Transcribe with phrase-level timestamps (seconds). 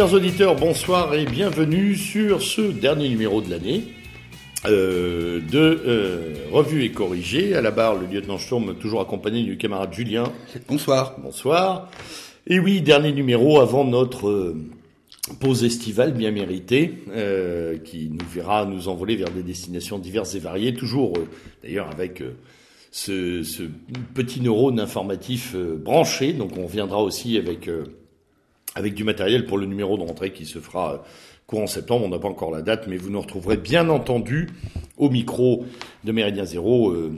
[0.00, 3.82] Chers auditeurs, bonsoir et bienvenue sur ce dernier numéro de l'année
[4.64, 7.54] euh, de euh, Revue et Corrigé.
[7.54, 10.24] À la barre, le lieutenant Sturm, toujours accompagné du camarade Julien.
[10.68, 11.16] Bonsoir.
[11.22, 11.90] Bonsoir.
[12.46, 14.56] Et oui, dernier numéro avant notre euh,
[15.38, 16.94] pause estivale bien méritée,
[17.84, 21.12] qui nous verra nous envoler vers des destinations diverses et variées, toujours
[21.62, 22.22] d'ailleurs avec
[22.90, 23.64] ce, ce
[24.14, 26.32] petit neurone informatif branché.
[26.32, 27.68] Donc on reviendra aussi avec
[28.74, 30.96] avec du matériel pour le numéro de rentrée qui se fera euh,
[31.46, 32.04] courant septembre.
[32.06, 34.48] On n'a pas encore la date, mais vous nous retrouverez bien entendu
[34.96, 35.64] au micro
[36.04, 37.12] de Méridien Zéro euh,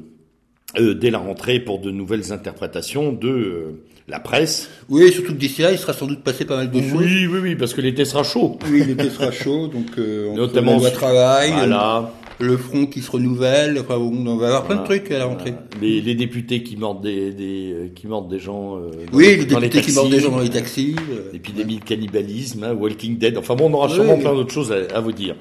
[0.79, 4.71] euh, dès la rentrée pour de nouvelles interprétations de euh, la presse.
[4.89, 6.93] Oui, surtout que d'ici là, il sera sans doute passé pas mal de choses.
[6.95, 8.59] Oui, oui, oui, parce que l'été sera chaud.
[8.71, 12.11] Oui, l'été sera chaud, donc entre Notamment sur- travail, Voilà.
[12.45, 15.55] Le front qui se renouvelle, enfin, on va avoir plein de trucs à la rentrée.
[15.81, 18.77] Les, les députés qui mordent des, des euh, qui mordent des gens.
[18.79, 20.97] euh, dans- Oui, les députés qui mordent des gens dans les taxis.
[21.11, 23.39] euh, L'épidémie de cannibalisme, hein, Walking Dead.
[23.39, 24.21] Enfin bon, on aura Oui, sûrement oui.
[24.23, 25.37] plein d'autres choses à, à vous dire.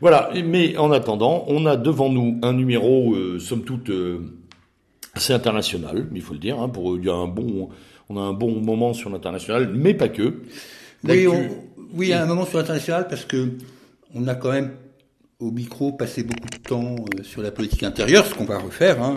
[0.00, 0.30] Voilà.
[0.44, 3.90] Mais en attendant, on a devant nous un numéro, euh, somme toute,
[5.14, 6.58] assez international, il faut le dire.
[6.60, 7.68] Hein, pour il y a un bon,
[8.08, 10.34] on a un bon moment sur l'international, mais pas que.
[11.08, 11.48] Oui, on-
[11.94, 13.50] oui, à un moment sur l'international, parce que
[14.14, 14.72] on a quand même
[15.40, 19.00] au micro passé beaucoup de temps euh, sur la politique intérieure, ce qu'on va refaire.
[19.00, 19.16] Hein.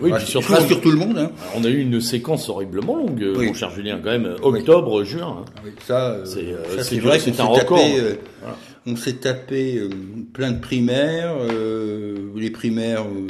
[0.00, 1.16] oui, Rassure- puis surtout, rassure tout le monde.
[1.16, 1.30] Hein.
[1.54, 3.46] on a eu une séquence horriblement longue, euh, Oui.
[3.46, 5.44] mon cher Julien, quand même, euh, octobre, juin.
[5.46, 5.50] hein.
[5.64, 7.78] Oui, ça, euh, C'est, euh, vrai que c'est un record.
[7.78, 8.56] tapé, euh, Voilà.
[8.88, 9.88] on s'est tapé euh,
[10.32, 13.28] plein de primaires, euh, les primaires euh,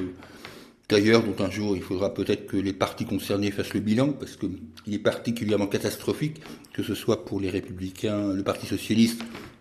[0.89, 4.37] d'ailleurs dont un jour il faudra peut-être que les partis concernés fassent le bilan parce
[4.37, 4.47] que
[4.87, 6.37] il est particulièrement catastrophique
[6.73, 9.21] que ce soit pour les républicains, le parti socialiste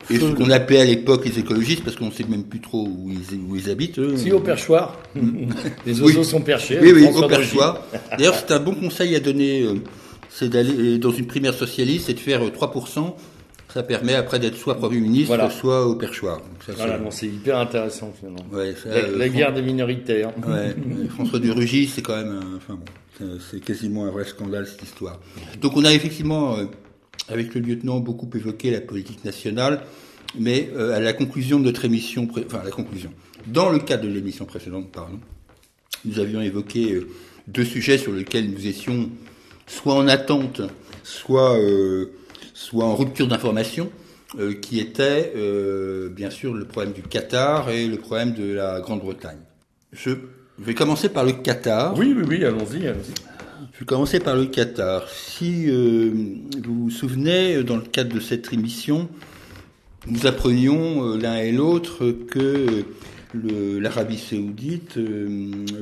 [0.10, 2.88] et ce qu'on appelait à l'époque les écologistes parce qu'on ne sait même plus trop
[2.88, 4.00] où ils, où ils habitent.
[4.00, 4.16] eux.
[4.16, 4.98] Si au perchoir,
[5.86, 6.14] les Oui.
[6.16, 6.80] oiseaux sont perchés.
[6.82, 7.82] Oui, oui, au perchoir.
[8.18, 9.74] D'ailleurs, c'est un bon conseil à donner, euh,
[10.30, 13.16] c'est d'aller dans une primaire socialiste et de faire euh, 3%.
[13.78, 15.52] Ça permet après d'être soit Premier ministre, Voilà.
[15.52, 16.42] soit au perchoir.
[16.66, 18.44] Ça, Voilà, c'est- hyper intéressant finalement.
[18.52, 19.62] ouais, ça, La, euh, la Fran- guerre des
[20.36, 24.24] ouais, euh, François de Rugy, c'est quand même, un- enfin bon, c'est- quasiment un vrai
[24.26, 25.20] scandale cette histoire.
[25.62, 26.66] Donc on a effectivement, euh,
[27.30, 29.82] avec le lieutenant, beaucoup évoqué la politique nationale,
[30.40, 33.12] mais euh, à la conclusion de notre émission, pré- enfin à la conclusion,
[33.46, 35.20] dans le cadre de l'émission précédente, pardon,
[36.04, 37.08] nous avions évoqué euh,
[37.48, 39.12] deux sujets sur lesquels nous étions
[39.68, 40.64] soit en attente,
[41.04, 41.56] soit,
[42.58, 43.92] soit en rupture d'information,
[44.40, 48.82] euh, qui étaient euh, bien sûr le problème du Qatar et le problème de la
[48.82, 49.38] Grande-Bretagne.
[49.94, 50.10] Je
[50.58, 51.96] vais commencer par le Qatar.
[51.98, 53.14] Oui, oui, oui, allons-y, allons-y.
[53.74, 55.08] Je vais commencer par le Qatar.
[55.08, 56.10] Si euh,
[56.64, 59.08] vous vous souvenez, dans le cadre de cette émission,
[60.08, 62.86] nous apprenions l'un et l'autre que
[63.36, 64.98] l'Arabie saoudite,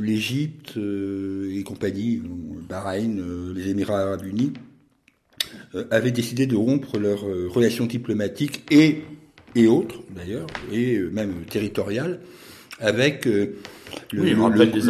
[0.02, 2.22] l'Égypte et compagnie,
[2.68, 4.54] Bahreïn, les Émirats arabes unis,
[5.92, 9.02] avaient décidé de rompre leurs euh, relations diplomatiques et,
[9.56, 12.20] et autres d'ailleurs, et euh, même territoriales,
[12.80, 13.56] avec euh,
[14.12, 14.90] le, Oui, il le- rappelle le- des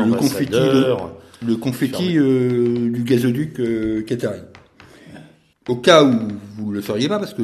[1.46, 4.40] le confetti le euh, du gazoduc euh, qatari.
[5.68, 6.14] Au cas où
[6.58, 7.42] vous ne le sauriez pas, parce que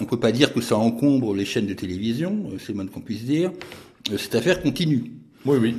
[0.00, 2.86] on peut pas dire que ça encombre les chaînes de télévision, euh, c'est le moins
[2.86, 3.50] qu'on puisse dire,
[4.12, 5.12] euh, cette affaire continue.
[5.44, 5.74] Oui, oui.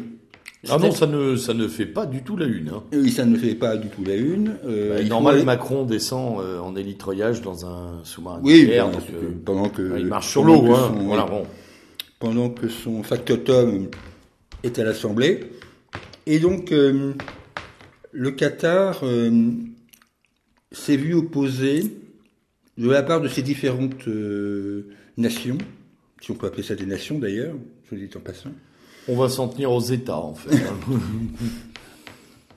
[0.67, 2.69] Ah non, ça ne, ça ne fait pas du tout la une.
[2.69, 2.83] Hein.
[2.91, 4.57] Et ça ne fait pas du tout la une.
[4.65, 8.99] euh, Bah, normal, faut- Macron descend euh, en hélitreuillage dans un sous-marin Oui, nucléaire, pendant
[8.99, 10.73] donc, que- euh, pendant que il marche sur l'eau.
[10.73, 10.91] Hein.
[10.93, 11.45] son- Voilà, bon.
[12.19, 13.87] pendant que son factotum
[14.63, 15.39] est à l'Assemblée.
[16.25, 17.13] Et donc, euh,
[18.11, 19.31] le Qatar euh,
[20.73, 21.83] s'est vu opposer,
[22.77, 24.07] de la part de ces différentes
[25.17, 25.57] nations,
[26.21, 27.55] si on peut appeler ça des nations d'ailleurs,
[27.89, 28.51] je le dis en passant,
[29.09, 30.55] On va s'en tenir aux États, en fait.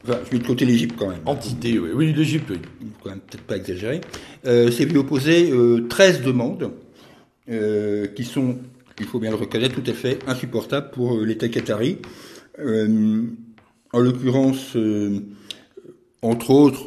[0.05, 1.91] enfin, je mets de côté l'Égypte quand même, Entité, oui.
[1.95, 2.59] Oui, l'Égypte, oui.
[3.03, 4.03] quand même peut-être pas exagérer,
[4.47, 6.71] euh, s'est vu opposer euh, 13 demandes
[7.51, 8.59] euh, qui sont,
[9.01, 11.99] il faut bien le reconnaître, tout à fait insupportables pour euh, l'État qatari.
[12.59, 13.23] Euh,
[13.93, 15.21] en l'occurrence, euh,
[16.23, 16.85] entre autres,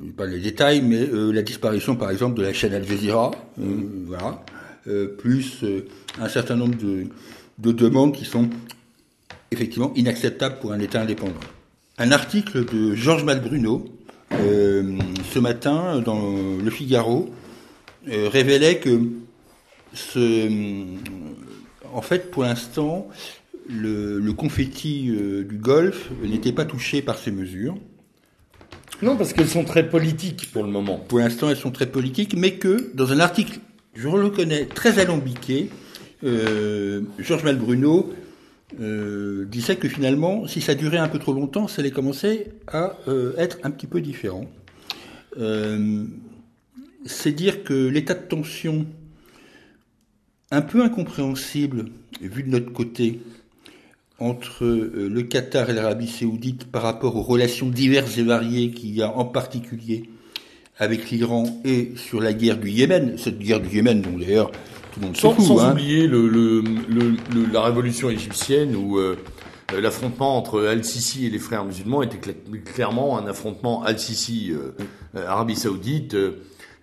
[0.00, 2.86] je ne pas les détails, mais euh, la disparition par exemple de la chaîne Al
[2.86, 3.30] Jazeera,
[3.60, 3.64] euh,
[4.06, 4.44] voilà,
[4.88, 5.86] euh, plus euh,
[6.18, 7.06] un certain nombre de,
[7.58, 8.50] de demandes qui sont
[9.52, 11.34] effectivement inacceptables pour un État indépendant.
[11.98, 13.84] Un article de Georges Malbruno,
[14.32, 14.98] euh,
[15.30, 16.32] ce matin, dans
[16.62, 17.28] Le Figaro,
[18.08, 19.00] euh, révélait que
[19.92, 20.48] ce,
[21.92, 23.08] en fait, pour l'instant,
[23.68, 27.76] le, le confetti euh, du Golfe n'était pas touché par ces mesures.
[29.02, 30.96] Non, parce qu'elles sont très politiques pour le moment.
[30.96, 33.58] Pour l'instant, elles sont très politiques, mais que dans un article,
[33.94, 35.68] je le reconnais, très alambiqué,
[36.24, 38.12] euh, Georges Malbruno
[38.80, 42.96] euh, disait que finalement, si ça durait un peu trop longtemps, ça allait commencer à
[43.08, 44.46] euh, être un petit peu différent.
[45.38, 46.04] Euh,
[47.04, 48.86] c'est dire que l'état de tension
[50.50, 51.86] un peu incompréhensible,
[52.20, 53.20] vu de notre côté,
[54.18, 59.02] entre le Qatar et l'Arabie saoudite par rapport aux relations diverses et variées qu'il y
[59.02, 60.04] a en particulier
[60.78, 64.52] avec l'Iran et sur la guerre du Yémen, cette guerre du Yémen dont d'ailleurs
[64.92, 65.44] tout le monde Sans, fout.
[65.44, 65.72] sans hein.
[65.72, 69.16] oublier le, le, le- le- la révolution égyptienne où euh,
[69.80, 74.72] l'affrontement entre Al-Sisi et les frères musulmans était cla- clairement un affrontement Al-Sisi, euh,
[75.16, 76.32] euh, Arabie Saoudite, euh,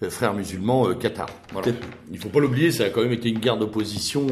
[0.09, 1.27] frères musulmans, Qatar.
[1.53, 1.71] Voilà.
[2.11, 4.27] Il faut pas l'oublier, ça a quand même été une guerre d'opposition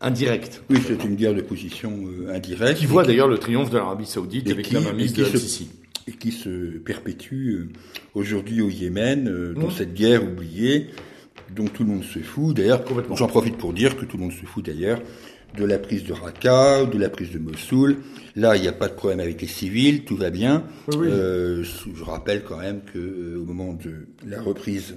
[0.00, 0.62] indirecte.
[0.70, 2.78] Oui, c'est une guerre de position euh, indirecte.
[2.78, 5.68] Qui voit d'ailleurs le triomphe de l'Arabie Saoudite Et avec qui- la mainmise de Al-Sisi.
[6.08, 7.68] et qui se perpétue euh,
[8.14, 10.88] aujourd'hui au Yémen, euh, dans cette guerre oubliée,
[11.54, 12.56] dont tout le monde se fout.
[12.56, 12.82] D'ailleurs,
[13.14, 15.00] j'en profite pour dire que tout le monde se fout d'ailleurs
[15.56, 17.98] de la prise de Raqqa, de la prise de Mossoul.
[18.36, 20.64] Là, il n'y a pas de problème avec les civils, tout va bien.
[20.88, 21.08] Oui, oui.
[21.10, 24.96] Euh, je rappelle quand même que euh, au moment de la reprise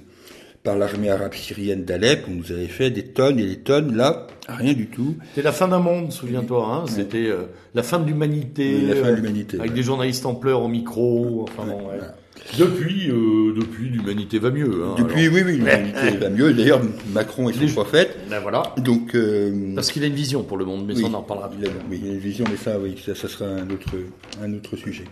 [0.66, 3.94] par l'armée arabe syrienne d'Alep, on nous avait fait des tonnes et des tonnes.
[3.94, 5.14] Là, rien du tout.
[5.28, 6.66] C'était la fin d'un monde, souviens-toi.
[6.66, 7.44] Hein C'était euh,
[7.74, 8.76] la fin de l'humanité.
[8.80, 9.76] Oui, la fin de euh, l'humanité, Avec ouais.
[9.76, 11.42] des journalistes en pleurs au micro.
[11.48, 11.84] Enfin, bon, ouais.
[11.84, 12.16] voilà.
[12.58, 14.82] Depuis, euh, depuis, l'humanité va mieux.
[14.84, 15.34] Hein, Depuis, alors.
[15.34, 16.52] oui, oui, l'humanité va mieux.
[16.52, 16.80] D'ailleurs,
[17.12, 18.16] Macron est son prophète.
[18.30, 18.62] Ben voilà.
[18.78, 21.20] Donc, euh, Parce qu'il a une vision pour le monde, mais oui, ça, on en
[21.20, 21.50] reparlera.
[21.58, 23.88] il a, oui, il a une vision, mais ça, oui, ça, ça sera un autre,
[24.42, 25.04] un autre sujet.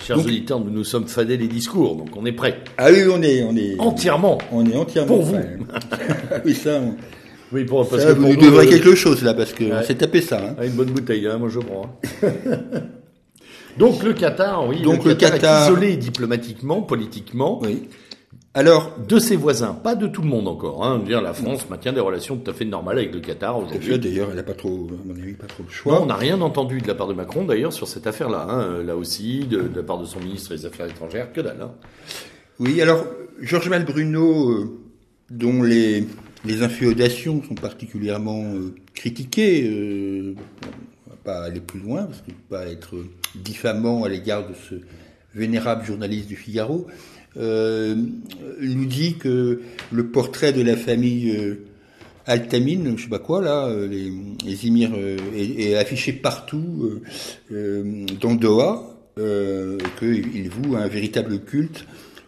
[0.00, 2.58] Chers Donc- auditeurs, nous nous sommes fadés les discours, donc on est prêts.
[2.78, 4.38] Ah oui, on est, on est Entièrement.
[4.52, 5.32] on est entièrement Pour vous.
[5.32, 5.58] prêt.
[6.30, 6.94] Ah oui, ça, on,
[7.52, 9.52] Oui, pour, parce ça, que vous pour nous nous, devrez euh, quelque chose là, parce
[9.52, 9.72] que Ouais.
[9.80, 10.38] on s'est tapé ça.
[10.50, 10.54] Hein.
[10.58, 11.98] ah, une bonne bouteille, hein, moi je prends.
[13.78, 17.88] donc le Qatar, oui, Donc, le le Qatar, est isolé diplomatiquement, politiquement, Oui.
[18.54, 20.84] Alors, de ses voisins, pas de tout le monde encore.
[20.84, 20.98] Hein.
[20.98, 23.98] Dire, la France maintient des relations tout à fait normales avec le Qatar aujourd'hui.
[23.98, 26.02] d'ailleurs, elle n'a pas trop, à mon avis, pas trop le Non, choix.
[26.02, 28.46] on n'a rien entendu de la part de Macron d'ailleurs sur cette affaire-là.
[28.50, 28.82] Hein.
[28.82, 31.62] Là aussi, de, de la part de son ministre des Affaires étrangères, que dalle.
[31.62, 31.70] Hein.
[32.60, 33.06] Oui, alors,
[33.40, 34.78] Georges Malbruno, euh,
[35.30, 36.06] dont les,
[36.44, 40.34] les inféodations sont particulièrement euh, critiquées, euh,
[41.06, 42.96] on va pas aller plus loin, parce qu'il ne faut pas être
[43.34, 44.76] diffamant à l'égard de ce
[45.34, 46.86] vénérable journaliste du Figaro,
[47.36, 47.94] euh,
[48.60, 51.64] nous dit que le portrait de la famille euh,
[52.26, 54.12] Altamine, je sais pas quoi là, euh, les,
[54.44, 57.00] les émirs, euh, est, affiché partout
[57.50, 58.88] dans Doha,
[59.98, 61.86] qu'il voue un véritable culte,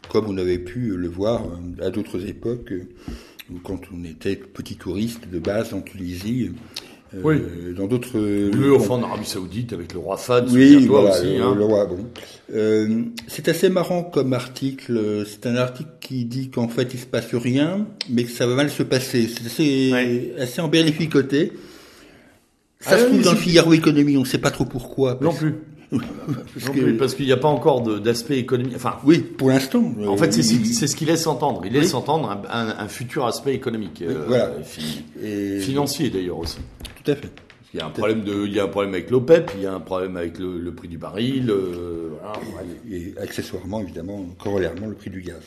[0.09, 1.43] comme on avait pu le voir
[1.83, 2.73] à d'autres époques,
[3.63, 6.51] quand on était petit touriste de base en Tunisie,
[7.23, 7.37] Oui.
[7.77, 8.19] dans d'autres.
[8.19, 11.37] Le enfin en Arabie Saoudite avec le roi Fad, Oui, voilà, aussi.
[11.37, 11.55] le, hein.
[11.57, 11.99] le roi, bon.
[12.55, 14.97] Euh, c'est assez marrant comme article.
[14.97, 18.47] euh, C'est un article qui dit qu'en fait il se passe rien, mais que ça
[18.47, 19.29] va mal se passer.
[19.29, 20.35] C'est assez, Ouais.
[20.39, 21.53] assez embellificoté.
[22.81, 25.19] Ça Ah se oui, trouve dans le Figaro Économie, on ne sait pas trop pourquoi.
[25.23, 25.55] Non plus.
[26.55, 28.75] Parce que- qu'il n'y a pas encore d'aspect économique.
[28.77, 29.93] Enfin, Oui, pour l'instant.
[30.07, 31.63] en fait, c'est ce qu'il laisse entendre.
[31.65, 34.51] Il laisse entendre un, un- un futur aspect économique, euh, voilà.
[35.23, 36.59] et- financier d'ailleurs aussi.
[37.05, 37.31] Tout à fait.
[37.73, 39.67] Il y a un problème de, il y a un problème avec l'OPEP, il y
[39.67, 41.51] a un problème avec le, le prix du baril.
[41.51, 42.97] euh, voilà, ouais.
[42.97, 45.41] Et accessoirement, évidemment, corollairement, le prix du gaz.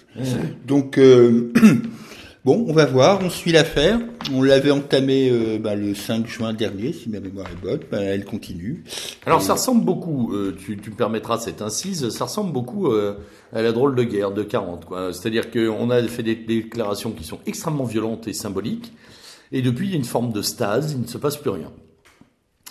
[0.68, 1.54] Donc, euh,
[2.48, 4.00] bon, on va voir, on suit l'affaire.
[4.34, 7.82] On l'avait entamé euh, bah, le 5 juin dernier, si ma mémoire est bonne.
[7.92, 8.84] Bah, elle continue.
[9.26, 12.88] Alors Et- ça ressemble beaucoup, euh, tu, tu me permettras cette incise, ça ressemble beaucoup
[12.88, 13.16] euh,
[13.52, 14.86] à la drôle de guerre de 40.
[14.86, 15.12] quoi.
[15.12, 18.94] C'est-à-dire qu'on a fait des déclarations qui sont extrêmement violentes et symboliques,
[19.52, 21.72] et depuis il y a une forme de stase, il ne se passe plus rien.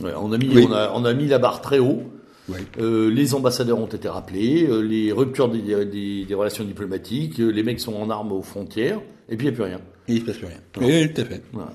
[0.02, 0.66] Ouais, on, a mis, Oui.
[0.68, 2.02] on, a, on a mis la barre très haut,
[2.48, 2.58] Ouais.
[2.80, 7.48] euh, les ambassadeurs ont été rappelés, euh, les ruptures des, des- des relations diplomatiques, euh,
[7.50, 9.80] les mecs sont en armes aux frontières, et puis il n'y a plus rien.
[10.08, 10.60] Et il ne se passe plus rien.
[11.02, 11.42] Oui, tout à fait.
[11.52, 11.72] Voilà.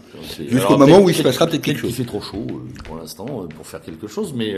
[0.50, 1.94] Jusqu'au moment où il se passera peut-être quelque chose.
[1.94, 4.56] fait trop chaud euh, pour l'instant euh, pour faire quelque chose, mais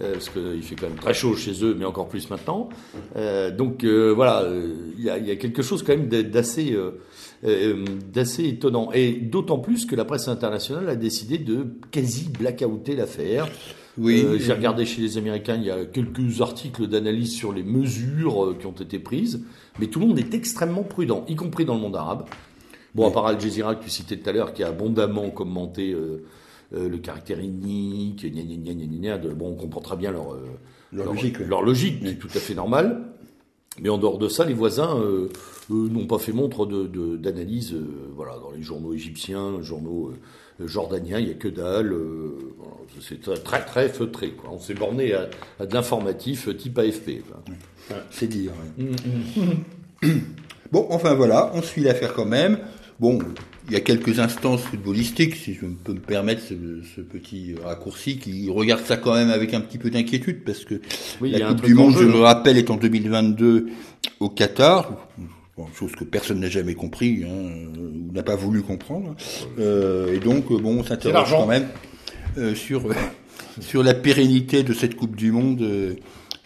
[0.00, 2.68] euh, parce qu'il fait quand même très chaud chez eux, mais encore plus maintenant.
[3.16, 6.08] Euh, donc euh, voilà, euh, il y, a, il y a quelque chose quand même
[6.08, 7.00] d'assez euh,
[7.44, 12.94] euh, d'assez étonnant, et d'autant plus que la presse internationale a décidé de quasi blackouter
[12.94, 13.48] l'affaire.
[13.96, 14.22] Oui.
[14.24, 18.44] Euh, J'ai regardé chez les Américains, il y a quelques articles d'analyse sur les mesures
[18.44, 19.42] euh, qui ont été prises,
[19.78, 22.24] mais tout le monde est extrêmement prudent, y compris dans le monde arabe.
[22.94, 25.92] Bon, à part Al Jazeera que tu citais tout à l'heure, qui a abondamment commenté
[25.92, 26.24] euh,
[26.74, 29.96] euh, le caractère inique, gna gna gna gna gna gna, de, bon, on comprend très
[29.96, 30.40] bien leur, euh,
[30.92, 31.46] Leur logique, oui.
[31.46, 33.04] leur logique, qui est tout à fait normale.
[33.80, 35.28] Mais en dehors de ça, les voisins eux,
[35.70, 37.76] n'ont pas fait montre de- de- d'analyse.
[38.16, 40.12] voilà, dans les journaux égyptiens, journaux
[40.58, 41.94] jordaniens, il n'y a que dalle.
[42.56, 44.30] voilà, c'est très, très très feutré.
[44.32, 44.50] Quoi.
[44.52, 45.28] On s'est borné à,
[45.60, 47.22] à de l'informatif type AFP.
[48.10, 48.52] C'est dire.
[50.02, 50.08] ouais.
[50.70, 52.58] Bon, enfin voilà, on suit l'affaire quand même.
[53.00, 53.18] Bon,
[53.68, 56.54] il y a quelques instances footballistiques, si je peux me permettre ce,
[56.94, 60.80] ce petit raccourci, qui regarde ça quand même avec un petit peu d'inquiétude, parce que
[61.20, 62.22] Oui, la Coupe du Monde, jeu, je le hein.
[62.24, 63.68] rappelle, est en 2022
[64.20, 65.08] au Qatar.
[65.56, 69.14] Bon, chose que personne n'a jamais compris, hein, ou n'a pas voulu comprendre.
[69.58, 71.68] Euh, et donc, euh, bon, on s'interroge quand même
[72.36, 72.82] euh, sur,
[73.60, 75.96] sur la pérennité de cette Coupe du Monde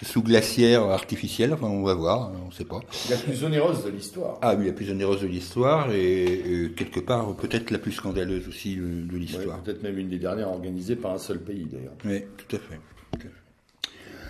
[0.03, 1.53] euh, sous glaciaire artificielle.
[1.53, 2.81] Enfin, on va voir, on ne sait pas.
[3.11, 4.39] La plus onéreuse de l'histoire.
[4.43, 8.49] Ah oui, la plus onéreuse de l'histoire et, et quelque part peut-être la plus scandaleuse
[8.49, 9.59] aussi de, de Ouais, l'histoire.
[9.63, 11.95] Peut-être même une des dernières organisées par un seul pays d'ailleurs.
[12.05, 12.79] Oui, tout à fait.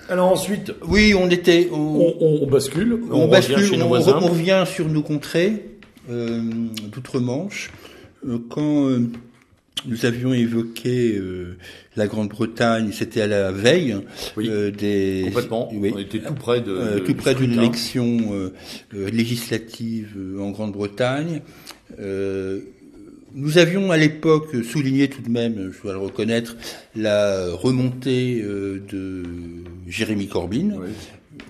[0.09, 1.69] Alors ensuite, Oui, on était.
[1.73, 3.88] on- on, on- on bascule, on, bascule, on
[4.29, 5.64] revient sur nos contrées
[6.11, 6.41] euh,
[6.93, 7.71] d'outre-Manche.
[8.29, 9.09] Euh, quand euh,
[9.87, 11.57] nous avions évoqué euh,
[11.97, 13.97] la Grande-Bretagne, c'était à la veille
[14.37, 15.69] Oui, euh, des Complètement.
[15.73, 18.51] oui, On était tout près de, euh, tout près d'une élection
[18.93, 21.41] législative en Grande-Bretagne.
[23.35, 26.55] Nous avions à l'époque souligné tout de même, je dois le reconnaître,
[26.95, 29.23] la remontée de
[29.89, 30.89] Jérémy Corbyn, Oui.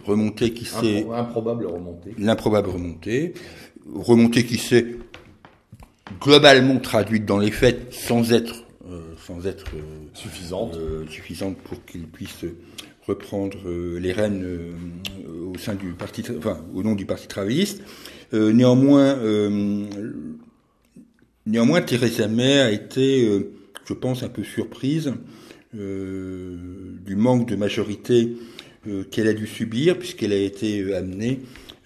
[0.06, 2.14] remontée qui s'est Impro- improbable remontée.
[2.18, 3.34] l'improbable remontée,
[3.94, 4.86] remontée qui s'est
[6.20, 9.80] globalement traduite dans les faits sans être euh, sans être euh,
[10.14, 10.76] Suffisante.
[10.76, 12.44] euh, suffisante pour qu'il puisse
[13.06, 14.72] reprendre euh, les rênes euh,
[15.52, 17.82] au sein du parti, enfin au nom du parti travailliste.
[18.34, 19.86] Euh, néanmoins, euh,
[21.46, 23.52] néanmoins, Theresa May a été, euh,
[23.86, 25.14] je pense, un peu surprise
[25.76, 26.56] euh,
[27.04, 28.36] du manque de majorité
[28.86, 31.40] euh, qu'elle a dû subir, puisqu'elle a été amenée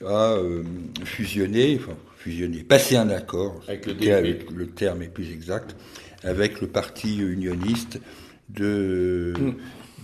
[0.04, 0.62] à euh,
[1.04, 5.76] fusionner, enfin fusionner, passer un accord, Avec le le, terme- le terme est plus exact,
[6.24, 8.00] avec le parti unioniste
[8.50, 9.32] de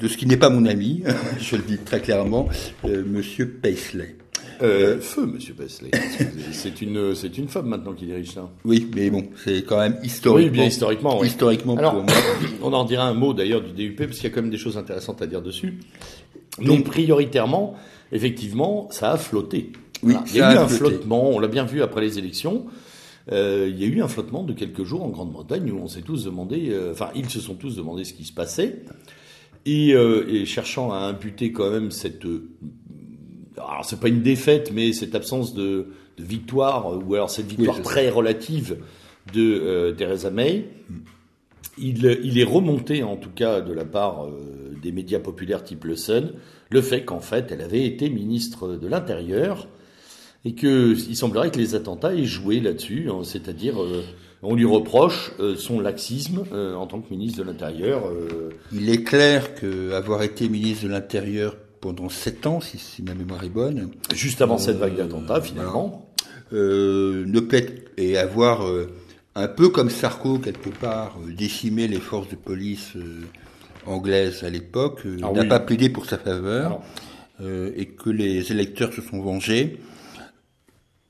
[0.01, 1.03] de ce qui n'est pas mon ami,
[1.41, 2.49] je le dis très clairement,
[2.87, 4.17] euh, Monsieur Paisley.
[4.63, 5.91] Euh, feu, Monsieur Paisley.
[6.53, 8.49] c'est une, c'est une femme maintenant qui dirige ça.
[8.65, 10.45] Oui, mais bon, c'est quand même historiquement.
[10.45, 11.21] Oui, bien historiquement.
[11.21, 11.27] oui.
[11.27, 12.15] Historiquement, Alors, pour moi.
[12.63, 14.59] on en dira un mot d'ailleurs du DUP parce qu'il y a quand même des
[14.59, 15.75] choses intéressantes à dire dessus.
[16.61, 17.75] Donc prioritairement,
[18.13, 19.73] effectivement, ça a flotté.
[20.03, 20.25] Oui, Voilà.
[20.31, 20.95] il y a eu a un flotté.
[20.95, 21.31] flottement.
[21.31, 22.67] On l'a bien vu après les élections.
[23.31, 26.03] Euh, il y a eu un flottement de quelques jours en Grande-Bretagne où on s'est
[26.03, 28.81] tous demandé, euh, enfin ils se sont tous demandé ce qui se passait
[29.65, 32.25] et, euh, et cherchant à imputer quand même cette,
[33.57, 35.87] alors c'est pas une défaite mais cette absence de,
[36.19, 38.79] de victoire ou alors cette victoire très relative
[39.33, 40.65] de Theresa May.
[41.79, 45.85] Il, il est remonté, en tout cas de la part euh, des médias populaires type
[45.85, 46.33] Le Sun,
[46.71, 49.69] le fait qu'en fait, elle avait été ministre de l'Intérieur
[50.45, 54.03] et que il semblerait que les attentats aient joué là-dessus, hein, c'est-à-dire euh,
[54.43, 58.07] on lui reproche euh, son laxisme euh, en tant que ministre de l'Intérieur.
[58.09, 63.03] euh, Il est clair que avoir été ministre de l'Intérieur pendant sept ans, si, si
[63.03, 66.13] ma mémoire est bonne, juste avant cette vague d'attentats, finalement.
[66.53, 68.89] euh, ne plaît et avoir euh,
[69.35, 73.23] un peu comme Sarko quelque part euh, décimé les forces de police euh,
[73.87, 75.49] anglaises à l'époque, euh, Ah n'a oui.
[75.49, 76.81] pas plaidé pour sa faveur
[77.75, 79.81] et que les électeurs se sont vengés.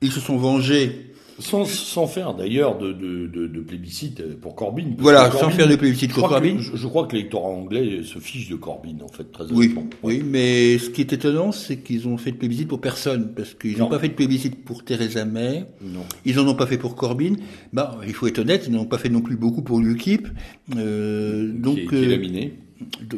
[0.00, 4.94] Ils se sont vengés, Sans, sans faire d'ailleurs de, de, de, de plébiscite pour Corbyn.
[4.98, 6.58] voilà, sans faire de plébiscite pour que, Corbyn.
[6.58, 9.86] je, je crois que l'électorat anglais se fiche de Corbyn, en fait, très Oui, honnêtement.
[10.02, 13.54] oui, mais ce qui est étonnant, c'est qu'ils ont fait de plébiscite pour personne, parce
[13.54, 13.84] qu'ils Non.
[13.84, 16.00] n'ont pas fait de plébiscite pour Theresa May, Non.
[16.24, 17.34] ils en ont pas fait pour Corbyn.
[17.72, 20.28] Bah, il faut être honnête, ils n'en ont pas fait non plus beaucoup pour l'UKIP.
[20.76, 22.52] Euh, donc, qui, est- qui est euh, laminé.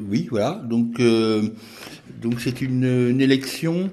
[0.08, 0.62] oui, voilà.
[0.68, 1.42] Donc, euh,
[2.22, 3.90] donc c'est une, une élection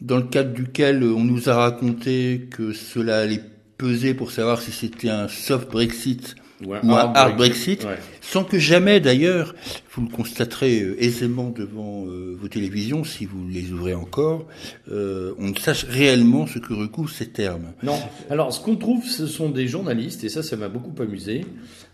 [0.00, 3.40] dans le cadre duquel on nous a raconté que cela allait
[3.78, 7.98] peser pour savoir si c'était un soft Brexit ou un hard Brexit, Ouais.
[8.22, 9.54] sans que jamais d'ailleurs,
[9.92, 14.46] vous le constaterez euh, aisément devant euh, vos télévisions, si vous les ouvrez encore,
[14.90, 17.72] euh, on ne sache réellement ce que recouvrent ces termes.
[17.82, 17.98] Non.
[18.30, 21.44] Alors, ce qu'on trouve, ce sont des journalistes, et ça, ça m'a beaucoup amusé,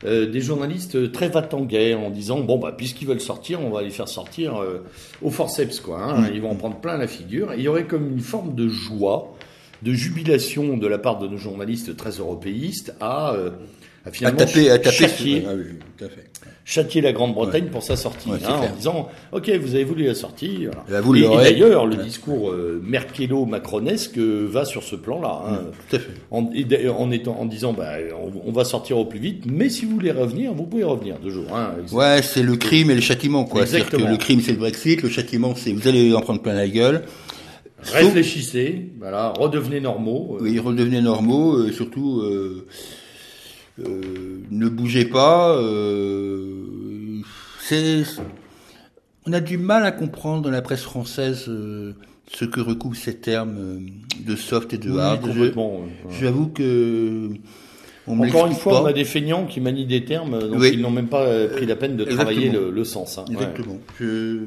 [0.04, 3.90] euh, des journalistes très va-t-en-guerre en disant bon, bah, puisqu'ils veulent sortir, on va les
[3.90, 4.62] faire sortir
[5.22, 6.04] au forceps, quoi.
[6.04, 7.54] Hein, Ils vont en prendre plein la figure.
[7.54, 9.34] Et il y aurait comme une forme de joie,
[9.82, 13.50] de jubilation de la part de nos journalistes très européistes à, euh,
[14.04, 15.64] à À finalement taper, à taper châtier, sur- ah oui,
[15.98, 16.30] tout à fait.
[16.64, 20.14] châtier la Grande-Bretagne pour sa sortie, Ouais, hein, en disant ok, vous avez voulu la
[20.14, 20.66] sortie.
[20.66, 20.84] voilà.
[20.88, 22.04] Là, vous et, d'ailleurs, le Ouais.
[22.04, 25.42] discours euh, merkelo-macronesque euh, va sur ce plan-là.
[25.46, 25.58] hein.
[25.88, 26.12] Tout à fait.
[26.30, 29.68] En, et en, étant, en disant, bah, on, on va sortir au plus vite, mais
[29.68, 31.54] si vous voulez revenir, vous pouvez revenir deux jours.
[31.54, 33.66] Hein, Ouais, c'est le crime et le châtiment, quoi.
[33.66, 34.10] C'est-à-dire que Exactement.
[34.10, 37.02] le crime, c'est le Brexit, le châtiment, c'est vous allez en prendre plein la gueule.
[37.92, 40.36] Réfléchissez, voilà, redevenez normaux.
[40.38, 42.66] euh, Oui, redevenez normaux, euh, surtout, euh,
[43.84, 45.56] euh, ne bougez pas.
[47.60, 48.02] c'est,
[49.26, 51.44] on a du mal à comprendre dans la presse française
[52.32, 53.80] ce que recouvrent ces termes
[54.24, 55.20] de soft et de oui, hard.
[55.26, 55.76] Je- complètement.
[55.80, 55.88] ouais.
[56.20, 57.28] J'avoue que
[58.06, 58.90] on Encore une fois, on pas.
[58.90, 60.70] a des feignants qui manient des termes dont Oui.
[60.72, 62.24] ils n'ont même pas pris la peine de Exactement.
[62.30, 63.18] travailler le, le sens.
[63.18, 63.24] hein.
[63.28, 63.34] Ouais.
[63.34, 63.78] Exactement.
[64.00, 64.38] Je,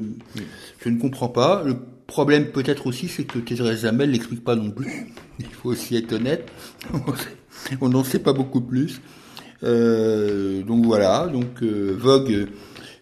[0.84, 1.62] je ne comprends pas.
[1.64, 5.12] Le problème peut-être aussi, c'est que Theresa May l'explique pas non plus.
[5.38, 6.48] Il faut aussi être honnête.
[7.80, 9.00] On n'en sait pas beaucoup plus.
[9.62, 12.48] Euh, donc voilà, donc euh, vogue,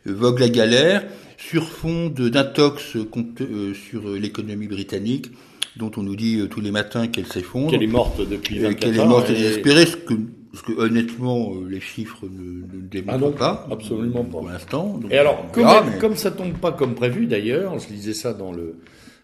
[0.05, 1.05] vogue la galère
[1.37, 5.31] sur fond d'intox euh, sur l'économie britannique
[5.77, 7.71] dont on nous dit tous les matins qu'elle s'effondre.
[7.71, 10.15] Qu'elle est morte depuis 24 Qu'elle est morte désespérée, ce que,
[10.55, 13.69] ce que honnêtement les chiffres ne, ne démontrent ah pas.
[13.71, 14.39] Absolument pas.
[14.39, 15.01] Pour l'instant.
[15.11, 15.67] Et alors, comme,
[16.01, 18.77] comme ça tombe pas comme prévu d'ailleurs, je lisais ça dans le,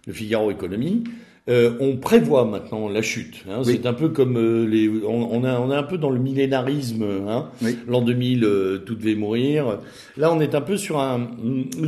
[0.07, 1.05] le Figaro Économie,
[1.49, 3.45] euh, on prévoit maintenant la chute.
[3.49, 4.89] Hein, C'est un peu comme euh, les.
[4.89, 7.05] On, on, a, on est un peu dans le millénarisme.
[7.27, 7.49] Hein,
[7.87, 9.79] L'an 2000, euh, tout devait mourir.
[10.19, 11.29] Là, on est un peu sur un.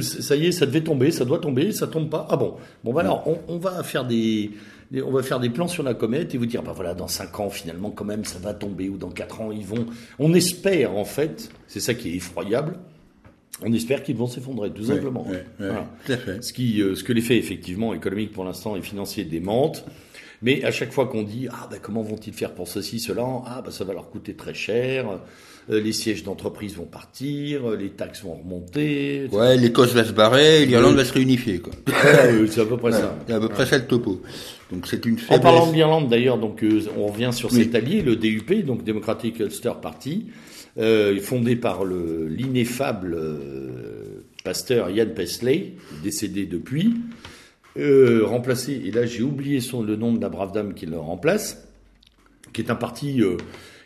[0.00, 2.26] Ça y est, ça devait tomber, ça doit tomber, ça tombe pas.
[2.30, 2.54] Ah bon.
[2.84, 3.22] Bon, voilà.
[3.26, 4.50] On, on va faire des.
[4.92, 7.38] On va faire des plans sur la comète et vous dire, bah voilà, dans 5
[7.40, 9.86] ans, finalement, quand même, ça va tomber, ou dans 4 ans, ils vont.
[10.18, 12.76] On espère, en fait, c'est ça qui est effroyable,
[13.62, 15.26] on espère qu'ils vont s'effondrer, tout simplement.
[16.40, 19.84] Ce, qui, euh, ce que l'effet effectivement économique pour l'instant et financier démente.
[20.42, 23.60] Mais à chaque fois qu'on dit ah ben comment vont-ils faire pour ceci cela ah
[23.62, 25.20] ben ça va leur coûter très cher
[25.68, 30.96] les sièges d'entreprise vont partir les taxes vont remonter ouais l'Écosse va se barrer l'Irlande
[30.96, 31.72] va se réunifier quoi.
[32.48, 33.16] C'est à peu près ça.
[33.26, 34.20] C'est à peu près ça le topo.
[34.72, 35.38] Donc c'est une faiblesse.
[35.38, 38.84] en parlant de l'Irlande d'ailleurs donc euh, on revient sur cet allié le DUP donc
[38.84, 40.26] Democratic Ulster Party
[40.78, 45.74] euh, fondé par l'ineffable euh, pasteur Ian Pesley,
[46.04, 46.94] décédé depuis,
[47.76, 50.96] euh, remplacé, et là j'ai oublié son, le nom de la brave dame qui le
[50.96, 51.66] remplace,
[52.52, 53.20] qui est un parti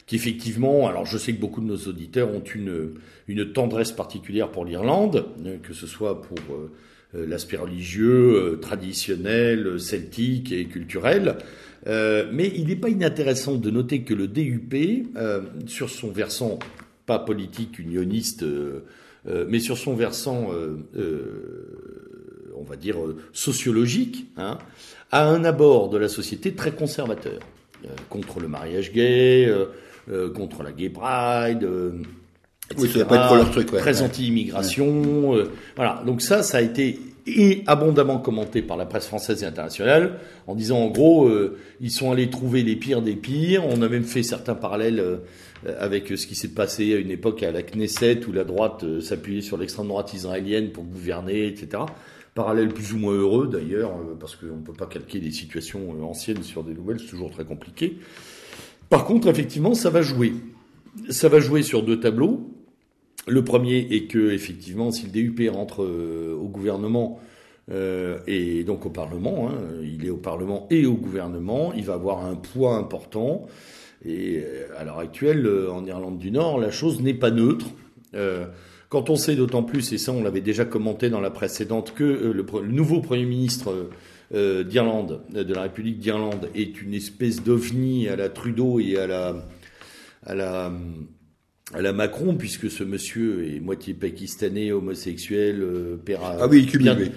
[0.04, 2.94] euh, qui effectivement, alors je sais que beaucoup de nos auditeurs ont une,
[3.26, 5.26] une tendresse particulière pour l'Irlande,
[5.62, 6.38] que ce soit pour
[7.14, 11.36] l'aspect religieux, traditionnel, celtique et culturel.
[11.86, 14.74] Euh, mais il n'est pas inintéressant de noter que le DUP,
[15.16, 16.58] euh, sur son versant
[17.06, 18.80] pas politique unioniste, euh,
[19.48, 20.48] mais sur son versant,
[22.56, 22.96] on va dire,
[23.32, 24.58] sociologique, hein,
[25.10, 27.40] a un abord de la société très conservateur,
[28.08, 29.50] contre le mariage gay,
[30.34, 31.68] contre la gay pride.
[32.70, 35.34] Etc., pas trop leur truc, très anti-immigration,
[35.76, 36.02] voilà.
[36.06, 40.54] Donc ça, ça a été et abondamment commenté par la presse française et internationale, en
[40.54, 43.64] disant en gros, euh, ils sont allés trouver les pires des pires.
[43.66, 45.16] On a même fait certains parallèles euh,
[45.78, 49.00] avec ce qui s'est passé à une époque à la Knesset, où la droite euh,
[49.00, 51.84] s'appuyait sur l'extrême droite israélienne pour gouverner, etc.
[52.34, 56.42] Parallèle plus ou moins heureux d'ailleurs, parce qu'on ne peut pas calquer des situations anciennes
[56.42, 57.98] sur des nouvelles, c'est toujours très compliqué.
[58.94, 60.34] Par contre, effectivement, ça va jouer.
[61.10, 62.48] Ça va jouer sur deux tableaux.
[63.26, 67.18] Le premier est que, effectivement, si le DUP rentre euh, au gouvernement
[67.72, 71.94] euh, et donc au Parlement, hein, il est au Parlement et au gouvernement, il va
[71.94, 73.48] avoir un poids important.
[74.06, 77.66] Et euh, à l'heure actuelle, en Irlande du Nord, la chose n'est pas neutre.
[78.90, 82.04] quand on sait d'autant plus, et ça on l'avait déjà commenté dans la précédente, que
[82.04, 83.88] le, le, nouveau Premier ministre
[84.34, 89.36] d'Irlande, de la République d'Irlande, est une espèce d'ovni à la Trudeau et à la,
[90.26, 90.72] à la
[91.72, 96.68] à la Macron, puisque ce monsieur est moitié pakistanais, homosexuel, euh, père, ah oui,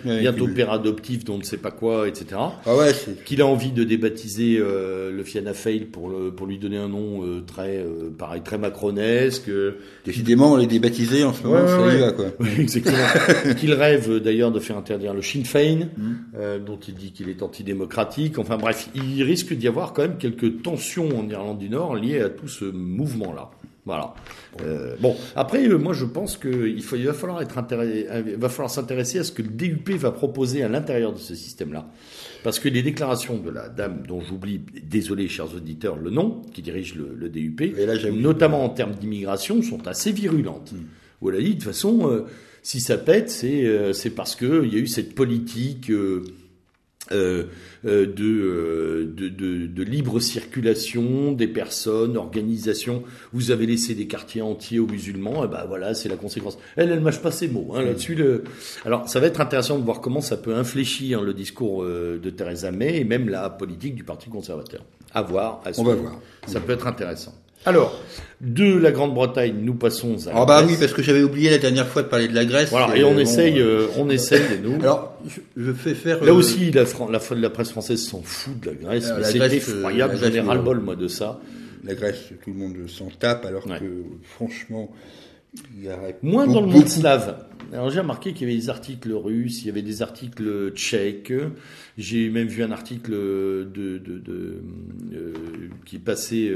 [0.06, 2.40] bientôt père adoptif, dont on ne sait pas quoi, etc.
[2.66, 2.94] Ah ouais,
[3.26, 6.88] qu'il a envie de débaptiser euh, le Fianna Fail pour, le, pour lui donner un
[6.88, 9.52] nom euh, très, euh, pareil, très macronesque.
[10.06, 12.28] Décidément, on les débaptisé en ce moment, ça y va, quoi.
[12.40, 13.54] Oui, exactement.
[13.60, 16.64] qu'il rêve d'ailleurs de faire interdire le Sinn Féin, mm.
[16.66, 18.40] dont il dit qu'il est antidémocratique.
[18.40, 22.22] Enfin bref, il risque d'y avoir quand même quelques tensions en Irlande du Nord liées
[22.22, 23.52] à tout ce mouvement-là.
[23.88, 24.14] Voilà.
[24.64, 28.70] Euh, bon, après, euh, moi, je pense qu'il il va falloir être euh, va falloir
[28.70, 31.88] s'intéresser à ce que le DUP va proposer à l'intérieur de ce système-là,
[32.44, 36.62] parce que les déclarations de la dame dont j'oublie, désolé, chers auditeurs, le nom, qui
[36.62, 37.62] dirige le, DUP,
[38.12, 40.74] notamment en termes d'immigration, sont assez virulentes.
[40.74, 40.84] Hmm.
[41.22, 42.26] Où elle a dit, de toute façon,
[42.62, 45.90] si ça pète, c'est c'est parce que il y a eu cette politique.
[47.12, 47.46] Euh,
[47.86, 53.04] euh, de, euh, de, de, de, libre circulation des personnes, organisation.
[53.34, 56.58] Vous avez laissé des quartiers entiers aux musulmans, et ben voilà, c'est la conséquence.
[56.76, 58.16] Elle, elle mâche pas ses mots hein, là-dessus.
[58.16, 58.44] Le...
[58.84, 62.72] Alors, ça va être intéressant de voir comment ça peut infléchir le discours de Theresa
[62.72, 64.84] May et même la politique du Parti conservateur.
[65.14, 65.62] À voir.
[65.64, 66.20] À On va voir.
[66.48, 67.36] Ça peut être intéressant.
[67.66, 68.00] Alors,
[68.40, 70.32] de la Grande-Bretagne, nous passons à.
[70.34, 72.70] Ah bah oui, parce que j'avais oublié la dernière fois de parler de la Grèce.
[72.70, 74.76] Voilà, et, on essaye, euh, on essaye nous.
[74.76, 75.18] Alors,
[75.56, 76.24] je, fais faire.
[76.24, 79.10] Là euh, aussi, la, la, la, presse française s'en fout de la Grèce.
[79.10, 80.18] Euh, c'est effroyable.
[80.22, 81.40] J'en ai ras-le-bol moi de ça.
[81.84, 84.04] La Grèce, tout le monde s'en tape, alors que
[84.36, 84.92] franchement,
[85.76, 87.44] il y a moins dans le monde slave.
[87.74, 91.34] Alors j'ai remarqué qu'il y avait des articles russes, il y avait des articles tchèques.
[91.98, 94.62] J'ai même vu un article de, de, de,
[95.86, 96.52] qui passait.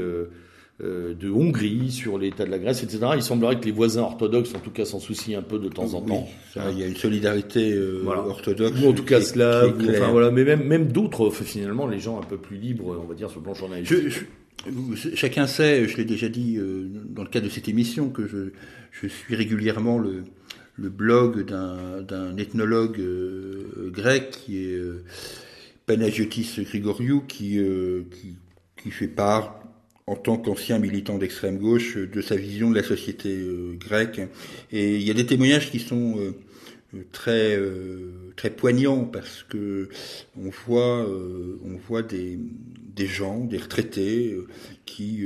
[0.80, 3.00] Euh, de Hongrie sur l'état de la Grèce, etc.
[3.14, 5.92] Il semblerait que les voisins orthodoxes, en tout cas, s'en soucient un peu de temps
[5.92, 6.26] en temps.
[6.56, 8.80] il y a une solidarité euh, orthodoxe.
[8.82, 9.74] Ou en tout cas slave.
[9.78, 13.14] Enfin, voilà, mais même, même d'autres, finalement, les gens un peu plus libres, on va
[13.14, 14.24] dire, sur le plan journalistique.
[15.14, 16.58] chacun sait, je l'ai déjà dit
[17.10, 18.52] dans le cadre de cette émission, que je,
[18.92, 20.24] je suis régulièrement le,
[20.76, 23.00] le blog d'un ethnologue
[23.92, 24.80] grec qui est
[25.86, 27.60] Panagiotis Grigoriou, qui,
[28.10, 28.36] qui,
[28.82, 29.61] qui fait part
[30.12, 34.20] en tant qu'ancien militant d'extrême gauche, de sa vision de la société euh, grecque.
[34.70, 36.34] Et il y a des témoignages qui sont euh,
[37.12, 39.88] très euh, très poignants parce que
[40.36, 41.08] on voit
[41.64, 42.38] on voit des
[42.94, 44.36] des gens, des retraités
[44.84, 45.24] qui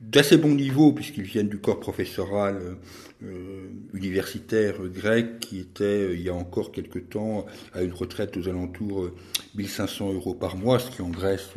[0.00, 2.76] d'assez bon niveau puisqu'ils viennent du corps professoral
[3.24, 8.36] euh, universitaire grec qui était euh, il y a encore quelque temps à une retraite
[8.36, 9.10] aux alentours
[9.56, 11.48] 1500 euh, euros par mois, ce qui en Grèce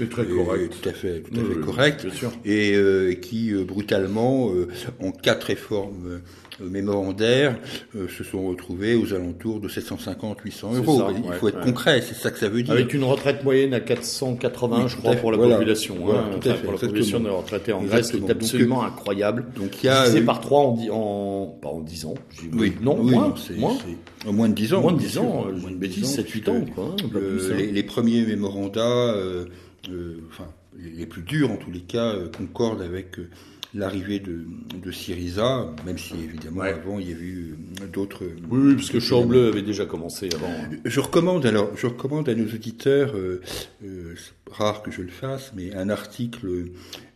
[0.00, 2.06] est très correct, tout à fait, tout à fait correct,
[2.44, 4.52] et qui brutalement
[5.00, 6.20] en quatre réformes
[6.60, 7.56] mémorandaires
[7.94, 11.02] se sont retrouvés aux alentours de 750-800 euros.
[11.16, 12.74] il faut être concret, c'est ça que ça veut dire.
[12.74, 15.96] Avec une retraite moyenne à 480, je crois, pour la population.
[16.10, 19.46] Hein, tout à fait, pour la population de retraités en Grèce, c'est absolument incroyable.
[19.56, 22.14] Donc il y a divisé par trois en, en, pas en 10 ans.
[22.52, 23.78] Oui, non, oui, moins, moins.
[24.26, 24.82] En moins de 10 ans.
[24.82, 26.64] Moins de 10 ans, une bêtise, 7-8 ans.
[26.74, 27.54] Quoi, hein, hein.
[27.56, 29.46] les, les, premiers mémorandas, euh,
[29.90, 30.46] euh, enfin,
[30.78, 33.28] les plus durs en tous les cas, euh, concordent avec euh,
[33.74, 34.44] l'arrivée de,
[34.74, 37.58] de Syriza, même si évidemment avant il y avait eu
[37.92, 38.24] d'autres.
[38.50, 40.52] Oui, oui, parce que Chambleu avait déjà commencé avant.
[40.84, 43.42] Je recommande alors, je recommande à nos auditeurs, euh,
[43.84, 44.14] euh,
[44.50, 46.70] rare que je le fasse, mais un article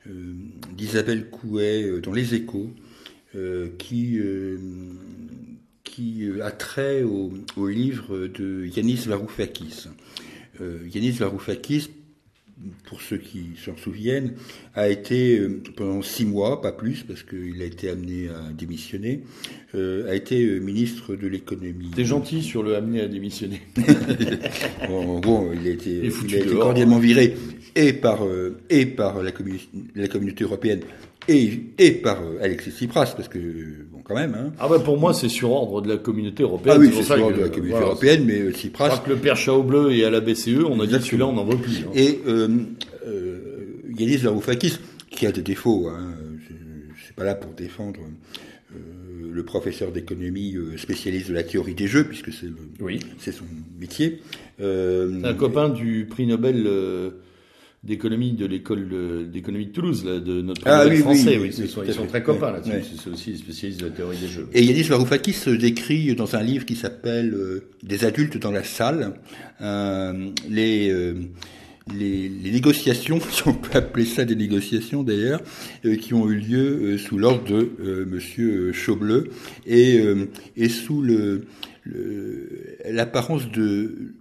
[0.08, 0.34] euh,
[0.76, 2.91] d'Isabelle Couet euh, dans Les Échos euh,
[3.78, 4.20] qui
[5.84, 9.88] qui a trait au, au, livre de Yanis Varoufakis.
[10.60, 11.90] Yanis Varoufakis
[12.84, 14.34] pour ceux qui s'en souviennent,
[14.74, 19.22] a été euh, pendant six mois, pas plus, parce qu'il a été amené à démissionner,
[19.74, 21.90] euh, a été euh, ministre de l'économie.
[21.94, 23.62] T'es gentil sur le amené à démissionner.
[24.88, 27.36] bon, bon, il a été, il a été cordialement viré
[27.74, 28.20] et par
[28.68, 29.32] et par la,
[29.94, 30.80] la communauté européenne
[31.28, 33.38] et, et par Alexis Tsipras, parce que
[34.04, 34.34] quand même.
[34.34, 34.52] Hein.
[34.58, 36.76] Ah bah pour moi c'est sur ordre de la communauté européenne.
[36.76, 38.88] Ah oui, c'est sur ordre de la communauté européenne, mais euh, Tsipras.
[38.88, 41.32] Crois que le père Chao Bleu et à la BCE, on a dit celui-là on
[41.32, 41.84] n'en veut plus.
[41.86, 41.90] Hein.
[41.94, 42.48] Et euh,
[43.06, 44.78] euh, Yanis Varoufakis,
[45.10, 46.14] qui a des défauts, hein,
[46.96, 48.00] je suis pas là pour défendre
[48.74, 52.48] euh, le professeur d'économie euh, spécialiste de la théorie des jeux, puisque c'est
[52.80, 53.00] oui.
[53.18, 53.44] c'est son
[53.78, 54.20] métier.
[54.60, 56.68] Euh, c'est un copain du prix Nobel
[57.84, 58.88] d'économie de l'école
[59.30, 61.36] d'économie de Toulouse, là, de notre ah, oui, français.
[61.38, 62.96] Oui, ils, sont, ils sont très copains là-dessus.
[63.02, 64.48] C'est aussi spécialistes de la théorie des jeux.
[64.52, 68.62] Et Yanis Varoufakis se décrit dans un livre qui s'appelle euh, Des adultes dans la
[68.62, 69.14] salle,
[69.60, 71.14] euh, les, euh,
[71.92, 75.40] les, les, négociations, si on peut appeler ça des négociations d'ailleurs,
[75.84, 79.30] euh, qui ont eu lieu sous l'ordre de Monsieur Chaubleu
[79.66, 80.00] et,
[80.56, 81.46] et sous le
[82.88, 84.14] l'apparence de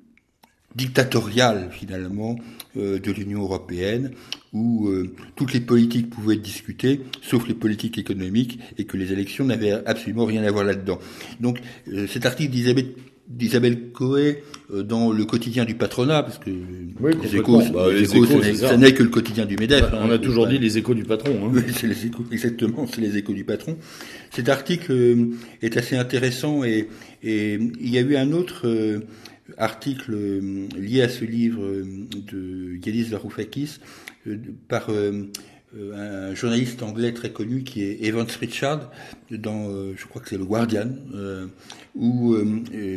[0.75, 2.37] dictatoriale finalement
[2.77, 4.11] euh, de l'Union européenne
[4.53, 9.11] où euh, toutes les politiques pouvaient être discutées, sauf les politiques économiques, et que les
[9.13, 10.99] élections n'avaient absolument rien à voir là-dedans.
[11.39, 11.59] Donc
[11.91, 12.87] euh, cet article d'Isabelle
[13.27, 17.85] d'Isabelle Coé dans le quotidien du patronat, parce que les échos, bah,
[18.55, 19.89] ça n'est que le quotidien du MEDEF.
[19.89, 21.31] Bah, on a toujours dit les échos du patron.
[21.45, 21.49] Hein.
[21.53, 23.77] Oui, c'est les échos, exactement, c'est les échos du patron.
[24.31, 25.29] Cet article
[25.61, 26.89] est assez intéressant et,
[27.23, 28.67] et il y a eu un autre
[29.57, 33.79] article euh, lié à ce livre euh, de Yanis Varoufakis
[34.27, 34.37] euh,
[34.67, 34.89] par
[35.73, 38.91] un journaliste anglais très connu qui est Evans Richard
[39.31, 40.89] dans je crois que c'est le Guardian
[41.95, 42.35] où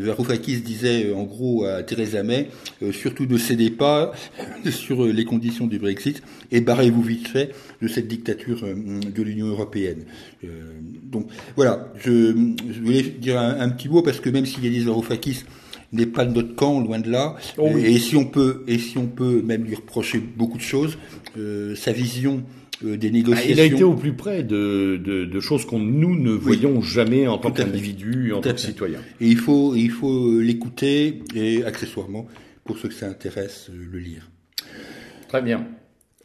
[0.01, 2.49] Varoufakis disait en gros à Theresa May
[2.91, 4.11] surtout ne cédez pas
[4.71, 10.07] sur les conditions du Brexit et barrez-vous vite fait de cette dictature de l'Union européenne.
[11.05, 12.33] donc voilà, je,
[12.81, 15.45] voulais dire un, petit mot parce que même si Yanis Varoufakis
[15.95, 17.37] n'est pas de notre camp, loin de là.
[17.59, 20.99] Oh et si on peut, et si on peut même lui reprocher beaucoup de choses,
[21.39, 22.45] euh, sa vision
[22.85, 23.53] euh, des négociations.
[23.53, 27.27] il a été au plus près de, de, de choses qu'on nous ne voyons jamais
[27.27, 28.99] en tant qu'individu, en tant que citoyen.
[29.21, 32.27] Et il faut, il faut l'écouter et accessoirement,
[32.65, 34.31] pour ceux que ça intéresse, euh, le lire.
[35.29, 35.67] Très bien.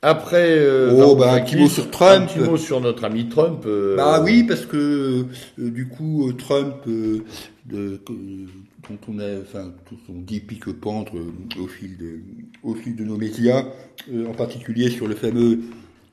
[0.02, 2.24] Après, euh, oh, bah, un petit mot sur Trump.
[2.24, 3.64] Un petit mot sur notre ami Trump.
[3.66, 5.26] Euh, bah oui, parce que
[5.58, 8.02] du coup, Trump, de,
[8.88, 9.72] dont on a, enfin,
[10.10, 11.14] on dit pique-pendre
[11.60, 12.20] au fil de,
[12.64, 13.66] au fil de nos médias,
[14.12, 15.60] euh, en particulier sur le fameux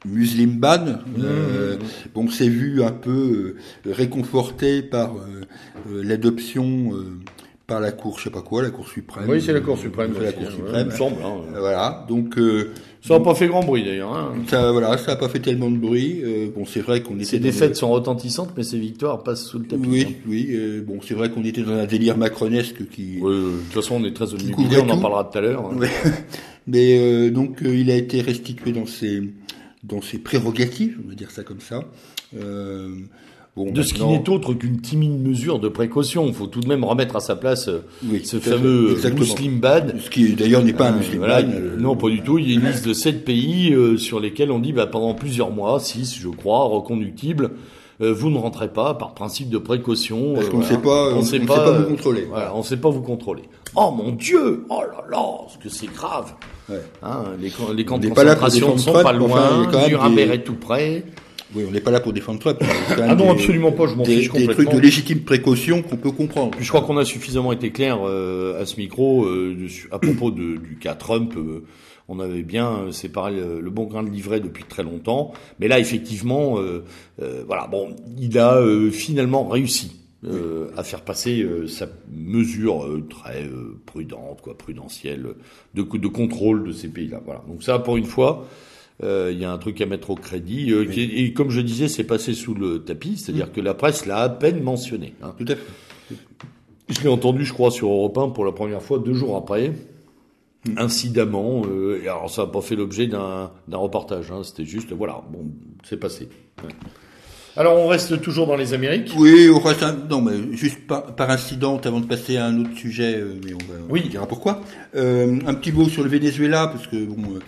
[0.04, 0.84] Muslim ban.
[0.84, 1.00] Mmh.
[1.22, 1.76] Euh,
[2.14, 5.14] bon, c'est vu un peu euh, réconforté par
[5.90, 6.92] l'adoption
[7.66, 9.28] par la Cour, je sais pas quoi, la Cour suprême.
[9.28, 10.12] Oui, c'est la Cour suprême.
[10.16, 10.86] C'est la Cour suprême.
[10.86, 11.22] me semble.
[11.22, 11.42] Hein.
[11.58, 12.04] Voilà.
[12.08, 12.38] Donc.
[13.06, 14.12] Ça n'a pas fait grand bruit d'ailleurs.
[14.12, 14.34] Hein.
[14.48, 16.22] Ça, voilà, ça n'a pas fait tellement de bruit.
[16.54, 17.24] bon, c'est vrai qu'on était.
[17.24, 19.86] Ces défaites sont retentissantes, mais ces victoires passent sous le tapis.
[19.86, 20.14] Oui, hein.
[20.26, 20.82] oui.
[20.86, 23.18] bon, c'est vrai qu'on était dans un délire macronesque qui.
[23.20, 24.78] Oui, de toute façon, on est très obnubilé.
[24.78, 25.70] On en parlera tout à l'heure.
[26.66, 29.22] mais donc, il a été restitué dans ses
[29.84, 31.84] dans ses prérogatives, on va dire ça comme ça.
[33.58, 36.26] Euh, bon, de ce qui n'est autre qu'une timide mesure de précaution.
[36.26, 37.80] Il faut tout de même remettre à sa place euh,
[38.22, 39.96] ce fameux Muslim Bad.
[40.00, 41.78] Ce qui d'ailleurs n'est pas un Muslim Bad.
[41.78, 42.38] non, pas du tout.
[42.38, 45.50] Il y a une liste de sept pays sur lesquels on dit bah, pendant plusieurs
[45.50, 47.50] mois, six je crois, reconductibles,
[48.00, 50.34] vous ne rentrez pas par principe de précaution.
[50.34, 52.26] Parce qu'on ne sait pas, on, sait pas, vous contrôler.
[52.28, 53.44] Voilà, on ne sait pas vous contrôler.
[53.74, 56.34] Oh mon Dieu, oh là là, ce que c'est grave.
[56.68, 56.82] Ouais.
[57.02, 61.04] Hein, les, les camps de concentration ne sont pas loin, Nuremberg est tout près.
[61.54, 62.58] Oui, on n'est pas là pour défendre Trump.
[62.90, 64.54] ah non, absolument pas, je m'en fiche complètement.
[64.54, 66.50] Des trucs de légitime précaution qu'on peut comprendre.
[66.52, 69.56] Puis je crois qu'on a suffisamment été clair euh, à ce micro euh,
[69.90, 71.34] à propos de, du cas Trump.
[71.36, 71.64] Euh,
[72.08, 75.32] on avait bien séparé le, le, bon grain de livret depuis très longtemps.
[75.58, 76.56] Mais là, effectivement,
[77.18, 79.96] voilà, bon, il a finalement réussi.
[80.24, 83.48] Euh, à faire passer euh, sa mesure euh, très
[83.84, 85.34] prudente, quoi, prudentielle,
[85.74, 87.20] de, de contrôle de ces pays-là.
[87.24, 87.42] Voilà.
[87.46, 88.48] Donc ça, pour une fois,
[89.02, 90.72] il y a un truc à mettre au crédit.
[90.72, 93.52] et comme je disais, c'est passé sous le tapis, c'est-à-dire mm.
[93.52, 95.14] que la presse l'a à peine mentionné.
[95.22, 95.34] Hein.
[95.38, 96.16] Tout à fait.
[96.88, 99.72] Je l'ai entendu, je crois, sur Europe 1 pour la première fois deux jours après.
[100.66, 100.78] Mm.
[100.78, 101.62] Incidemment,
[102.02, 105.46] et alors ça n'a pas fait l'objet d'un reportage, hein, c'était juste, voilà, bon,
[105.84, 106.28] c'est passé.
[107.58, 109.12] Alors on reste toujours dans les Amériques?
[109.16, 113.16] Oui, on reste non mais juste par, incident avant de passer à un autre sujet,
[113.16, 114.02] euh, mais on va oui.
[114.04, 114.60] on dira pourquoi.
[114.94, 117.38] Euh, un petit mot sur le Venezuela parce que bon.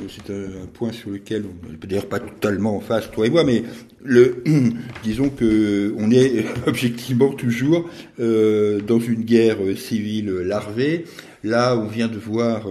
[0.00, 3.30] Euh, c'est un, point sur lequel on peut d'ailleurs pas totalement en face, toi et
[3.30, 3.62] moi, mais
[4.02, 4.42] le,
[5.02, 11.04] disons que on est objectivement toujours dans une guerre civile larvée.
[11.42, 12.68] Là, on vient de voir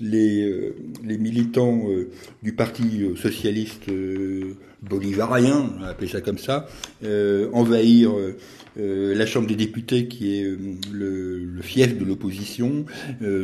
[0.00, 0.72] les,
[1.04, 1.84] les militants
[2.42, 3.88] du Parti socialiste
[4.82, 6.66] bolivarien, on va appeler ça comme ça,
[7.04, 10.58] euh, envahir euh, la Chambre des députés qui est euh,
[10.92, 12.84] le, fief de l'opposition.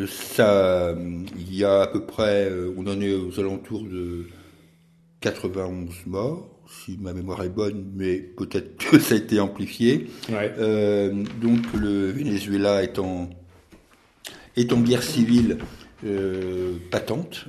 [0.08, 0.94] ça,
[1.38, 4.26] il y a à peu près, on en est aux alentours de
[5.20, 6.48] 91 morts
[6.84, 10.06] si ma mémoire est bonne, mais peut-être que ça a été amplifié.
[10.28, 13.28] donc le Venezuela est en,
[14.56, 15.58] est en guerre civile
[16.90, 17.46] patente.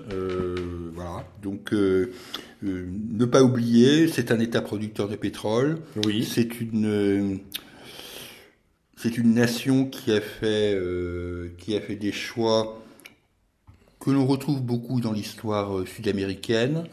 [0.93, 1.25] voilà.
[1.41, 1.73] Donc
[2.63, 5.79] euh, ne pas oublier, c'est un État producteur de pétrole.
[6.05, 6.23] Oui.
[6.23, 7.39] C'est une
[8.95, 12.81] c'est une nation qui a fait euh, qui a fait des choix
[13.99, 16.85] que l'on retrouve beaucoup dans l'histoire euh, sud-américaine,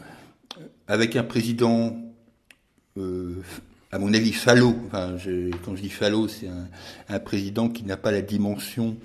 [0.87, 1.97] avec un président,
[2.97, 4.75] à mon avis, falot.
[4.87, 5.15] Enfin,
[5.65, 6.67] quand je dis falot, c'est un,
[7.09, 8.97] un, président qui n'a pas la dimension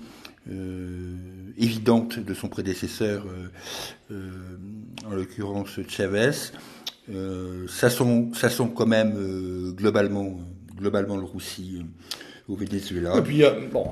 [1.57, 3.47] évidente de son prédécesseur, euh,
[4.11, 4.31] euh,
[5.05, 6.31] en l'occurrence Chavez.
[7.13, 10.37] Euh, ça sent, ça sent quand même globalement,
[10.75, 11.81] globalement le roussi
[12.47, 13.17] au Venezuela.
[13.17, 13.89] Et puis, bon,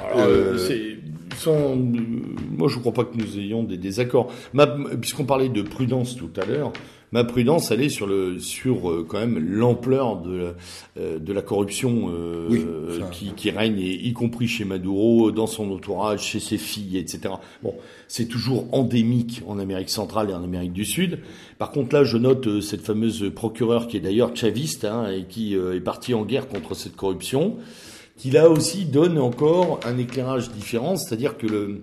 [0.57, 0.97] c'est,
[1.45, 4.31] moi je ne crois pas que nous ayons des désaccords.
[4.99, 6.73] Puisqu'on parlait de prudence tout à l'heure,
[7.15, 10.53] ma prudence, elle est sur le sur euh, quand même l'ampleur de
[10.99, 16.23] euh, de la corruption euh, qui, qui, règne, y compris chez Maduro, dans son entourage,
[16.23, 17.35] chez ses filles, etc.
[17.63, 17.73] Bon,
[18.09, 21.19] c'est toujours endémique en Amérique centrale et en Amérique du Sud.
[21.57, 25.55] Par contre, là, je note cette fameuse procureure qui est d'ailleurs chaviste hein, et qui
[25.55, 27.55] est partie en guerre contre cette corruption,
[28.17, 31.79] qui là aussi donne encore un éclairage différent, c'est-à-dire que le,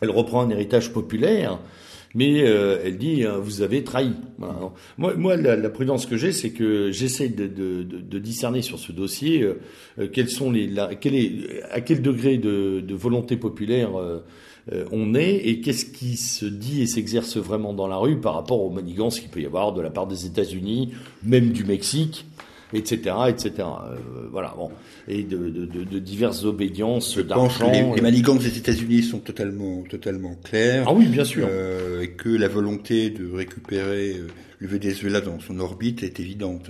[0.00, 1.60] elle reprend un héritage populaire
[2.14, 4.12] mais euh, elle dit euh, vous avez trahi.
[4.96, 9.42] Moi, moi la, prudence que j'ai, c'est que j'essaie de, de, discerner sur ce dossier
[9.42, 13.90] euh, quels sont les, la, quel est, à quel degré de, volonté populaire
[14.92, 18.62] on est et qu'est-ce qui se dit et s'exerce vraiment dans la rue par rapport
[18.62, 20.92] aux manigances qu'il peut y avoir de la part des États-Unis,
[21.22, 22.26] même du Mexique
[22.72, 23.52] etc., etc.
[23.58, 23.96] Euh,
[24.30, 24.70] voilà, bon,
[25.08, 27.70] et de, de, de, de diverses obédiences d'argent.
[27.72, 30.84] Les, les manigances des États-Unis sont totalement, totalement claires.
[30.86, 31.46] Ah oui, bien sûr.
[31.50, 34.26] Euh, et que la volonté de récupérer euh,
[34.58, 36.66] le Venezuela dans son orbite est évidente.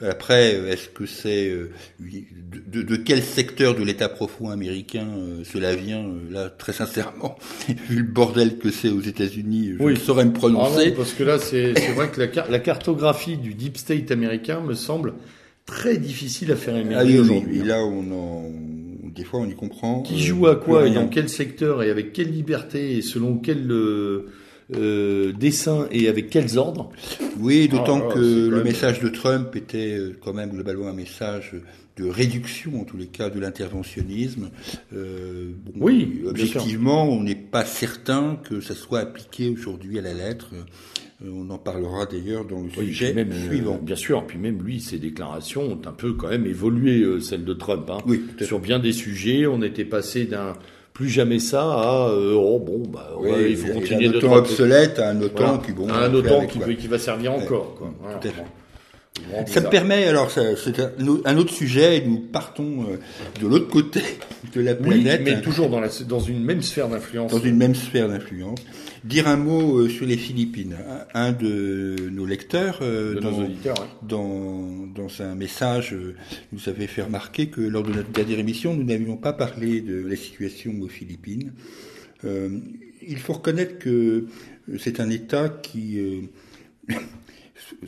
[0.00, 5.06] Après, est-ce que c'est euh, de, de, quel secteur de l'État profond américain
[5.44, 7.36] cela vient Là, très sincèrement,
[7.88, 9.96] vu le bordel que c'est aux États-Unis, je oui.
[9.96, 10.88] saurais me prononcer.
[10.92, 14.74] Ah parce que là, c'est vrai que la, la cartographie du deep state américain me
[14.74, 15.12] semble
[15.66, 17.58] très difficile à faire émerger ah aujourd'hui.
[17.58, 18.50] Et là, on en,
[19.16, 20.02] des fois, on y comprend.
[20.02, 23.70] Qui joue à quoi et dans quel secteur et avec quelle liberté et selon quel
[23.70, 24.26] euh,
[24.74, 26.90] euh dessin et avec quels ordres
[27.38, 31.54] Oui, d'autant ah, que le message de Trump était euh, quand même globalement un message
[31.96, 34.50] de réduction, en tous les cas, de l'interventionnisme.
[34.94, 40.50] Euh, oui, objectivement, on n'est pas certain que ça soit appliqué aujourd'hui à la lettre.
[41.24, 43.78] Euh, on en parlera d'ailleurs dans le sujet même, euh, suivant.
[43.80, 47.44] bien sûr, puis même lui, ses déclarations ont un peu quand même évolué, euh, celles
[47.44, 47.88] de Trump.
[47.90, 47.98] Hein.
[48.06, 50.54] Oui, Sur bien des sujets, on était passé d'un
[50.92, 55.20] plus jamais ça à oh bon bah ouais, il faut continuer de obsolète à un
[55.20, 57.92] OTAN qui bon un OTAN qui, qui, va servir encore quoi.
[58.00, 58.18] Voilà.
[58.18, 58.44] Tout à fait.
[59.46, 60.80] Ça me permet, alors c'est
[61.24, 64.00] un autre sujet, et nous partons euh, de l'autre côté
[64.54, 65.22] de la planète.
[65.24, 67.32] mais toujours dans, la, dans une même sphère d'influence.
[67.32, 68.58] Dans une même sphère d'influence.
[69.04, 70.76] Dire un mot euh, sur les Philippines.
[71.14, 75.96] Un de nos lecteurs, euh, de dans, nos auditeurs, dans, dans, un message,
[76.52, 80.06] nous avait fait remarquer que lors de notre dernière émission, nous n'avions pas parlé de
[80.06, 81.52] la situation aux Philippines.
[82.24, 84.26] il faut reconnaître que
[84.78, 86.00] c'est un État qui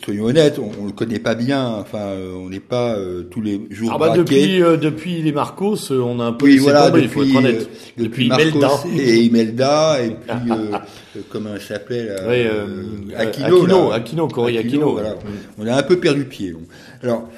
[0.05, 1.67] soyons honnêtes, on, ne le connaît pas bien.
[1.67, 5.33] Enfin, euh, on n'est pas euh, tous les jours ah bah depuis euh, depuis les
[5.33, 7.71] Marcos, on a un peu oui, voilà, depuis, il faut être honnête.
[7.97, 14.59] depuis, Marcos Imelda et Imelda et puis comment elle s'appelait oui, Aquino, Aquino, Aquino, Cory
[14.59, 14.93] Aquino.
[14.93, 15.15] Voilà.
[15.59, 16.55] On a un peu perdu pied.
[17.03, 17.29] Alors,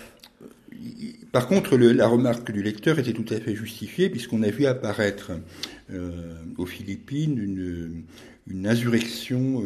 [1.33, 4.67] par contre, le, la remarque du lecteur était tout à fait justifiée puisqu'on a vu
[4.67, 5.33] apparaître
[6.59, 8.03] aux Philippines une
[8.49, 9.63] une insurrection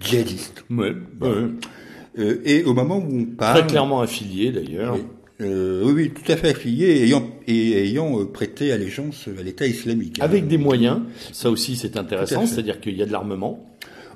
[0.00, 0.64] djihadiste.
[0.70, 3.60] Ouais, euh, et au moment où on parle...
[3.60, 4.96] Très clairement affilié d'ailleurs.
[5.40, 10.18] Euh, oui, tout à fait affilié, ayant, et ayant euh, prêté allégeance à l'État islamique.
[10.20, 13.64] Avec des moyens, ça aussi c'est intéressant, c'est-à-dire qu'il y a de l'armement.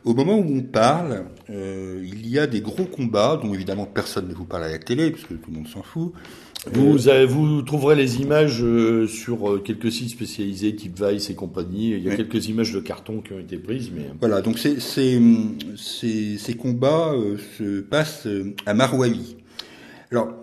[0.04, 4.26] Au moment où on parle, euh, il y a des gros combats dont évidemment personne
[4.26, 6.12] ne vous parle à la télé, parce que tout le monde s'en fout.
[6.70, 11.34] Vous, euh, vous trouverez les images euh, sur euh, quelques sites spécialisés, type Vice et
[11.34, 11.90] compagnie.
[11.90, 14.42] Il y a quelques images de carton qui ont été prises, mais voilà.
[14.42, 15.20] Donc ces ces,
[15.76, 17.14] ces, combats
[17.58, 18.28] se passent
[18.64, 19.36] à Marwahi.
[20.12, 20.34] Alors,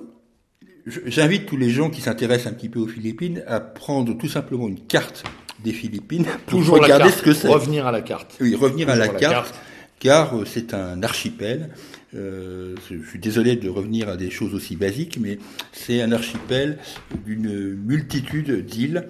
[1.06, 4.68] j'invite tous les gens qui s'intéressent un petit peu aux Philippines à prendre tout simplement
[4.68, 5.24] une carte
[5.64, 7.48] des Philippines pour Toujours regarder ce que c'est.
[7.48, 8.36] Revenir à la carte.
[8.42, 9.56] Oui, revenir à la, carte,
[10.00, 11.70] car c'est un archipel
[12.16, 15.38] euh, je suis désolé de revenir à des choses aussi basiques, mais
[15.72, 16.78] c'est un archipel
[17.26, 19.08] d'une multitude d'îles.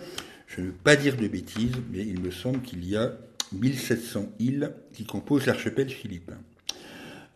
[0.48, 3.14] Je ne veux pas dire de bêtises, mais il me semble qu'il y a
[3.54, 6.38] 1700 îles qui composent l'archipel philippin.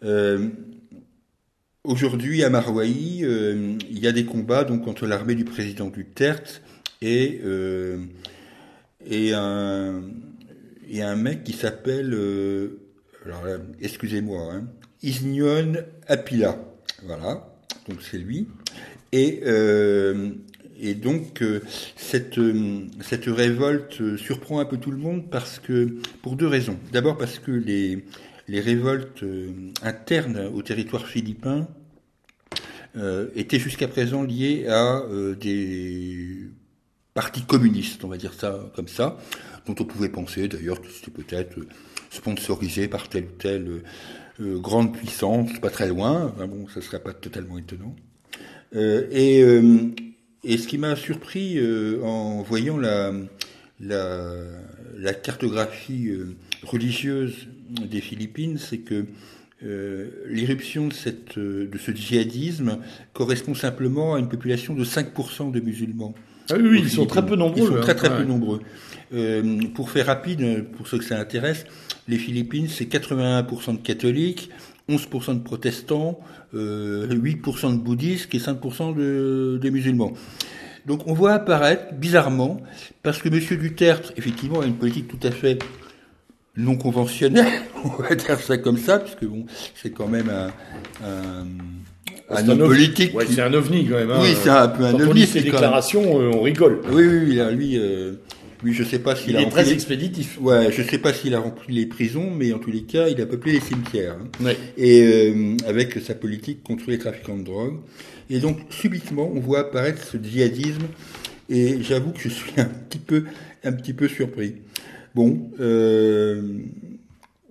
[0.03, 0.49] Euh,
[1.85, 6.61] Aujourd'hui, à Marwaï, euh, il y a des combats donc entre l'armée du président Duterte
[7.01, 7.41] et
[9.05, 10.01] et un
[11.17, 12.13] mec qui s'appelle
[13.25, 13.43] alors
[13.81, 14.65] excusez-moi, hein,
[15.03, 15.73] Isnion
[16.07, 16.57] Apila.
[17.05, 17.49] Voilà,
[17.87, 18.47] donc c'est lui.
[19.11, 20.31] Et, euh,
[20.79, 21.61] et donc euh,
[21.95, 26.79] cette, euh, cette révolte surprend un peu tout le monde parce que pour deux raisons.
[26.91, 28.05] D'abord parce que les,
[28.47, 29.23] les révoltes
[29.83, 31.67] internes au territoire philippin
[33.35, 35.01] étaient jusqu'à présent liées à
[35.39, 36.47] des
[37.15, 39.17] partis communistes, on va dire ça comme ça,
[39.65, 41.57] dont on pouvait penser d'ailleurs que c'était peut-être
[42.11, 43.81] sponsorisé par tel ou tel
[44.39, 47.95] euh, grande puissance, pas très loin, bon, ça serait pas totalement étonnant.
[48.75, 49.91] Euh, et, euh,
[50.43, 51.59] et ce qui m'a surpris
[52.03, 53.13] en voyant la,
[53.79, 54.35] la,
[54.97, 56.11] la cartographie
[56.63, 59.05] religieuse des Philippines, c'est que
[60.27, 62.79] l'éruption de, cette, de ce djihadisme
[63.13, 66.13] correspond simplement à une population de 5% de musulmans.
[66.49, 67.61] Ah oui, ils sont très peu nombreux.
[67.61, 68.61] Ils sont très très peu nombreux.
[69.13, 71.65] Euh, pour faire rapide, pour ceux que ça intéresse,
[72.07, 74.49] les Philippines, c'est 81% de catholiques,
[74.89, 76.19] 11% de protestants,
[76.55, 80.13] euh, 8% de bouddhistes et 5% de, de, musulmans.
[80.85, 82.59] Donc on voit apparaître, bizarrement,
[83.03, 83.59] parce que M.
[83.59, 85.59] Duterte, effectivement, a une politique tout à fait
[86.57, 89.45] non conventionnelle, on va dire ça comme ça, puisque bon,
[89.75, 90.47] c'est quand même un,
[91.05, 91.45] un
[92.29, 93.15] un homme politique.
[93.15, 94.11] Ouais, c'est un ovni quand même.
[94.11, 94.19] Hein.
[94.21, 95.09] Oui, c'est un peu un Quand ovni.
[95.09, 96.81] On lit ses déclarations, euh, on rigole.
[96.91, 98.13] Oui, oui, oui lui, euh,
[98.63, 99.41] lui, je sais pas s'il a.
[99.41, 100.39] Il est très expéditif.
[100.39, 103.21] Ouais, je sais pas s'il a rempli les prisons, mais en tous les cas, il
[103.21, 104.17] a peuplé les cimetières.
[104.19, 104.43] Hein.
[104.43, 104.57] Ouais.
[104.77, 107.79] Et euh, avec sa politique contre les trafiquants de drogue.
[108.29, 110.87] Et donc, subitement, on voit apparaître ce djihadisme.
[111.49, 113.25] Et j'avoue que je suis un petit peu,
[113.63, 114.55] un petit peu surpris.
[115.13, 116.41] Bon, euh,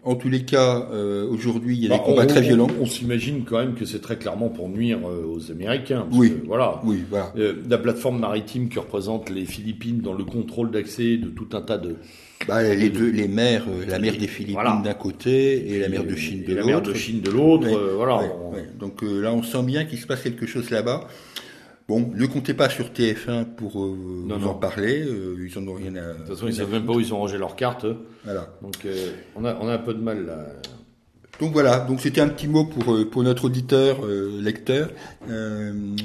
[0.05, 2.67] en tous les cas, euh, aujourd'hui, il y a des bah, combats très violents.
[2.81, 6.07] On, s'imagine quand même que c'est très clairement pour nuire euh, aux Américains.
[6.13, 6.35] oui.
[6.47, 6.81] voilà.
[6.85, 7.33] Oui, voilà.
[7.39, 11.61] Euh, la plateforme maritime qui représente les Philippines dans le contrôle d'accès de tout un
[11.61, 11.97] tas de.
[12.49, 16.17] Bah, les deux, les mers, la mer des Philippines d'un côté et la mer de
[16.17, 16.61] Chine de l'autre.
[16.61, 18.23] La mer de Chine de l'autre, voilà.
[18.81, 21.07] Donc là, on sent bien qu'il se passe quelque chose là-bas.
[21.93, 25.03] Bon, ne comptez pas sur TF1 pour euh, nous en parler.
[25.03, 26.15] Euh, ils en ont rien à.
[26.15, 27.85] De toute façon, ils savent même pas où ils ont rangé leurs cartes.
[28.25, 28.49] Voilà.
[28.63, 30.39] Donc, euh, on, a, on a un peu de mal là.
[31.39, 34.89] Donc voilà, donc c'était un petit mot pour, pour notre auditeur, lecteur,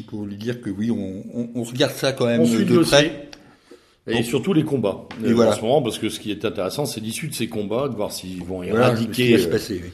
[0.08, 1.24] pour lui dire que oui, on,
[1.56, 3.30] on, regarde ça quand même de près.
[4.08, 5.52] Et surtout les combats et voilà.
[5.52, 7.96] en ce moment, parce que ce qui est intéressant, c'est l'issue de ces combats, de
[7.96, 9.30] voir s'ils vont éradiquer.
[9.30, 9.92] Voilà, se passer, oui.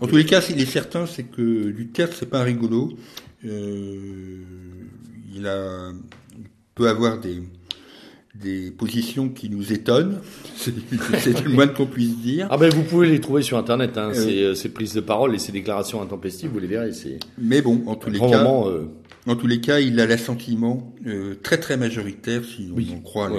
[0.00, 2.92] En tous les cas, il est certain, c'est que du théâtre, c'est pas rigolo.
[3.44, 4.42] Euh,
[5.36, 5.92] il, a,
[6.74, 7.42] peut avoir des,
[8.40, 10.20] des positions qui nous étonnent,
[10.56, 12.48] c'est le moins qu'on puisse dire.
[12.50, 15.38] Ah ben vous pouvez les trouver sur internet, hein, ces, ces, prises de parole et
[15.38, 16.90] ces déclarations intempestives, vous les verrez.
[17.38, 18.86] Mais bon, en tous les cas, euh...
[19.26, 23.30] en tous les cas, il a l'assentiment euh, très très majoritaire, si on en croit,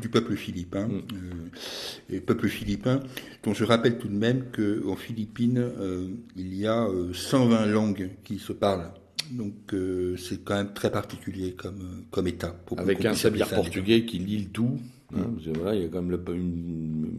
[0.00, 1.02] du peuple philippin, mm.
[1.14, 3.00] euh, et peuple philippin,
[3.44, 8.38] dont je rappelle tout de même qu'en Philippines, euh, il y a 120 langues qui
[8.38, 8.90] se parlent.
[9.30, 12.54] Donc euh, c'est quand même très particulier comme comme État.
[12.66, 14.78] Pour Avec un sabir portugais qui lit le tout.
[15.14, 17.12] Hein, voilà, il y a quand même le, une,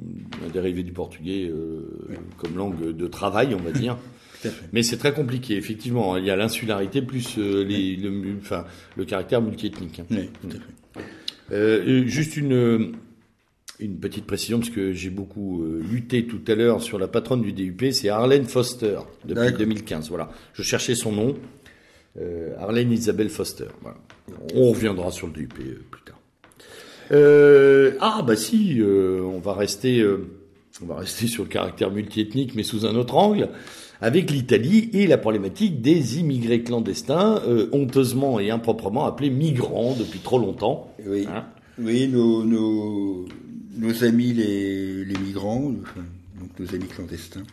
[0.46, 2.16] un dérivé du portugais euh, oui.
[2.38, 3.98] comme langue de travail, on va dire.
[4.74, 6.18] Mais c'est très compliqué, effectivement.
[6.18, 10.00] Il y a l'insularité plus euh, les, le, enfin, le caractère multiethnique.
[10.00, 10.06] Hein.
[10.12, 11.06] Oui, tout à fait.
[11.54, 12.94] Euh, juste une,
[13.80, 17.42] une petite précision, parce que j'ai beaucoup euh, lutté tout à l'heure sur la patronne
[17.42, 20.10] du DUP, c'est Arlène Foster, depuis 2015.
[20.10, 20.30] Voilà.
[20.54, 21.36] Je cherchais son nom.
[22.20, 23.68] Euh, Arlène Isabelle Foster.
[23.82, 23.98] Voilà.
[24.56, 26.20] On reviendra sur le DUP euh, plus tard.
[27.12, 30.06] Euh, ah bah si, euh, on va rester,
[30.82, 33.50] on va rester sur le caractère multiethnique, mais sous un autre angle,
[34.02, 37.42] avec l'Italie et la problématique des immigrés clandestins,
[37.72, 40.94] honteusement et improprement appelés migrants depuis trop longtemps.
[41.06, 41.46] Oui, hein
[41.80, 43.26] oui, nos, nos,
[43.78, 46.06] nos, amis les, les migrants, enfin,
[46.40, 47.44] donc nos amis clandestins.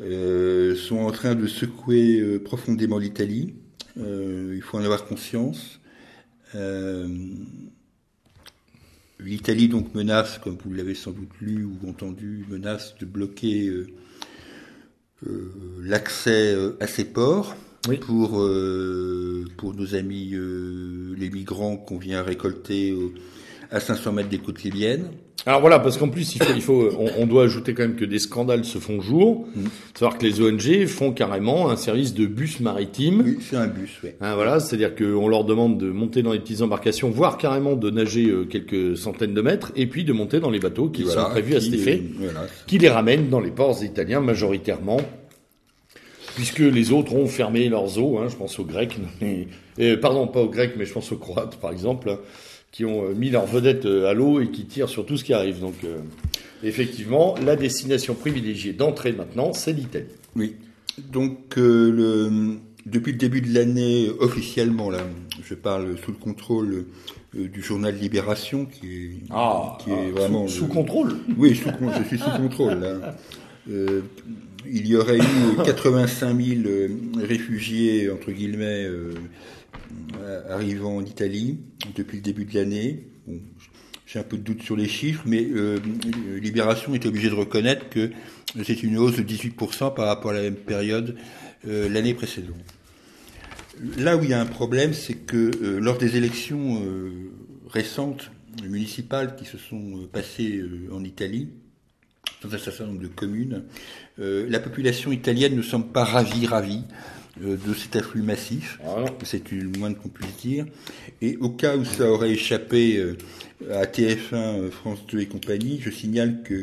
[0.00, 3.54] Euh, sont en train de secouer euh, profondément l'Italie.
[3.98, 5.78] Euh, il faut en avoir conscience.
[9.20, 13.72] L'Italie donc menace, comme vous l'avez sans doute lu ou entendu, menace de bloquer
[15.80, 17.56] l'accès à ces ports
[17.88, 17.96] oui.
[17.96, 18.46] pour
[19.56, 20.34] pour nos amis
[21.16, 22.94] les migrants qu'on vient récolter
[23.70, 25.10] à 500 mètres des côtes libyennes.
[25.44, 27.96] Alors voilà, parce qu'en plus, il faut, il faut on, on, doit ajouter quand même
[27.96, 29.48] que des scandales se font jour.
[29.54, 29.64] Mmh.
[29.94, 33.22] Savoir que les ONG font carrément un service de bus maritime.
[33.24, 34.10] Oui, c'est un bus, oui.
[34.20, 37.90] Hein, voilà, c'est-à-dire qu'on leur demande de monter dans les petites embarcations, voire carrément de
[37.90, 41.24] nager euh, quelques centaines de mètres, et puis de monter dans les bateaux qui voilà,
[41.24, 42.46] sont prévus qui, à cet effet, euh, voilà.
[42.68, 45.00] qui les ramènent dans les ports italiens majoritairement.
[46.36, 48.96] Puisque les autres ont fermé leurs eaux, hein, je pense aux Grecs,
[49.76, 52.16] et, pardon, pas aux Grecs, mais je pense aux Croates, par exemple
[52.72, 55.60] qui ont mis leur vedette à l'eau et qui tirent sur tout ce qui arrive.
[55.60, 55.98] Donc, euh,
[56.64, 60.06] effectivement, la destination privilégiée d'entrée maintenant, c'est l'Italie.
[60.34, 60.56] Oui.
[60.98, 65.00] Donc, euh, le, depuis le début de l'année, officiellement, là,
[65.42, 66.86] je parle sous le contrôle
[67.36, 71.16] euh, du journal Libération, qui est, ah, qui est ah, vraiment sous, sous contrôle?
[71.36, 72.80] Oui, sous, je suis sous contrôle.
[72.80, 73.16] Là.
[73.70, 74.00] Euh,
[74.66, 76.60] il y aurait eu 85 000
[77.20, 78.86] réfugiés entre guillemets
[80.48, 81.58] arrivant en Italie
[81.94, 83.06] depuis le début de l'année.
[84.06, 85.78] J'ai un peu de doute sur les chiffres, mais euh,
[86.40, 88.10] Libération est obligé de reconnaître que
[88.64, 91.16] c'est une hausse de 18% par rapport à la même période
[91.66, 92.56] euh, l'année précédente.
[93.96, 97.30] Là où il y a un problème, c'est que euh, lors des élections euh,
[97.70, 98.30] récentes
[98.64, 100.62] municipales qui se sont passées
[100.92, 101.48] en Italie,
[102.42, 103.64] dans un certain nombre de communes,
[104.18, 106.82] la population italienne ne semble pas ravie, ravie
[107.40, 108.78] de cet afflux massif,
[109.24, 110.66] c'est le moins qu'on puisse dire.
[111.20, 113.02] Et au cas où ça aurait échappé
[113.70, 116.62] à TF1, France 2 et compagnie, je signale que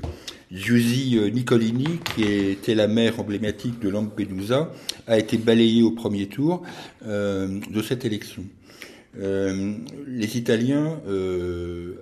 [0.51, 4.71] Giusy Nicolini, qui était la maire emblématique de Lampedusa,
[5.07, 6.63] a été balayée au premier tour
[7.05, 8.43] euh, de cette élection.
[9.19, 9.73] Euh,
[10.07, 11.95] les Italiens, euh,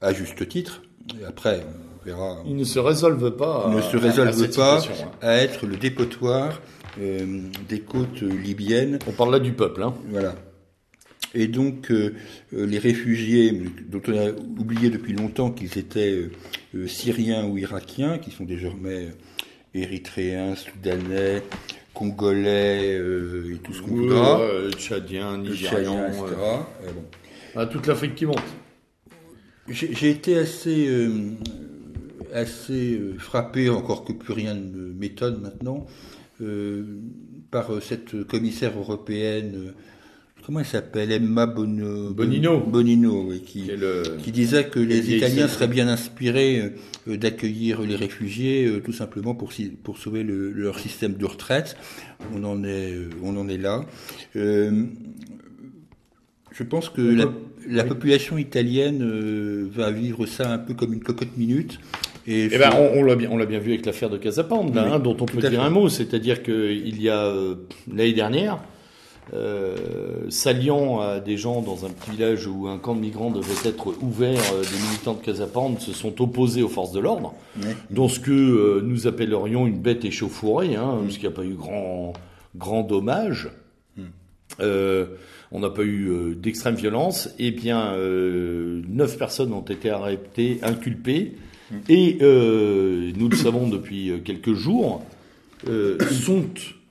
[0.00, 0.82] à juste titre,
[1.26, 1.64] après
[2.00, 2.38] on verra...
[2.46, 4.82] Ils ne se résolvent pas à, ne se résolvent pas
[5.20, 8.98] à être le dépotoir euh, des côtes libyennes.
[9.06, 9.94] On parle là du peuple, hein.
[10.08, 10.34] Voilà.
[11.34, 12.14] Et donc euh,
[12.52, 13.52] les réfugiés,
[13.88, 16.28] dont on a oublié depuis longtemps qu'ils étaient
[16.74, 19.08] euh, syriens ou irakiens, qui sont désormais
[19.74, 21.42] érythréens, soudanais,
[21.94, 26.22] congolais et tout ce qu'on voudra, euh, tchadiens, nigérians, etc.
[26.94, 27.04] Bon.
[27.54, 28.42] Ah, toute l'Afrique qui monte.
[29.68, 30.88] J'ai été assez
[32.32, 36.21] assez frappé, encore que plus rien ne m'étonne maintenant, euh,
[37.50, 39.72] par cette commissaire européenne,
[40.44, 45.14] comment elle s'appelle Emma Bono, Bonino, Bonino oui, qui, qui, le, qui, disait que les
[45.14, 46.72] Italiens seraient bien inspirés
[47.08, 51.76] euh, d'accueillir les réfugiés euh, tout simplement pour, pour sauver le, leur système de retraite.
[52.34, 53.84] On en est, on en est là.
[54.36, 54.84] Euh,
[56.50, 57.26] je pense que la,
[57.66, 61.78] la, population italienne va vivre ça un peu comme une cocotte minute.
[62.26, 65.16] Et, eh ben, on, on l'a bien, vu avec l'affaire de Casapande, oui, hein, dont
[65.20, 65.56] on peut dire fait.
[65.56, 65.88] un mot.
[65.88, 67.54] C'est-à-dire qu'il y a euh,
[67.92, 68.58] l'année dernière,
[69.34, 73.68] euh, s'alliant à des gens dans un petit village où un camp de migrants devait
[73.68, 77.70] être ouvert, euh, des militants de Casapande se sont opposés aux forces de l'ordre, oui.
[77.90, 81.44] dans ce que euh, nous appellerions une bête échauffourée, hein, parce qu'il n'y a pas
[81.44, 82.14] eu grand,
[82.56, 83.48] grand dommage.
[84.58, 87.30] on n'a pas eu d'extrême violence.
[87.38, 91.36] Eh bien, neuf personnes ont été arrêtées, inculpées,
[91.88, 95.04] et nous le savons depuis quelques jours,
[95.64, 96.44] sont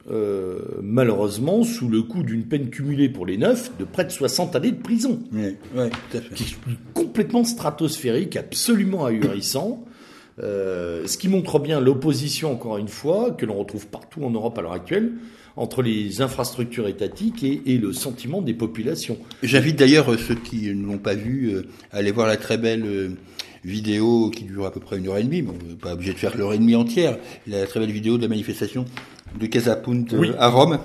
[0.09, 4.55] euh, malheureusement sous le coup d'une peine cumulée pour les neuf de près de 60
[4.55, 5.19] années de prison.
[5.31, 6.33] Oui, tout à fait.
[6.33, 6.57] Qui est
[6.93, 9.85] complètement stratosphérique, absolument ahurissant.
[10.41, 14.57] Euh, ce qui montre bien l'opposition, encore une fois, que l'on retrouve partout en Europe
[14.57, 15.11] à l'heure actuelle,
[15.55, 19.17] entre les infrastructures étatiques et, et le sentiment des populations.
[19.43, 22.85] J'invite d'ailleurs ceux qui ne l'ont pas vu euh, à aller voir la très belle
[22.85, 23.09] euh,
[23.63, 25.41] vidéo qui dure à peu près une heure et demie.
[25.41, 27.17] Bon, on n'est pas obligé de faire l'heure et demie entière.
[27.47, 28.85] La très belle vidéo de la manifestation
[29.39, 30.79] de Casapunt euh, à Rome,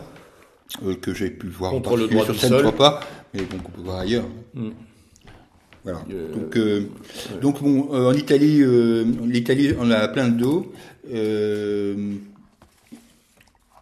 [0.84, 3.00] euh, que j'ai pu voir Contre le droit sur scène, pas,
[3.34, 4.26] mais donc on peut voir ailleurs.
[4.54, 4.70] Mm.
[5.84, 6.04] Voilà.
[6.10, 6.88] Euh, donc, euh,
[7.40, 8.62] donc bon, en Italie,
[9.24, 10.72] l'Italie, on a plein d'eau.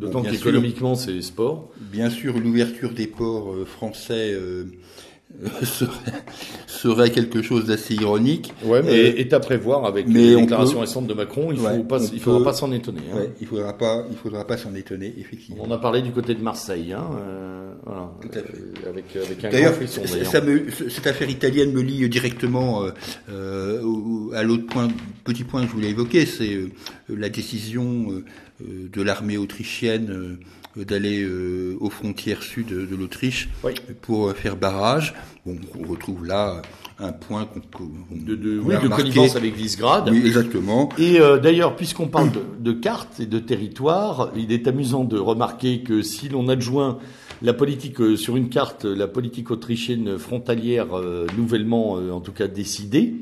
[0.00, 1.70] D'autant qu'économiquement, c'est sport.
[1.80, 4.36] Bien sûr, l'ouverture des ports français
[6.66, 8.52] serait, quelque chose d'assez ironique.
[8.64, 11.50] Ouais, mais euh, est à prévoir avec les déclarations récentes de Macron.
[11.52, 13.02] Il ne il faudra pas s'en étonner.
[13.12, 13.16] Hein.
[13.16, 15.64] Ouais, il faudra pas, il faudra pas s'en étonner, effectivement.
[15.66, 18.54] On a parlé du côté de Marseille, hein, euh, voilà, Tout à fait.
[18.54, 19.74] Euh, avec, avec un d'ailleurs,
[20.24, 22.84] ça me, cette affaire italienne me lie directement
[23.30, 24.88] euh, à l'autre point,
[25.24, 26.58] petit point que je voulais évoquer, c'est
[27.08, 28.22] la décision
[28.60, 30.38] de l'armée autrichienne
[30.76, 33.48] d'aller euh, aux frontières sud de, l'Autriche
[34.02, 35.14] pour euh, faire barrage.
[35.46, 35.56] on
[35.88, 36.62] retrouve là
[36.98, 37.60] un point qu'on
[38.10, 40.08] de, de, oui, de connivence avec Visegrad.
[40.10, 40.88] Oui, exactement.
[40.98, 45.18] Et euh, d'ailleurs, puisqu'on parle de, de cartes et de territoire, il est amusant de
[45.18, 46.98] remarquer que si l'on adjoint
[47.42, 50.86] la politique sur une carte, la politique autrichienne frontalière
[51.36, 53.14] nouvellement, en tout cas décidée,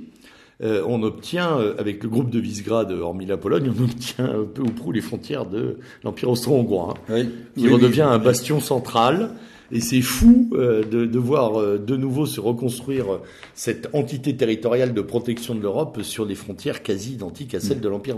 [0.63, 4.45] euh, on obtient, euh, avec le groupe de Visegrad, hormis la Pologne, on obtient un
[4.45, 7.25] peu ou prou les frontières de l'Empire austro-hongrois, hein,
[7.57, 9.31] qui redevient un bastion central
[9.73, 13.19] et c'est fou euh, de, de, voir euh, de nouveau se reconstruire euh,
[13.55, 17.89] cette entité territoriale de protection de l'Europe sur des frontières quasi identiques à celles de
[17.89, 18.17] l'Empire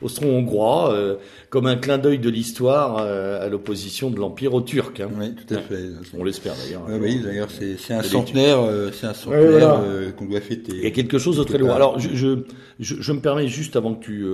[0.00, 1.18] austro-hongrois,
[1.50, 5.00] comme un clin d'œil de l'histoire à l'opposition de l'Empire aux Turcs.
[5.00, 5.08] Hein.
[5.18, 5.90] Oui, tout à fait.
[6.16, 6.82] On l'espère d'ailleurs.
[7.00, 8.58] oui, d'ailleurs, c'est un centenaire,
[8.92, 9.80] c'est un centenaire
[10.16, 10.72] qu'on doit fêter.
[10.74, 11.72] Il y a quelque chose de très lourd.
[11.72, 12.38] Alors, je, je,
[12.78, 14.26] je, me permets juste avant que tu,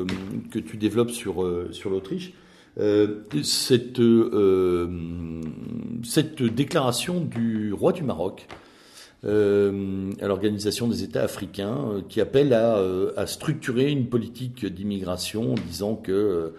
[0.50, 2.32] que tu développes sur, sur l'Autriche.
[2.78, 4.86] Euh, cette, euh,
[6.04, 8.46] cette déclaration du roi du Maroc
[9.24, 15.96] euh, à l'Organisation des États africains qui appelle à, structurer une politique d'immigration en disant
[15.96, 16.52] que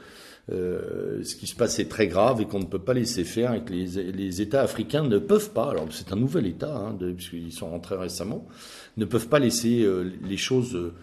[0.49, 3.63] ce qui se passe est très grave et qu'on ne peut pas laisser faire et
[3.63, 7.51] que les, les États africains ne peuvent pas, alors c'est un nouvel État, hein, puisqu'ils
[7.51, 8.47] sont rentrés récemment,
[8.95, 9.87] ne peuvent pas laisser
[10.27, 10.93] les choses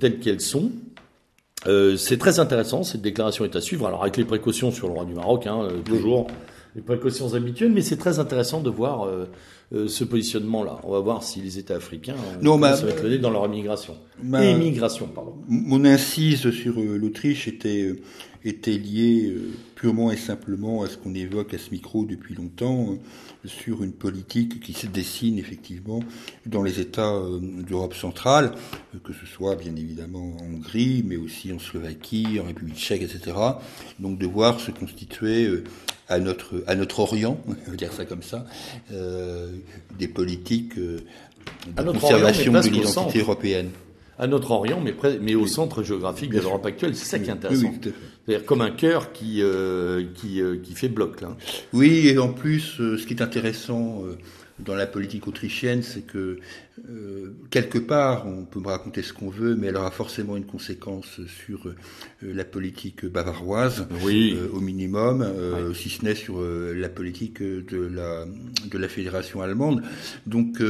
[0.00, 0.72] telles qu'elles sont
[1.66, 3.86] euh, c'est très intéressant, cette déclaration est à suivre.
[3.86, 6.26] Alors avec les précautions sur le roi du Maroc, hein, euh, toujours
[6.76, 9.26] les précautions habituelles, mais c'est très intéressant de voir euh,
[9.86, 10.80] ce positionnement-là.
[10.82, 13.96] On va voir si les États africains non, ça va dans leur immigration.
[14.22, 15.36] Immigration, pardon.
[15.48, 17.94] Mon incise sur l'Autriche était
[18.44, 19.34] était liée
[19.74, 22.98] purement et simplement à ce qu'on évoque à ce micro depuis longtemps
[23.46, 26.00] sur une politique qui se dessine effectivement
[26.46, 28.52] dans les États euh, d'Europe centrale,
[28.94, 33.02] euh, que ce soit bien évidemment en Hongrie, mais aussi en Slovaquie, en République tchèque,
[33.02, 33.36] etc.
[33.98, 35.64] Donc de voir se constituer euh,
[36.08, 38.46] à notre à notre Orient, on va dire ça comme ça,
[38.92, 39.50] euh,
[39.98, 41.02] des politiques de
[41.76, 43.70] conservation de l'identité européenne
[44.18, 46.94] à notre Orient, mais, mais au centre géographique de l'Europe actuelle.
[46.94, 47.72] C'est ça qui est intéressant.
[48.26, 51.20] C'est-à-dire comme un cœur qui, euh, qui, euh, qui, fait bloc.
[51.20, 51.36] Là.
[51.72, 54.02] Oui, et en plus, euh, ce qui est intéressant
[54.60, 56.38] dans la politique autrichienne, c'est que
[57.50, 61.20] quelque part, on peut me raconter ce qu'on veut, mais elle aura forcément une conséquence
[61.26, 61.66] sur
[62.22, 64.36] la politique bavaroise, oui.
[64.52, 65.26] au minimum,
[65.74, 68.26] si ce n'est sur la politique de la,
[68.70, 69.82] de la fédération allemande.
[70.26, 70.60] Donc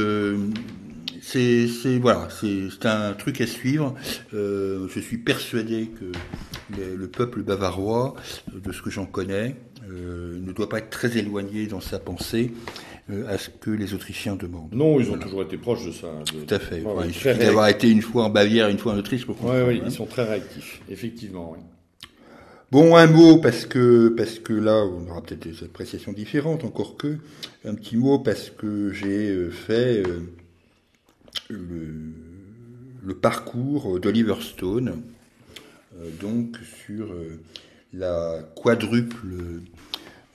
[1.25, 3.95] c'est voilà, c'est un truc à suivre.
[4.33, 6.05] Euh, je suis persuadé que
[6.77, 8.15] le, peuple bavarois,
[8.53, 9.55] de ce que j'en connais,
[9.89, 12.51] euh, ne doit pas être très éloigné dans sa pensée
[13.09, 14.73] euh, à ce que les Autrichiens demandent.
[14.73, 16.07] Non, ils ont toujours été proches de ça.
[16.25, 16.83] Tout à fait.
[17.07, 19.67] il suffit d'avoir été une fois en Bavière, une fois en Autriche pour comprendre.
[19.67, 21.55] Oui, oui, ils sont très réactifs, effectivement.
[22.71, 26.97] Bon, un mot parce que parce que là, on aura peut-être des appréciations différentes, encore
[26.97, 27.17] que
[27.63, 30.03] un petit mot parce que j'ai fait
[31.49, 32.13] le,
[33.03, 35.01] le parcours d'Oliver Stone,
[35.97, 37.39] euh, donc sur euh,
[37.93, 39.27] la quadruple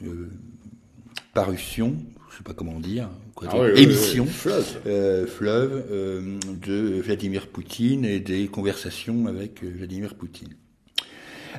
[0.05, 0.29] euh,
[1.35, 1.97] parution,
[2.31, 3.09] je sais pas comment dire,
[3.43, 5.85] ah émission, fleuve, fleuve
[6.63, 10.55] de Vladimir Poutine et des conversations avec Vladimir Poutine.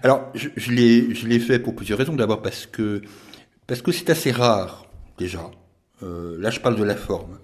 [0.03, 2.15] Alors, je, je l'ai fait pour plusieurs raisons.
[2.15, 3.01] D'abord parce que
[3.65, 4.85] parce que c'est assez rare
[5.17, 5.49] déjà.
[6.01, 7.39] là, je parle de la forme.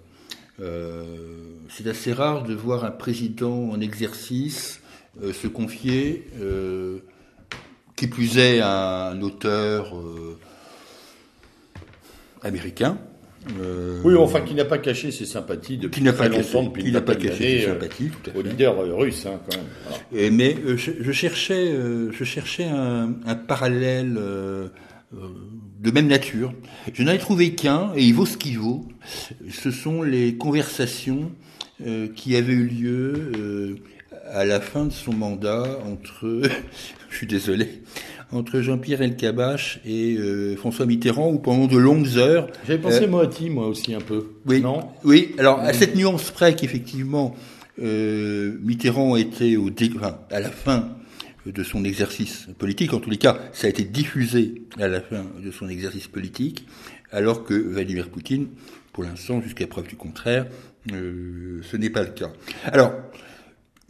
[0.60, 4.82] C'est assez rare de voir un président en exercice
[5.22, 6.28] se confier,
[7.95, 9.93] qui plus est à un auteur
[12.43, 12.97] américain,
[13.60, 16.84] euh, oui, enfin, qui n'a pas caché ses sympathies depuis qui très pas longtemps, depuis
[16.84, 19.58] qui n'a pas caché ses euh, sympathies, au leader euh, russe, hein, quand
[20.12, 20.34] même.
[20.34, 21.74] mais je, cherchais,
[22.12, 23.14] je cherchais un,
[23.47, 24.20] parallèle
[25.80, 26.53] de même nature.
[26.93, 28.86] Je n'en ai trouvé qu'un, et il vaut ce qu'il vaut.
[29.49, 31.32] Ce sont les conversations
[32.15, 33.78] qui avaient eu lieu
[34.32, 36.41] à la fin de son mandat entre,
[37.09, 37.82] je suis désolé,
[38.32, 42.47] entre Jean-Pierre Elkabach et euh, François Mitterrand, où pendant de longues heures.
[42.65, 44.32] J'avais pensé euh, Moati, moi aussi un peu.
[44.45, 44.61] Oui.
[44.61, 44.80] Non?
[45.03, 45.34] Oui.
[45.38, 47.36] Alors à cette nuance près qu'effectivement
[47.82, 50.89] euh, Mitterrand était au enfin, à la fin
[51.51, 55.25] de son exercice politique, en tous les cas, ça a été diffusé à la fin
[55.43, 56.67] de son exercice politique,
[57.11, 58.47] alors que Vladimir Poutine,
[58.93, 60.47] pour l'instant, jusqu'à preuve du contraire,
[60.91, 62.31] euh, ce n'est pas le cas.
[62.65, 62.93] Alors,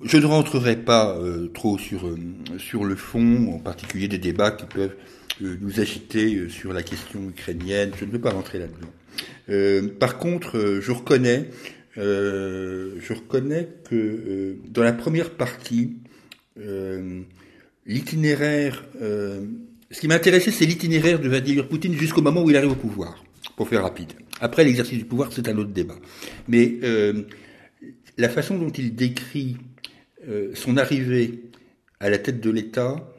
[0.03, 2.17] je ne rentrerai pas euh, trop sur, euh,
[2.57, 4.95] sur le fond, en particulier des débats qui peuvent
[5.39, 7.91] nous agiter sur la question ukrainienne.
[7.99, 9.93] Je ne veux pas rentrer là-dedans.
[9.99, 11.51] par contre, je reconnais,
[11.95, 15.97] je reconnais que dans la première partie,
[17.87, 22.75] l'itinéraire, ce qui m'intéressait, c'est l'itinéraire de Vladimir Poutine jusqu'au moment où il arrive au
[22.75, 23.23] pouvoir,
[23.55, 24.13] pour faire rapide.
[24.39, 25.95] Après l'exercice du pouvoir, c'est un autre débat.
[26.47, 26.77] Mais
[28.17, 29.57] la façon dont il décrit
[30.27, 31.43] euh, son arrivée
[31.99, 33.13] à la tête de l'État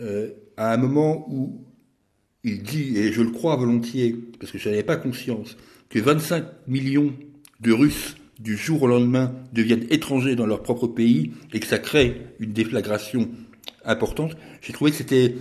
[0.00, 1.64] euh, à un moment où
[2.42, 5.56] il dit, et je le crois volontiers, parce que je n'avais pas conscience,
[5.88, 7.14] que 25 millions
[7.60, 11.78] de Russes du jour au lendemain deviennent étrangers dans leur propre pays et que ça
[11.78, 13.28] crée une déflagration
[13.84, 15.34] importante, j'ai trouvé que c'était,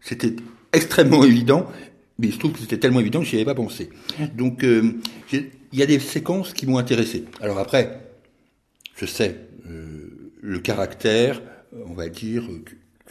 [0.00, 0.34] c'était
[0.72, 1.70] extrêmement évident,
[2.18, 3.90] mais je trouve que c'était tellement évident que je n'y avais pas pensé.
[4.34, 4.94] Donc, euh,
[5.32, 7.24] il y a des séquences qui m'ont intéressé.
[7.40, 8.00] Alors après,
[8.96, 9.36] je sais,
[10.40, 11.42] le caractère,
[11.86, 12.48] on va dire,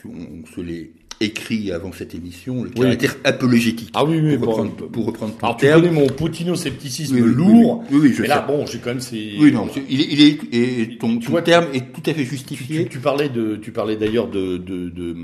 [0.02, 3.90] qu'on se l'est écrit avant cette émission, le caractère apologétique.
[3.94, 5.82] Ah oui, oui, pour, reprendre, pour reprendre ton Alors, terme.
[5.82, 7.84] tu connais mon poutino-scepticisme lourd.
[7.90, 8.34] Oui, oui, je mais sais.
[8.34, 9.34] là, bon, j'ai quand même ces...
[9.38, 12.84] Oui, non, il est, il est, et ton, ton terme est tout à fait justifié.
[12.84, 15.16] Tu, tu parlais de, tu parlais d'ailleurs de, de, de,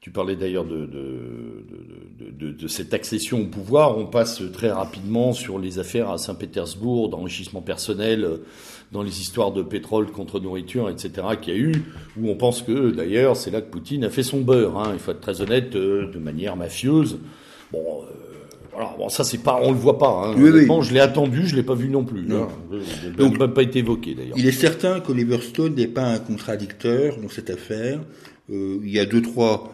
[0.00, 3.98] tu parlais d'ailleurs de de, de, de, cette accession au pouvoir.
[3.98, 8.40] On passe très rapidement sur les affaires à Saint-Pétersbourg, d'enrichissement personnel
[8.92, 11.84] dans les histoires de pétrole contre nourriture, etc., qu'il y a eu,
[12.18, 14.98] où on pense que, d'ailleurs, c'est là que Poutine a fait son beurre, hein, il
[14.98, 17.18] faut être très honnête, euh, de manière mafieuse.
[17.72, 18.06] Bon, euh,
[18.72, 20.26] voilà, bon, ça c'est pas, on le voit pas.
[20.26, 20.34] Hein.
[20.36, 22.26] Oui, Je l'ai attendu, je l'ai pas vu non plus.
[22.32, 22.48] Hein.
[23.16, 24.36] Donc, n'a pas été évoqué d'ailleurs.
[24.36, 28.00] Il est certain qu'Oliver Stone n'est pas un contradicteur dans cette affaire.
[28.50, 29.72] Euh, il y a deux trois,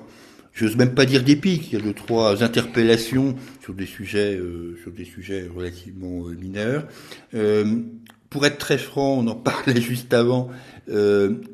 [0.57, 4.77] j'ose même pas dire pics, il y a deux trois interpellations sur des sujets, euh,
[4.83, 6.89] sur des sujets relativement euh, mineurs.
[7.35, 7.83] Euh,
[8.31, 10.51] pour être très franc, on en parlait juste avant,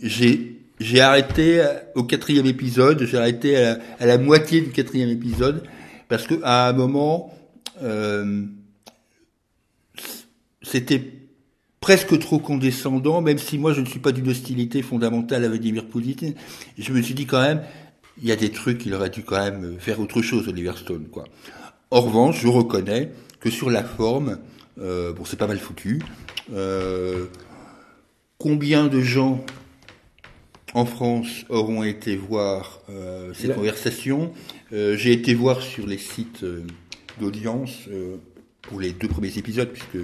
[0.00, 5.62] j'ai j'ai arrêté au quatrième épisode, j'ai arrêté à la, moitié du quatrième épisode,
[6.08, 7.32] parce que à un moment,
[10.62, 11.22] c'était
[11.80, 15.86] presque trop condescendant, même si moi je ne suis pas d'une hostilité fondamentale à Vladimir
[15.86, 16.34] Poutine.
[16.78, 17.62] Je me suis dit quand même,
[18.20, 21.06] il y a des trucs qu'il aurait dû quand même faire autre chose, Oliver Stone,
[21.10, 21.24] quoi.
[21.90, 23.10] En revanche, je reconnais
[23.40, 24.38] que sur la forme,
[24.80, 26.00] euh, bon, c'est pas mal foutu.
[26.52, 27.26] Euh,
[28.38, 29.44] combien de gens
[30.74, 34.32] en France auront été voir euh, ces conversations?
[34.70, 36.46] J'ai été voir sur les sites
[37.20, 37.90] d'audience
[38.62, 40.02] pour les deux premiers épisodes, puisque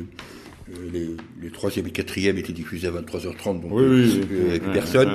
[0.93, 1.09] les,
[1.43, 3.85] les troisième et quatrième étaient diffusés à 23h30, donc oui,
[4.31, 5.11] oui, avec personne.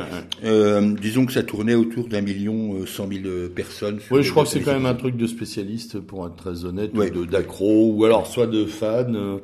[0.99, 3.99] disons que ça tournait autour d'un million cent mille personnes.
[4.11, 6.91] Oui, je crois que c'est quand même un truc de spécialiste, pour être très honnête,
[6.93, 9.39] ou d'accro, ou alors soit de fans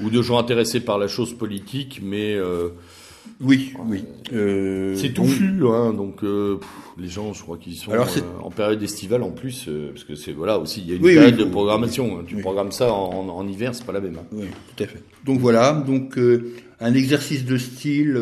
[0.00, 2.68] ou de gens intéressés par la chose politique, mais euh,
[3.40, 4.04] oui, oui.
[4.32, 6.58] Euh, c'est touffu, hein, donc euh,
[6.96, 8.08] les gens, je crois qu'ils sont Alors,
[8.42, 11.36] en période estivale en plus, parce que c'est voilà aussi il y a une période
[11.36, 12.18] de programmation.
[12.18, 12.24] Hein.
[12.26, 14.16] tu programmes ça en, en hiver, c'est pas la même.
[14.16, 14.26] Hein.
[14.32, 14.46] Oui,
[14.76, 15.02] tout à fait.
[15.24, 16.18] Donc voilà, donc
[16.80, 18.20] un exercice de style,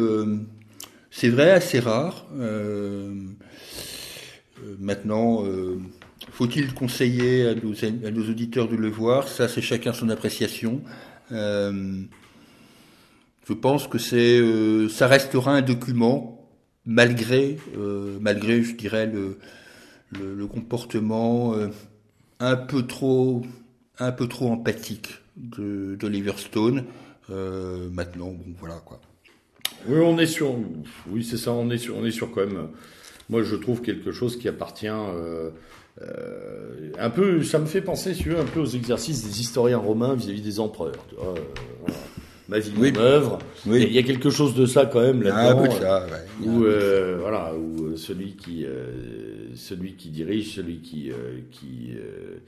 [1.11, 2.27] c'est vrai assez rare.
[4.79, 5.45] maintenant.
[6.33, 9.29] Faut-il conseiller à nos, à nos, auditeurs de le voir?
[9.29, 10.81] Ça, c'est chacun son appréciation.
[13.51, 16.49] Euh, je pense que c'est, euh, ça restera un document
[16.85, 19.39] malgré, euh, malgré, je dirais le,
[20.19, 21.55] le, comportement
[22.41, 23.43] un peu trop,
[23.99, 26.85] un peu trop empathique de d'Oliver Stone.
[27.29, 29.01] maintenant, bon, voilà quoi.
[29.87, 30.57] Oui, on est sur,
[31.09, 32.69] oui, c'est ça, on est sur, on est sur quand même.
[33.29, 34.89] Moi, je trouve quelque chose qui appartient
[36.03, 39.41] euh, un peu, ça me fait penser, si tu veux, un peu aux exercices des
[39.41, 41.05] historiens romains vis-à-vis des empereurs.
[41.23, 41.35] Euh.
[42.51, 42.93] Ma vie, Oui.
[42.93, 43.39] mon œuvre.
[43.67, 43.85] Oui.
[43.89, 45.63] Il y a quelque chose de ça quand même Ah, là-dedans.
[45.63, 46.47] peu de ça, ouais.
[46.49, 48.87] où euh, voilà où euh, celui qui euh,
[49.55, 52.39] celui qui dirige celui qui euh, qui euh,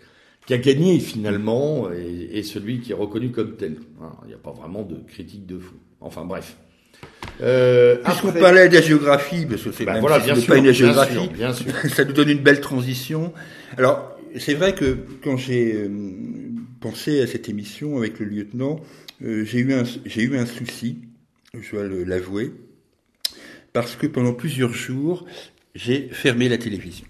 [0.46, 3.76] qui a gagné finalement et, et celui qui est reconnu comme tel
[4.24, 6.56] il n'y a pas vraiment de critique de fou enfin bref
[7.40, 10.72] euh, Puisqu'on parlait de la géographie, parce que c'est Ben voilà si pas une bien
[10.72, 13.32] géographie, sûr, bien sûr ça nous donne une belle transition.
[13.76, 15.88] Alors, c'est vrai que quand j'ai euh,
[16.82, 18.80] pensé à cette émission avec le lieutenant,
[19.22, 19.84] euh, j'ai eu un
[20.16, 20.98] eu un souci,
[21.58, 22.52] je dois l'avouer,
[23.72, 25.24] parce que pendant plusieurs jours,
[25.74, 27.06] j'ai fermé la télévision.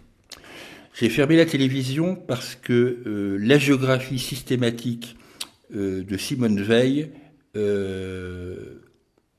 [0.95, 5.17] J'ai fermé la télévision parce que euh, la géographie systématique
[5.75, 7.11] euh, de Simone Veil,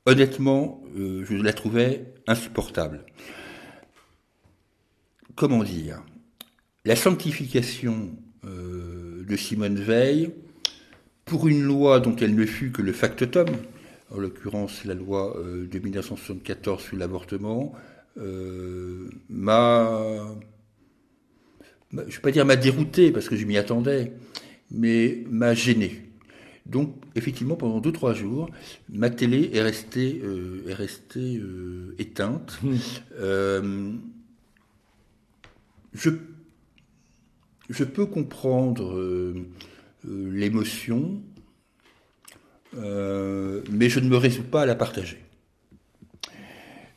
[0.05, 3.05] honnêtement, je la trouvais insupportable.
[5.35, 6.03] Comment dire?
[6.85, 8.15] La sanctification
[9.25, 10.31] de Simone Veil,
[11.25, 13.47] pour une loi dont elle ne fut que le factotum,
[14.11, 17.73] en l'occurrence la loi euh, de 1974 sur l'avortement,
[18.17, 20.27] euh, m'a,
[21.91, 24.13] je ne vais pas dire m'a dérouté parce que je m'y attendais,
[24.71, 26.01] mais m'a gêné.
[26.65, 28.49] Donc, effectivement, pendant deux trois jours,
[28.89, 32.59] ma télé est restée, euh, est restée euh, éteinte.
[33.19, 33.91] Euh,
[35.93, 36.09] je,
[37.69, 39.33] je peux comprendre euh,
[40.07, 41.21] euh, l'émotion,
[42.77, 45.19] euh, mais je ne me résous pas à la partager.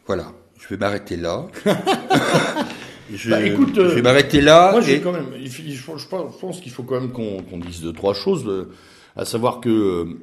[0.07, 1.47] Voilà, je vais m'arrêter là.
[3.13, 4.73] je, Bah, écoute, je vais m'arrêter là.
[4.73, 6.07] Moi, et- quand même, je
[6.41, 8.69] pense qu'il faut quand même qu'on dise deux trois choses,
[9.17, 10.17] à savoir que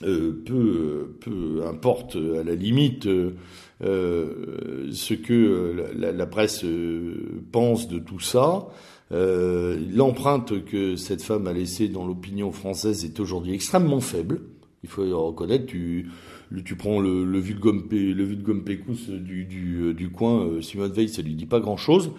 [0.00, 3.04] peu, peu importe à la limite
[3.80, 6.64] ce que la, la presse
[7.52, 8.66] pense de tout ça.
[9.12, 14.40] Euh, L'empreinte que cette femme a laissée dans l'opinion française est aujourd'hui extrêmement faible.
[14.82, 15.66] Il faut le reconnaître.
[15.66, 16.08] Tu,
[16.64, 21.34] tu prends le, le le pécousse du, du, du coin, euh, Simone Veil, ça lui
[21.34, 22.12] dit pas grand chose.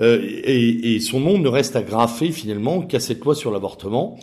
[0.00, 4.18] et, et son nom ne reste à graffer finalement qu'à cette loi sur l'avortement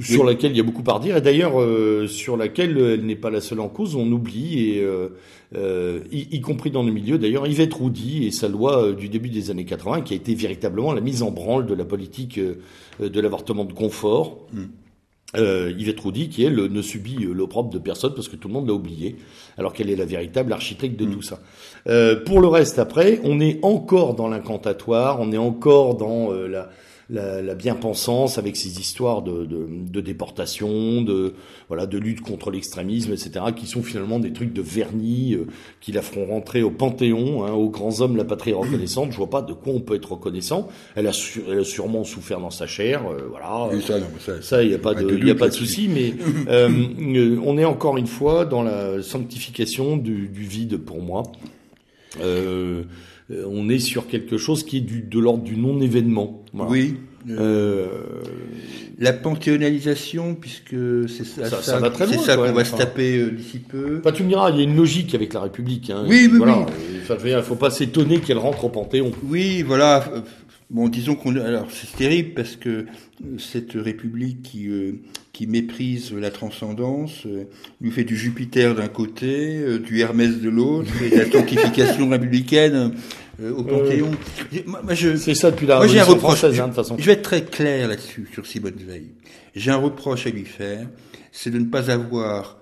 [0.00, 3.16] sur laquelle il y a beaucoup à redire, et d'ailleurs euh, sur laquelle elle n'est
[3.16, 5.08] pas la seule en cause, on oublie, et euh,
[5.54, 9.08] euh, y, y compris dans le milieu, d'ailleurs Yvette Roudy et sa loi euh, du
[9.08, 12.38] début des années 80, qui a été véritablement la mise en branle de la politique
[12.38, 12.56] euh,
[13.00, 14.46] de l'avortement de confort.
[15.34, 18.54] Euh, Yvette Roudy, qui elle ne subit euh, l'opprobre de personne parce que tout le
[18.54, 19.16] monde l'a oublié,
[19.56, 21.40] alors qu'elle est la véritable architecte de tout ça.
[21.86, 26.48] Euh, pour le reste, après, on est encore dans l'incantatoire, on est encore dans euh,
[26.48, 26.68] la,
[27.10, 31.34] la, la bien-pensance avec ces histoires de, de, de déportation, de
[31.68, 35.46] voilà, de lutte contre l'extrémisme, etc., qui sont finalement des trucs de vernis euh,
[35.80, 39.12] qui la feront rentrer au panthéon, hein, aux grands hommes, la patrie reconnaissante.
[39.12, 40.68] Je vois pas de quoi on peut être reconnaissant.
[40.94, 43.68] Elle a, su- elle a sûrement souffert dans sa chair, euh, voilà.
[43.86, 45.48] Ça, non, ça, Ça, il n'y a pas de, de il y a doute pas
[45.48, 46.14] de souci, mais
[46.48, 46.68] euh,
[47.00, 51.22] euh, on est encore une fois dans la sanctification du, du vide pour moi.
[52.20, 52.82] Euh,
[53.48, 56.42] on est sur quelque chose qui est du, de l'ordre du non-événement.
[56.52, 56.70] Voilà.
[56.70, 56.94] Oui.
[57.30, 57.86] euh, Euh,
[58.98, 60.74] La panthéonalisation, puisque
[61.08, 62.64] c'est ça, Ça- ça ça qu'on va enfin.
[62.64, 64.00] se taper euh, d'ici peu.
[64.02, 65.90] bah, tu me diras, il y a une logique avec la République.
[65.90, 66.58] Hein, Oui, oui, voilà.
[66.58, 66.98] oui.
[67.02, 69.10] Enfin, il faut pas s'étonner qu'elle rentre au Panthéon.
[69.28, 70.04] Oui, voilà.
[70.72, 71.36] Euh, Bon, disons qu'on.
[71.36, 72.86] Alors, c'est terrible parce que euh,
[73.38, 74.92] cette République qui euh,
[75.32, 77.44] qui méprise la transcendance euh,
[77.80, 82.94] lui fait du Jupiter d'un côté, euh, du Hermès de l'autre, et la sanctification républicaine
[83.40, 84.10] euh, au Panthéon.
[84.90, 86.38] Je, C'est ça depuis la Moi, j'ai un Révolution reproche.
[86.40, 86.96] française, hein, de toute façon.
[86.98, 89.12] Je vais être très clair là-dessus, sur Simone Veil.
[89.54, 90.88] J'ai un reproche à lui faire,
[91.32, 92.58] c'est de ne pas avoir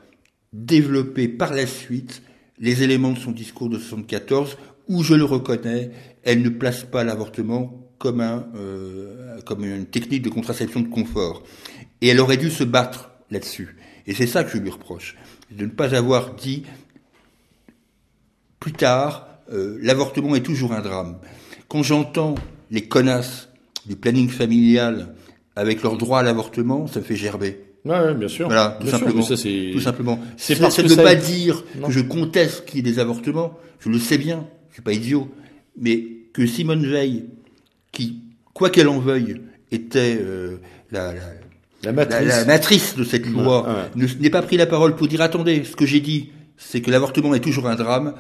[0.53, 2.23] développé par la suite
[2.59, 4.57] les éléments de son discours de 74,
[4.89, 5.91] où je le reconnais,
[6.23, 11.43] elle ne place pas l'avortement comme un, euh, comme une technique de contraception de confort.
[12.01, 13.77] Et elle aurait dû se battre là-dessus.
[14.07, 15.17] Et c'est ça que je lui reproche,
[15.51, 16.65] de ne pas avoir dit
[18.59, 21.19] plus tard, euh, l'avortement est toujours un drame.
[21.69, 22.35] Quand j'entends
[22.71, 23.51] les connasses
[23.87, 25.15] du planning familial
[25.55, 27.61] avec leur droit à l'avortement, ça me fait gerber.
[27.85, 28.47] Ouais, bien sûr.
[28.47, 29.21] Voilà, tout Bien sûr, simplement.
[29.23, 30.19] mais ça, c'est- Tout simplement.
[30.39, 31.87] c'est Ça parce ça que ne veut ça- pas dire Non.
[31.89, 33.59] que je conteste qu'il y ait des avortements.
[33.79, 34.47] Je le sais bien.
[34.71, 35.29] Je suis pas idiot.
[35.79, 37.27] Mais que Simone Veil,
[37.93, 38.23] qui,
[38.55, 39.41] quoi qu'elle en veuille,
[39.73, 40.57] était euh,
[40.91, 41.21] la, la,
[41.85, 42.27] La matrice.
[42.29, 43.75] la matrice de cette loi, ouais.
[43.97, 46.91] ne n'ait pas pris la parole pour dire attendez, ce que j'ai dit, c'est que
[46.91, 48.15] l'avortement est toujours un drame.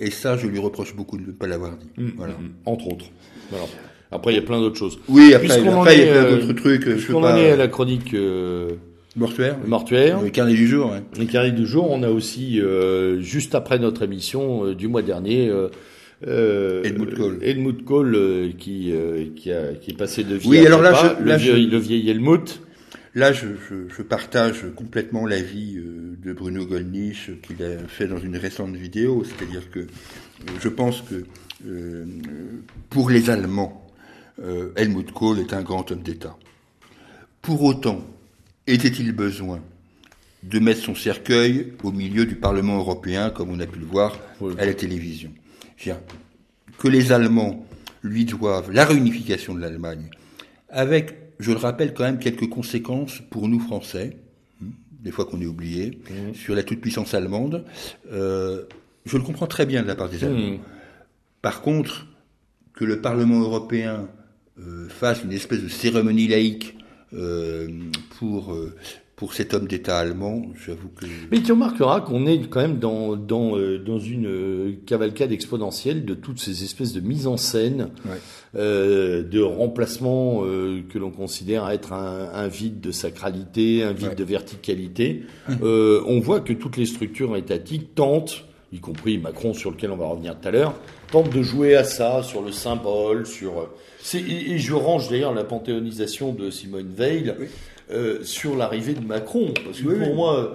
[0.00, 1.88] Et ça, je lui reproche beaucoup de ne pas l'avoir dit.
[1.96, 2.32] Mm, Voilà.
[2.32, 3.04] mm, Entre autres.
[3.50, 3.66] Voilà.
[4.10, 4.98] Après, il y a plein d'autres choses.
[5.08, 6.88] Oui, après, en après, il y est, a plein euh, d'autres trucs.
[6.98, 7.38] Je peux pas.
[7.40, 8.70] est à la chronique euh,
[9.16, 9.56] Mortuaire.
[9.66, 10.90] mortuaire, Le carnet du jour.
[10.90, 11.02] ouais.
[11.16, 15.02] les carrés du jour, on a aussi, euh, juste après notre émission euh, du mois
[15.02, 15.48] dernier,
[16.26, 17.38] euh, Helmut Kohl.
[17.42, 20.82] Helmut Kohl euh, qui, euh, qui, a, qui est passé de vie Oui, à alors
[20.82, 22.60] là, je- le, vieil, je- le vieil Helmut.
[23.16, 23.46] Là, je,
[23.96, 29.24] je- partage complètement l'avis euh, de Bruno Gollnisch qu'il a fait dans une récente vidéo,
[29.24, 29.86] c'est-à-dire que
[30.60, 31.24] je pense que
[32.90, 33.86] pour les Allemands,
[34.76, 36.36] Helmut Kohl est un grand homme d'État.
[37.40, 38.04] Pour autant,
[38.66, 39.60] était-il besoin
[40.42, 44.18] de mettre son cercueil au milieu du Parlement européen, comme on a pu le voir
[44.40, 44.54] Oui.
[44.58, 45.30] à la télévision?
[46.78, 47.66] Que les Allemands
[48.02, 50.10] lui doivent la réunification de l'Allemagne,
[50.68, 54.16] avec, je le rappelle, quand même quelques conséquences pour nous Français,
[54.62, 54.66] hein,
[55.00, 55.98] des fois qu'on est oublié,
[56.34, 57.64] sur la toute-puissance allemande.
[58.12, 58.64] Euh,
[59.06, 60.52] je le comprends très bien de la part des Allemands.
[60.52, 60.58] Mhm.
[61.42, 62.06] Par contre,
[62.74, 64.08] que le Parlement européen
[64.58, 66.76] euh, fasse une espèce de cérémonie laïque
[67.12, 67.68] euh,
[68.18, 68.56] pour,
[69.16, 71.06] pour cet homme d'État allemand, j'avoue que...
[71.30, 76.04] Mais tu remarqueras qu'on est quand même dans, dans, euh, dans une euh, cavalcade exponentielle
[76.04, 78.16] de toutes ces espèces de mises en scène, Ouais.
[78.56, 84.08] euh, de remplacement euh, que l'on considère être un, un vide de sacralité, un vide
[84.08, 84.14] Ouais.
[84.16, 85.22] de verticalité.
[85.62, 89.96] Euh, on voit que toutes les structures étatiques tentent, y compris Macron sur lequel on
[89.96, 90.74] va revenir tout à l'heure,
[91.12, 93.68] tentent de jouer à ça, sur le symbole, sur...
[94.00, 97.46] c'est- Et, et je range d'ailleurs la panthéonisation de Simone Veil Oui.
[97.92, 100.14] Euh, sur l'arrivée de Macron, parce que Oui, pour oui.
[100.14, 100.54] moi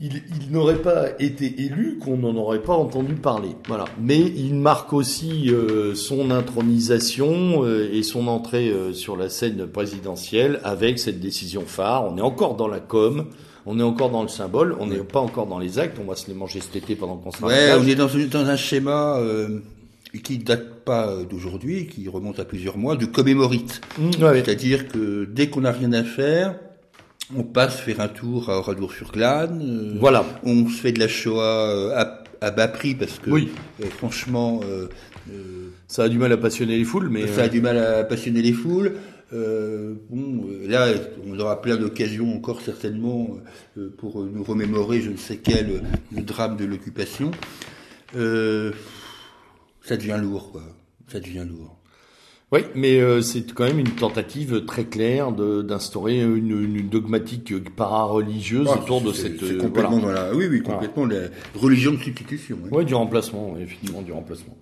[0.00, 3.50] il, il n'aurait pas été élu qu'on n'en aurait pas entendu parler.
[3.68, 3.84] Voilà.
[4.00, 9.66] Mais il marque aussi euh, son intronisation euh, et son entrée euh, sur la scène
[9.68, 12.04] présidentielle avec cette décision phare.
[12.12, 13.26] On est encore dans la com,
[13.64, 15.98] on est encore dans le symbole, on n'est pas encore dans les actes.
[16.04, 18.46] On va se les manger cet été pendant qu'on sera Ouais, on est dans, dans
[18.48, 19.60] un schéma euh,
[20.20, 23.80] qui date pas euh, d'aujourd'hui, qui remonte à plusieurs mois, de commémorite.
[23.98, 24.42] Mmh, ouais.
[24.44, 26.56] C'est-à-dire que dès qu'on n'a rien à faire,
[27.34, 29.62] on passe faire un tour à Oradour-sur-Glane.
[29.62, 30.24] euh, Voilà.
[30.44, 33.48] On se fait de la Shoah euh, à, à bas prix parce que, Oui.
[33.82, 34.88] euh, franchement, euh,
[35.86, 38.42] Ça a du mal à passionner les foules, mais ça a du mal à passionner
[38.42, 38.94] les foules.
[39.34, 40.88] Euh, bon, là,
[41.26, 43.38] on aura plein d'occasions encore certainement
[43.78, 45.78] euh, pour nous remémorer je ne sais quel euh,
[46.14, 47.30] le drame de l'occupation.
[49.84, 50.62] Ça devient lourd, quoi.
[51.08, 51.76] Ça devient lourd.
[52.52, 57.54] Oui, mais euh, c'est quand même une tentative très claire de- d'instaurer une, une dogmatique
[57.76, 59.40] para-religieuse Ah, autour de cette...
[59.40, 60.24] c'est euh, complètement voilà.
[60.24, 62.58] dans la, oui, oui, complètement la religion de substitution.
[62.70, 64.56] Ouais, du remplacement, ouais, effectivement, du remplacement.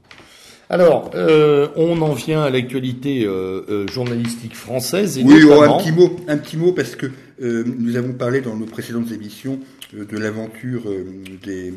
[0.69, 5.77] Alors, euh, on en vient à l'actualité euh, euh, journalistique française et Oui, oh, notamment...
[5.79, 7.07] un petit mot, un petit mot parce que
[7.43, 9.59] euh, nous avons parlé dans nos précédentes émissions
[9.97, 11.05] euh, de l'aventure euh,
[11.45, 11.75] des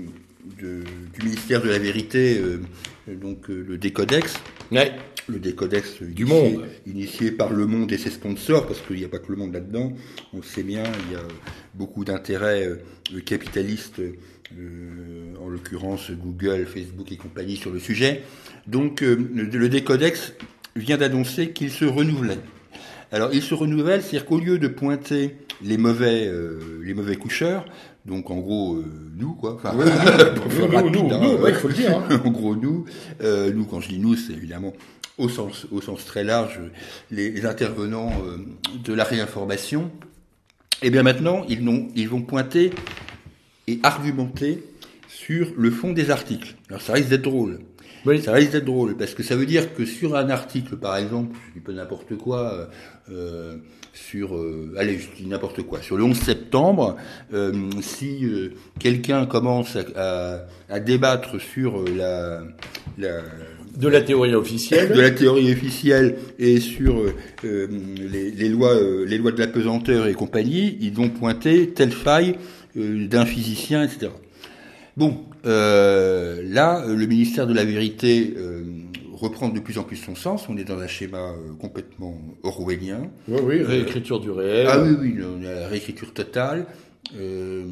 [0.60, 0.84] de-
[1.18, 2.60] du ministère de la vérité, euh,
[3.16, 4.36] donc euh, le décodex,
[4.72, 4.92] Ouais,
[5.30, 6.66] le décodex Du initié, Monde.
[6.88, 9.54] initié par le Monde et ses sponsors, parce qu'il n'y a pas que le Monde
[9.54, 9.94] là-dedans.
[10.34, 11.24] On le sait bien, il y a
[11.76, 14.02] beaucoup d'intérêts euh, capitalistes,
[15.44, 18.22] en l'occurrence Google, Facebook et compagnie sur le sujet.
[18.68, 20.34] Donc le, le décodex
[20.76, 22.38] vient d'annoncer qu'il se renouvelait.
[23.12, 27.66] Alors il se renouvelle, c'est-à-dire qu'au lieu de pointer les mauvais, euh, les mauvais coucheurs,
[28.06, 28.86] donc en gros euh,
[29.16, 29.80] nous quoi, enfin, nous,
[30.76, 31.98] rapide, nous, hein, nous, ouais, il faut le dire.
[31.98, 32.22] hein.
[32.26, 32.86] en gros, nous,
[33.22, 34.74] euh, nous, quand je dis nous, c'est évidemment
[35.18, 36.60] au sens, au sens très large,
[37.12, 38.38] les, les intervenants euh,
[38.84, 39.92] de la réinformation.
[40.82, 42.72] Et bien maintenant, ils vont pointer
[43.68, 44.64] et argumenter
[45.08, 46.56] sur le fond des articles.
[46.70, 47.60] Alors ça risque d'être drôle.
[48.06, 48.22] Oui.
[48.22, 51.38] Ça risque d'être drôle, parce que ça veut dire que sur un article, par exemple,
[51.48, 52.66] je dis pas n'importe quoi, euh,
[53.12, 53.56] euh,
[53.94, 56.98] sur, euh, allez, je dis n'importe quoi, sur le 11 septembre,
[57.34, 60.40] euh, si euh, quelqu'un commence à, à-
[60.70, 62.44] à débattre sur euh, la,
[62.98, 63.22] la,
[63.78, 64.90] De la théorie officielle.
[64.94, 67.14] de la théorie officielle et sur euh,
[67.46, 67.68] euh,
[68.12, 71.92] les, les lois, euh, les lois de la pesanteur et compagnie, ils vont pointer telle
[71.92, 72.36] faille
[72.76, 74.10] euh, d'un physicien, etc.
[74.98, 78.64] Bon, euh, là, le ministère de la Vérité euh,
[79.24, 80.50] reprend de plus en plus son sens.
[80.50, 83.10] On est dans un schéma euh, complètement orwellien.
[83.28, 84.68] Oui, oui, réécriture du réel.
[84.70, 86.66] Ah oui, oui, on a la réécriture totale.
[87.16, 87.66] Euh,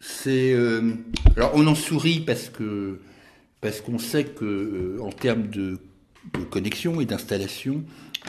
[0.00, 0.92] c'est euh,
[1.36, 3.00] alors on en sourit parce que
[3.60, 5.78] parce qu'on sait que euh, en termes de,
[6.34, 7.82] de connexion et d'installation,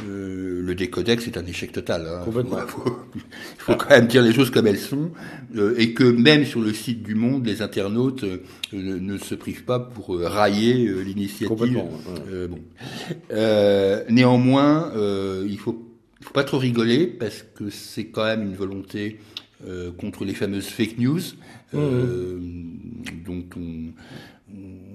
[0.05, 2.05] euh, le décodex est un échec total.
[2.07, 2.21] Hein.
[2.25, 2.59] Complètement.
[2.61, 3.21] Il faut, il
[3.57, 5.11] faut quand même dire les choses comme elles sont,
[5.55, 8.43] euh, et que même sur le site du Monde, les internautes euh,
[8.73, 11.47] ne, ne se privent pas pour railler l'initiative.
[11.47, 11.89] Complètement,
[12.29, 12.47] ouais.
[12.47, 12.59] Bon.
[14.09, 14.91] Néanmoins,
[15.47, 15.83] il faut
[16.19, 19.19] il faut pas trop rigoler parce que c'est quand même une volonté
[19.97, 21.21] contre les fameuses fake news,
[21.73, 22.39] euh,
[23.25, 23.91] dont on,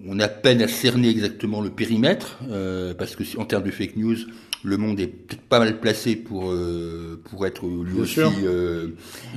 [0.07, 3.71] on a peine à cerner exactement le périmètre, euh, parce que si- en termes de
[3.71, 4.17] fake news,
[4.65, 8.89] Le Monde est peut-être pas mal placé pour euh, pour être lui Bien aussi euh,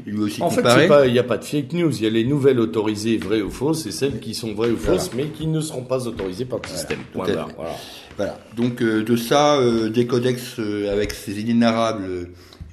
[0.05, 1.07] lui aussi En fait, comparé.
[1.07, 1.91] il n'y a pas de fake news.
[1.95, 4.77] Il y a les nouvelles autorisées vraies ou fausses et celles qui sont vraies ou
[4.77, 4.99] Voilà.
[4.99, 6.99] fausses, mais qui ne seront pas autorisées par le système.
[7.11, 7.49] Point barre.
[7.55, 7.71] Voilà.
[8.17, 8.39] Voilà.
[8.55, 12.29] Donc euh, de ça, euh, des codex euh, avec ces inénarrables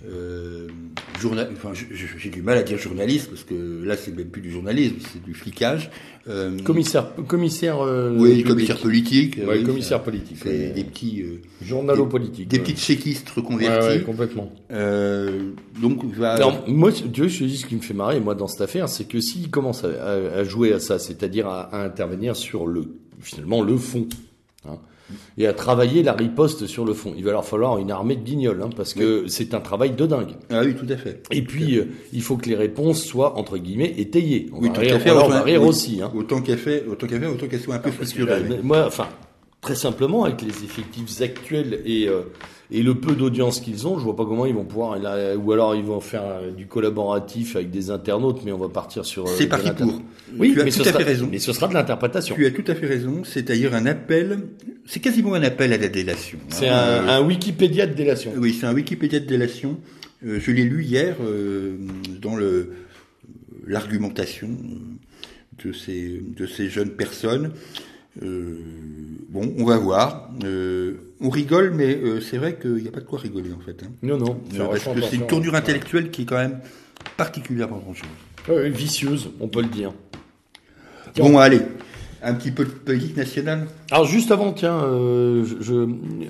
[0.08, 0.68] euh,
[1.20, 4.50] journa- enfin, j'ai du mal à dire journaliste parce que là c'est même plus du
[4.50, 5.90] journalisme, c'est du flicage.
[6.28, 7.80] Euh, Commissaire, commissaire.
[7.80, 9.38] euh, oui, commissaire politique.
[9.38, 10.36] Ouais, oui, commissaire politique.
[10.42, 12.46] c'est des petits, euh, Journalo-politique.
[12.48, 12.62] des ouais.
[12.62, 13.88] petites chéquistes Ouais, reconvertis.
[13.88, 14.52] ouais, complètement.
[15.80, 16.32] Donc va.
[16.34, 16.90] Alors, moi,
[17.22, 19.20] vois, je te dis ce qui me fait marrer, moi, dans cette affaire, c'est que
[19.20, 22.84] s'il commence à, à- à jouer à ça, c'est-à-dire à, à intervenir sur le,
[23.20, 24.06] finalement, le fond,
[25.38, 28.22] et à travailler la riposte sur le fond, il va leur falloir une armée de
[28.22, 30.32] guignols, hein, parce que c'est un travail de dingue.
[30.50, 31.22] Ah oui, tout à fait.
[31.30, 34.48] Et puis, euh, il faut que les réponses soient, entre guillemets, étayées.
[34.52, 36.10] On Oui, va rire, voilà, on autant- va rire oui, aussi, hein.
[36.14, 37.90] Autant qu'à faire, autant qu'à faire, autant qu'elle soit un peu.
[38.18, 39.08] Euh, Moi, enfin,
[39.62, 42.22] très simplement, avec les effectifs actuels et, euh,
[42.72, 45.52] et le peu d'audience qu'ils ont, je vois pas comment ils vont pouvoir, là, ou
[45.52, 49.24] alors ils vont faire euh, du collaboratif avec des internautes, mais on va partir sur.
[49.26, 50.02] euh, C'est parti pour.
[50.36, 51.28] Oui, tu as mais tout ce à sera, fait raison.
[51.30, 52.34] Mais ce sera de l'interprétation.
[52.34, 53.22] Tu as tout à fait raison.
[53.24, 54.40] C'est-à-dire un appel.
[54.84, 56.38] C'est quasiment un appel à la délation.
[56.42, 56.46] hein.
[56.54, 58.32] C'est un, un Wikipédia de délation.
[58.36, 59.78] Oui, c'est un Wikipédia de délation.
[60.26, 61.76] Euh, je l'ai lu hier euh,
[62.20, 62.72] dans le
[63.66, 64.48] l'argumentation
[65.64, 67.52] de ces de ces jeunes personnes.
[68.22, 68.56] Euh,
[69.30, 70.30] bon, on va voir.
[70.44, 73.60] Euh, on rigole, mais euh, c'est vrai qu'il n'y a pas de quoi rigoler en
[73.64, 73.82] fait.
[73.84, 73.90] hein.
[74.02, 74.38] Non, non.
[74.54, 76.58] Euh, parce que c'est une tournure intellectuelle qui est quand même
[77.16, 78.10] particulièrement dangereuse.
[78.48, 79.92] Ouais, vicieuse, on peut le dire.
[81.16, 81.60] Bon, allez,
[82.22, 83.66] un petit peu de politique nationale.
[83.90, 85.74] Alors juste avant, tiens, euh, je,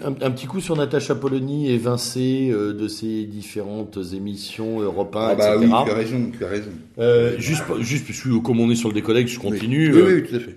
[0.04, 5.20] un, un petit coup sur Natacha Polony évincée euh, de ses différentes émissions Europe 1,
[5.20, 5.70] Ah bah etc.
[5.72, 6.70] oui, tu as raison, tu as raison.
[6.98, 9.92] Euh, juste, juste parce que comme on est sur le décollègue, je continue.
[9.92, 10.56] Oui, euh, oui, oui, tout à fait.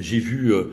[0.00, 0.72] J'ai vu, euh,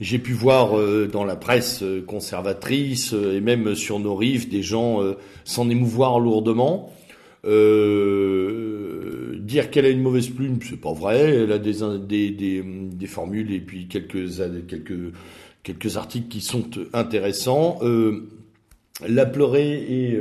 [0.00, 4.62] j'ai pu voir euh, dans la presse euh, conservatrice et même sur nos rives des
[4.62, 5.00] gens
[5.44, 6.92] s'en émouvoir lourdement.
[7.44, 7.50] Dire
[9.70, 11.34] qu'elle a une mauvaise plume, c'est pas vrai.
[11.34, 12.62] Elle a des,
[13.06, 14.40] formules et puis quelques,
[15.96, 17.80] articles qui sont intéressants.
[19.06, 20.18] La pleurer et,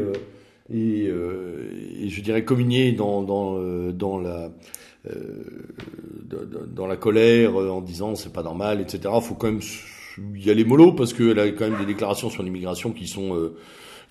[0.72, 4.52] je dirais communier dans, la
[5.06, 9.14] dans- dans- dans la colère euh, en disant c'est pas normal, etc.
[9.22, 9.62] Faut quand même
[10.36, 13.56] y aller mollo parce qu'elle a quand même des déclarations sur l'immigration qui sont euh,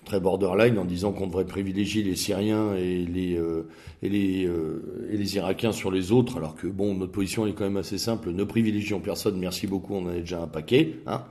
[0.05, 3.67] très borderline en disant qu'on devrait privilégier les Syriens et les euh,
[4.01, 7.53] et les euh, et les Irakiens sur les autres, alors que bon notre position est
[7.53, 8.31] quand même assez simple.
[8.31, 10.95] Ne privilégions personne, merci beaucoup, on en a déjà un paquet.
[11.05, 11.23] Hein.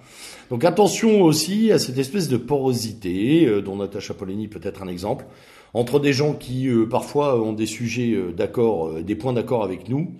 [0.50, 4.88] Donc attention aussi à cette espèce de porosité euh, dont Natacha Polony peut être un
[4.88, 5.26] exemple
[5.74, 9.88] entre des gens qui euh, parfois ont des sujets euh, d'accord, des points d'accord avec
[9.88, 10.12] nous,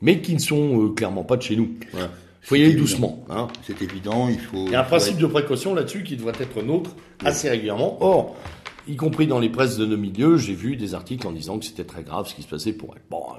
[0.00, 1.70] mais qui ne sont clairement pas de chez nous.
[1.92, 2.10] Voilà.
[2.44, 3.24] Faut y aller doucement.
[3.30, 3.48] Hein.
[3.66, 4.66] C'est évident, il faut.
[4.66, 6.90] Il y a un principe être- de précaution là-dessus qui devrait être nôtre
[7.24, 7.96] assez régulièrement.
[8.02, 8.36] Or,
[8.86, 11.64] y compris dans les presses de nos milieux, j'ai vu des articles en disant que
[11.64, 13.02] c'était très grave ce qui se passait pour elle.
[13.10, 13.38] Bon, euh,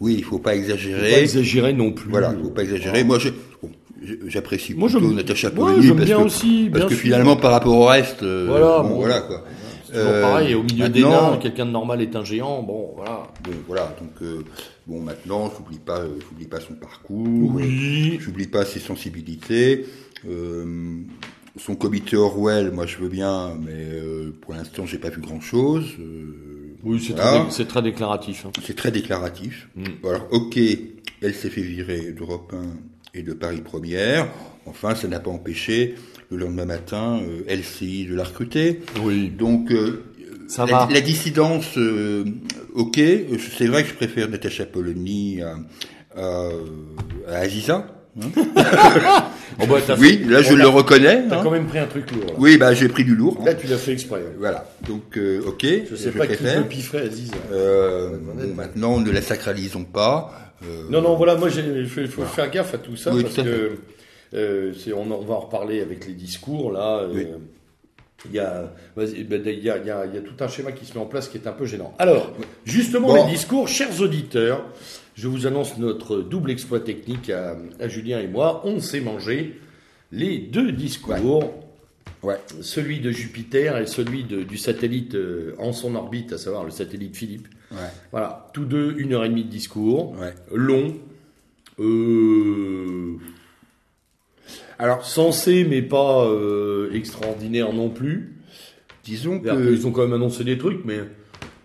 [0.00, 1.10] Oui, il faut pas faut exagérer.
[1.12, 2.10] pas exagérer non plus.
[2.10, 3.04] Voilà, il faut pas exagérer.
[3.04, 3.28] Moi, je,
[3.62, 3.70] bon,
[4.26, 7.76] j'apprécie Moi, plutôt Natacha Polony parce bien que, aussi, parce bien que finalement, par rapport
[7.76, 8.94] au reste, euh, Voilà, bon, bon.
[8.96, 9.44] voilà quoi.
[9.96, 12.62] Toujours Euh, pareil, au milieu des nains, quelqu'un de normal est un géant.
[12.62, 13.28] Bon, voilà.
[13.44, 14.42] Bon, voilà, donc euh,
[14.86, 18.18] bon, maintenant, j'oublie pas, euh, j'oublie pas son parcours, Oui.
[18.20, 19.86] j'oublie pas ses sensibilités.
[20.28, 21.00] euh,
[21.58, 23.98] son comité Orwell, moi, je veux bien, mais
[24.42, 25.86] pour l'instant, j'ai pas vu grand chose.
[26.84, 27.46] Oui, c'est Voilà.
[27.66, 28.44] très, déclaratif.
[28.46, 28.50] hein.
[28.62, 29.68] C'est très déclaratif.
[29.74, 29.84] Mm.
[30.06, 30.58] Alors, ok,
[31.22, 34.28] elle s'est fait virer d'Europe 1 et de Paris Première.
[34.66, 35.94] Enfin, ça n'a pas empêché
[36.30, 38.80] le lendemain matin euh, LCI de la recruter.
[39.02, 39.28] Oui.
[39.30, 40.04] Donc, euh,
[40.48, 40.88] Ça la, va.
[40.92, 42.24] la dissidence, euh,
[42.74, 43.00] ok,
[43.58, 45.56] c'est vrai que je préfère Natacha Polony à,
[46.16, 46.48] à,
[47.28, 47.86] à Aziza.
[48.20, 48.26] hein.
[49.58, 51.24] Oh, bah, Oui, fait- là je on a- le reconnais.
[51.30, 51.40] T'as hein.
[51.42, 52.26] quand même pris un truc lourd.
[52.26, 53.38] Là, Oui, bah j'ai pris du lourd.
[53.40, 53.44] hein.
[53.46, 54.18] Là, tu l'as fait exprès.
[54.18, 54.34] ouais.
[54.38, 56.60] Voilà, donc euh, ok, Je sais pas qui préfère.
[56.60, 57.30] le pifferait, Aziz.
[57.52, 60.52] Euh, bon, maintenant, ne la sacralisons pas.
[60.62, 63.36] Euh, Non, non, voilà, moi, il faut, faut faire gaffe à tout ça Oui, parce
[63.36, 63.78] tout que
[64.36, 66.98] euh, on, va en reparler avec les discours là.
[67.00, 67.26] euh, Oui.
[68.24, 70.48] Il y, a, vas-y, il, y a, il, y a, il y a tout un
[70.48, 71.94] schéma qui se met en place qui est un peu gênant.
[71.98, 72.32] Alors,
[72.64, 73.24] justement, Bon.
[73.26, 74.64] les discours, chers auditeurs,
[75.14, 78.62] je vous annonce notre double exploit technique à, à Julien et moi.
[78.64, 79.60] On s'est mangé
[80.10, 81.14] les deux discours.
[82.22, 82.38] Ouais.
[82.62, 86.70] Celui de Jupiter et celui de- du satellite euh, en son orbite, à savoir le
[86.70, 87.46] satellite Philippe.
[87.70, 87.78] Ouais,
[88.10, 90.34] Voilà, tous deux, une heure et demie de discours ouais.
[90.52, 90.94] long,
[91.78, 93.16] euh,
[94.78, 98.34] alors censé mais pas euh, extraordinaire non plus.
[99.04, 100.98] Disons que, qu'ils ont quand même annoncé des trucs, mais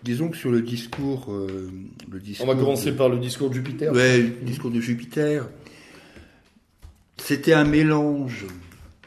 [0.04, 1.70] disons que sur le discours, euh,
[2.10, 2.48] le discours.
[2.48, 3.92] on va commencer par le discours de Jupiter.
[3.92, 5.48] Ouais, le discours de Jupiter.
[7.18, 8.46] C'était un mélange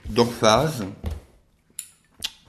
[0.10, 0.86] d'emphase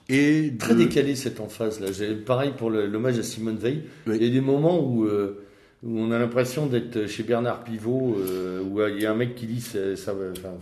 [0.08, 1.88] et Très décalé cette emphase là.
[2.24, 3.82] Pareil pour l'hommage à Simone Veil.
[4.06, 5.44] Il y a des moments où, euh,
[5.82, 9.34] où on a l'impression d'être chez Bernard Pivot, euh, où il y a un mec
[9.34, 9.96] qui dit ça.
[9.96, 10.54] ça va- enfin,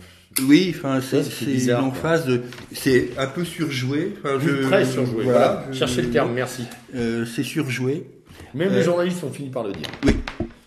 [0.43, 2.41] Oui, enfin, c'est une emphase, de-
[2.73, 4.13] c'est un peu surjoué.
[4.23, 5.23] Je- très surjoué.
[5.23, 5.73] Voilà, Voilà.
[5.73, 6.63] Cherchez le terme, merci.
[6.93, 8.05] Euh, c'est surjoué.
[8.53, 9.87] Même Euh, les journalistes ont fini par le dire.
[10.05, 10.13] Oui.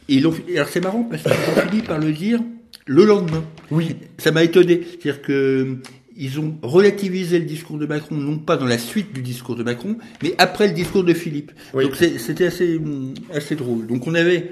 [0.08, 2.40] Et ils l'ont fi- alors c'est marrant parce qu'ils ont fini par le dire
[2.86, 3.44] le lendemain.
[3.70, 3.96] Oui.
[4.16, 4.80] Ça m'a étonné.
[4.82, 5.74] C'est-à-dire que euh,
[6.16, 9.62] ils ont relativisé le discours de Macron, non pas dans la suite du discours de
[9.62, 11.52] Macron, mais après le discours de Philippe.
[11.74, 11.84] Oui.
[11.84, 13.86] Donc c'était assez, hum, assez drôle.
[13.86, 14.50] Donc on avait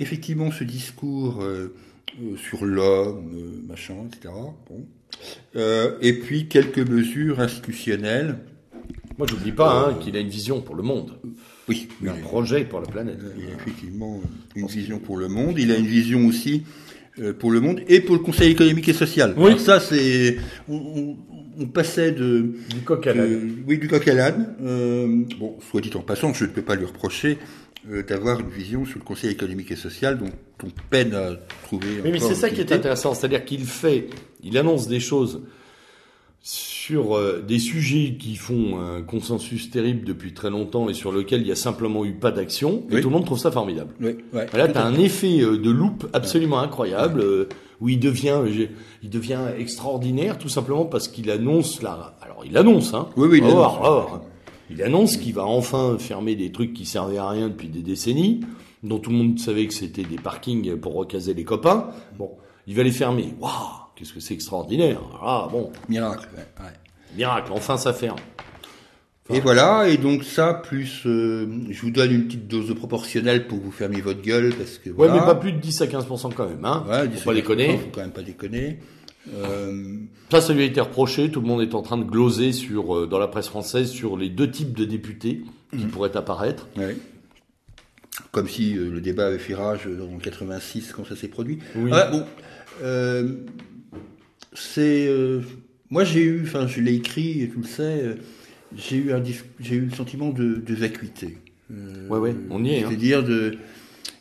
[0.00, 1.74] effectivement ce discours euh,
[2.22, 4.32] euh, sur l'homme, euh, machin, etc.
[4.68, 4.86] Bon.
[5.56, 8.38] Euh, et puis quelques mesures institutionnelles.
[9.16, 11.12] Moi, j'oublie pas hein, qu'il a une vision pour le monde.
[11.68, 13.18] Oui, Il a un projet pour la planète.
[13.38, 14.20] Il a effectivement
[14.56, 15.58] une vision pour le monde.
[15.58, 16.64] Il a une vision aussi
[17.38, 19.34] pour le monde et pour le Conseil économique et social.
[19.36, 19.46] Oui.
[19.46, 20.36] Alors ça, c'est
[20.68, 21.16] on, on-
[21.56, 23.62] on passait de, Du coq à l'âne.
[23.68, 24.56] oui du coq à l'âne.
[24.64, 27.38] Euh, bon, soit dit en passant, je ne peux pas lui reprocher
[28.08, 30.30] d'avoir une vision sur le Conseil économique et social dont
[30.64, 31.32] on peine à
[31.64, 32.00] trouver.
[32.02, 34.08] Oui, mais c'est ça qui est intéressant, c'est-à-dire qu'il fait,
[34.42, 35.42] il annonce des choses
[36.40, 41.40] sur euh, des sujets qui font un consensus terrible depuis très longtemps et sur lesquels
[41.40, 43.00] il y a simplement eu pas d'action, et Oui.
[43.00, 43.94] tout le monde trouve ça formidable.
[44.00, 44.46] Oui, ouais.
[44.52, 47.48] Là, tu as un effet euh, de loupe absolument incroyable, euh,
[47.80, 48.40] où il devient,
[49.02, 52.16] il devient extraordinaire, tout simplement parce qu'il annonce là.
[52.22, 53.08] Alors, il annonce, hein.
[53.16, 53.76] Oui, oui, il annonce.
[54.70, 58.40] Il annonce qu'il va enfin fermer des trucs qui servaient à rien depuis des décennies,
[58.82, 61.88] dont tout le monde savait que c'était des parkings pour recaser les copains.
[62.18, 62.30] Bon,
[62.66, 63.34] il va les fermer.
[63.40, 63.50] Waouh,
[63.94, 65.00] qu'est-ce que c'est extraordinaire.
[65.22, 66.28] Ah bon, Miracle.
[66.36, 66.72] ouais, ouais.
[67.16, 68.18] miracle, enfin ça ferme.
[69.30, 73.46] Et voilà, et donc ça, plus euh, je vous donne une petite dose de proportionnelle
[73.46, 75.14] pour que vous fermiez votre gueule, parce que Ouais, voilà.
[75.14, 76.84] mais pas plus de 10 à 15% quand même, hein.
[76.86, 77.78] Ouais, Faut pas déconner.
[77.78, 78.80] Faut quand même pas déconner.
[79.32, 79.96] Euh,
[80.30, 81.30] Ça, ça lui a été reproché.
[81.30, 84.16] Tout le monde est en train de gloser sur, euh, dans la presse française sur
[84.16, 85.42] les deux types de députés
[85.76, 86.68] qui pourraient apparaître.
[86.76, 86.96] ouais.
[88.30, 91.58] Comme si euh, le débat avait fait rage en 86 quand ça s'est produit.
[91.74, 91.90] Oui.
[91.90, 92.24] Ouais, bon,
[92.82, 93.32] euh,
[94.52, 95.08] c'est
[95.90, 98.16] moi j'ai eu, enfin je l'ai écrit tu le sais,
[98.76, 99.22] j'ai eu un
[99.60, 101.38] j'ai eu le sentiment de, de vacuité.
[102.08, 102.86] Ouais, ouais, on y est, hein.
[102.88, 103.56] C'est-à-dire de,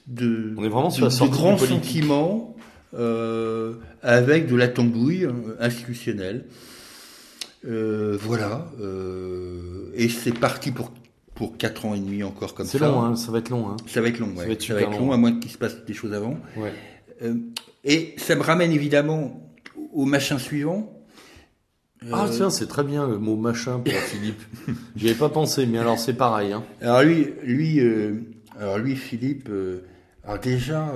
[0.07, 1.77] de On est vraiment de, sur la de grands politique.
[1.83, 2.55] sentiments
[2.95, 6.45] euh, avec de la tambouille euh, institutionnelle.
[7.65, 8.67] Euh, voilà.
[8.81, 10.91] euh, et c'est parti pour
[11.33, 12.73] pour quatre ans et demi encore comme ça.
[12.73, 13.15] C'est long, hein.
[13.15, 13.77] Ça va être long, hein.
[13.87, 14.45] Ça va être long, ouais.
[14.45, 15.11] va être Ça va être long, long.
[15.13, 16.37] à moins qu'il se passe des choses avant.
[16.57, 16.71] Ouais.
[17.83, 19.51] Et ça me ramène évidemment
[19.93, 20.99] au machin suivant.
[22.11, 24.41] Ah, tiens, c'est très bien le mot machin pour Philippe.
[24.95, 26.63] J'y avais pas pensé, mais alors c'est pareil, hein.
[26.81, 27.81] Alors lui, lui,
[28.59, 29.49] alors lui, Philippe.
[30.25, 30.93] alors déjà,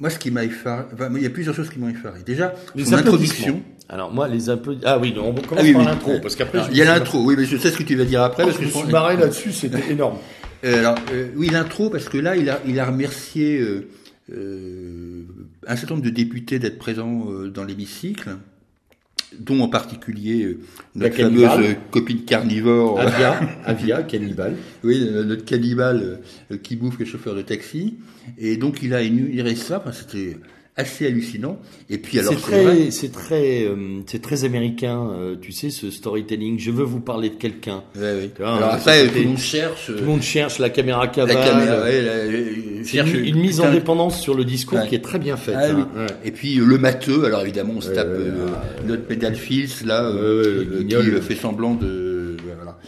[0.00, 2.20] moi, ce qui m'a effaré, enfin, il y a plusieurs choses qui m'ont effaré.
[2.26, 3.62] Déjà, Les son introduction.
[3.88, 4.90] Alors, moi, les applaudissements.
[4.90, 5.86] Ah oui, non, on commence Ah oui, par oui.
[5.88, 6.60] l'intro, parce qu'après.
[6.70, 8.44] Il y a l'intro, oui, mais je sais ce que tu vas dire après.
[8.44, 10.16] Parce je que me je- suis barré là-dessus, c'était énorme.
[10.64, 15.24] Euh, alors, euh, oui, l'intro, parce que là, il a, il a remercié euh,
[15.66, 18.36] un certain nombre de députés d'être présents dans l'hémicycle,
[19.38, 20.60] dont en particulier euh,
[20.94, 24.56] notre La fameuse euh, copine carnivore, Avia, Avia, cannibale.
[24.82, 26.20] oui, notre cannibale
[26.50, 27.98] euh, qui bouffe les chauffeurs de taxi.
[28.38, 30.36] Et donc, il a énuméré ça, enfin, c'était
[30.76, 31.58] assez hallucinant.
[31.90, 35.90] Et puis, alors, C'est très, c'est très, euh, c'est très américain, euh, tu sais, ce
[35.90, 36.58] storytelling.
[36.58, 37.82] Je veux vous parler de quelqu'un.
[37.98, 38.30] Ouais.
[38.34, 41.02] Tu vois, alors après, tout le monde cherche euh, Tout le monde cherche la caméra
[41.02, 41.34] la cavale.
[41.36, 44.88] caméra, ouais, la- euh, cherche une, une mise en dépendance sur le discours Ouais.
[44.88, 45.56] qui est très bien faite.
[45.58, 45.82] Ah, oui.
[45.82, 45.88] hein.
[46.06, 46.06] Ouais.
[46.24, 48.46] Et puis euh, le matheux, alors évidemment on se tape euh,
[48.86, 52.78] notre pédale Fils là, euh, le qui, fait semblant de voilà.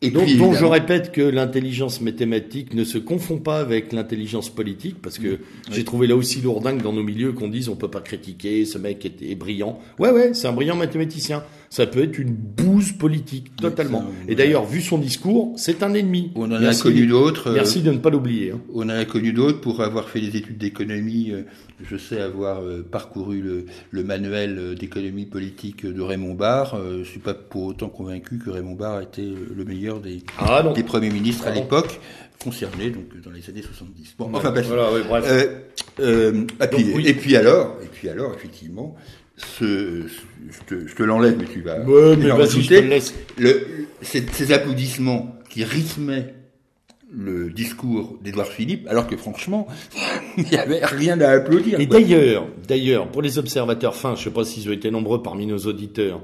[0.00, 4.96] Et Donc, puis, je répète que l'intelligence mathématique ne se confond pas avec l'intelligence politique,
[5.02, 5.40] parce que
[5.72, 8.78] j'ai trouvé là aussi lourdingue dans nos milieux qu'on dise on peut pas critiquer, ce
[8.78, 9.80] mec est, est brillant.
[9.98, 11.42] Ouais, ouais, c'est un brillant mathématicien.
[11.70, 14.04] Ça peut être une bouse politique, totalement.
[14.26, 16.30] Et d'ailleurs, vu son discours, c'est un ennemi.
[16.34, 17.48] on en a Merci- connu d'autres.
[17.50, 18.52] euh, Merci de ne pas l'oublier.
[18.52, 18.60] hein.
[18.72, 21.30] On en a connu d'autres pour avoir fait des études d'économie.
[21.32, 21.42] euh,
[21.88, 26.76] Je sais avoir euh, parcouru le, le manuel d'économie politique de Raymond Barre.
[26.98, 29.22] Je suis pas pour autant convaincu que Raymond Barre était
[29.54, 32.00] le meilleur des, Ah des premiers ministres à Ah l'époque
[32.42, 34.14] concernés, donc dans les années 70.
[34.18, 34.66] Bon, enfin, bref.
[34.68, 35.24] voilà, ouais, bref.
[35.28, 35.44] Euh,
[36.00, 37.04] euh, et, puis, Donc, oui.
[37.08, 38.94] et puis alors, et puis alors, effectivement,
[39.38, 40.02] ce,
[40.50, 41.80] je te, je te l'enlève, mais tu vas.
[41.80, 43.14] Ouais, mais vas vas-y, je te le laisse.
[43.38, 43.66] Le-
[44.02, 46.34] ces, ces applaudissements qui rythmaient
[47.10, 49.66] le discours d'Édouard Philippe, alors que franchement,
[50.36, 51.80] il n'y avait rien à applaudir.
[51.80, 55.46] Et d'ailleurs, d'ailleurs, pour les observateurs fins, je sais pas s'ils ont été nombreux parmi
[55.46, 56.20] nos auditeurs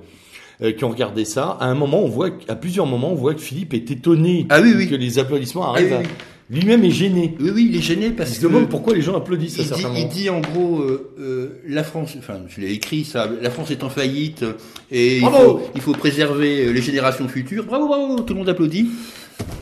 [0.63, 3.35] euh, qui ont regardé ça, à un moment, on voit, à plusieurs moments, on voit
[3.35, 4.89] que Philippe est étonné Ah oui, oui.
[4.89, 6.34] que les applaudissements arrivent Ah oui, à-.
[6.51, 7.35] Lui-même est gêné.
[7.41, 9.63] Oui, oui, il est gêné parce Il se que demande pourquoi les gens applaudissent à
[9.63, 13.05] il dit, certains il dit en gros, euh, euh, la France, enfin, je l'ai écrit
[13.05, 14.53] ça, la France est en faillite euh,
[14.91, 17.65] et il faut, il faut préserver les générations futures.
[17.65, 18.89] Bravo, bravo, tout le monde applaudit.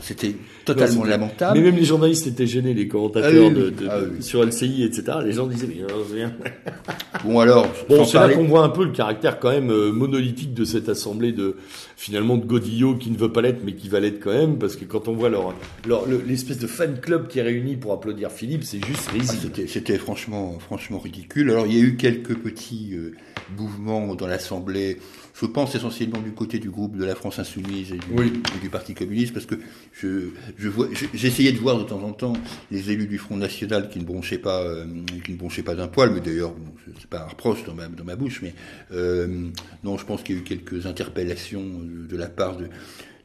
[0.01, 0.35] C'était
[0.65, 1.57] totalement Non, lamentable.
[1.57, 3.71] Mais même les journalistes étaient gênés, les commentateurs Ah oui, de, oui.
[3.71, 4.21] de- Ah oui.
[4.21, 5.03] sur LCI, etc.
[5.23, 5.81] Les gens disaient, mais
[6.13, 6.33] rien.
[7.23, 9.91] Bon alors, Bon, c'est là parler- qu'on voit un peu le caractère quand même euh,
[9.93, 11.55] monolithique de cette assemblée de
[11.95, 14.75] finalement de Godillot qui ne veut pas l'être mais qui va l'être quand même parce
[14.75, 15.53] que quand on voit leur,
[15.87, 19.13] leur le- l'espèce de fan club qui est réuni pour applaudir Philippe, c'est juste Ah,
[19.13, 19.39] risible.
[19.41, 21.49] C'était, c'était franchement, franchement ridicule.
[21.51, 23.13] Alors il y a eu quelques petits euh,
[23.57, 24.97] mouvements dans l'Assemblée.
[25.35, 28.31] Je pense essentiellement du côté du groupe de la France Insoumise et du, Oui.
[28.55, 29.55] et du Parti communiste, parce que
[29.99, 32.33] je, je vois, je- j'essayais de voir de temps en temps
[32.69, 34.85] les élus du Front National qui ne bronchaient pas, euh,
[35.25, 37.87] qui ne bronchaient pas d'un poil, mais d'ailleurs bon, c'est- pas un reproche dans ma,
[37.87, 38.53] dans ma bouche, mais
[38.93, 39.49] euh,
[39.83, 42.67] non, je pense qu'il y a eu quelques interpellations de, de la part de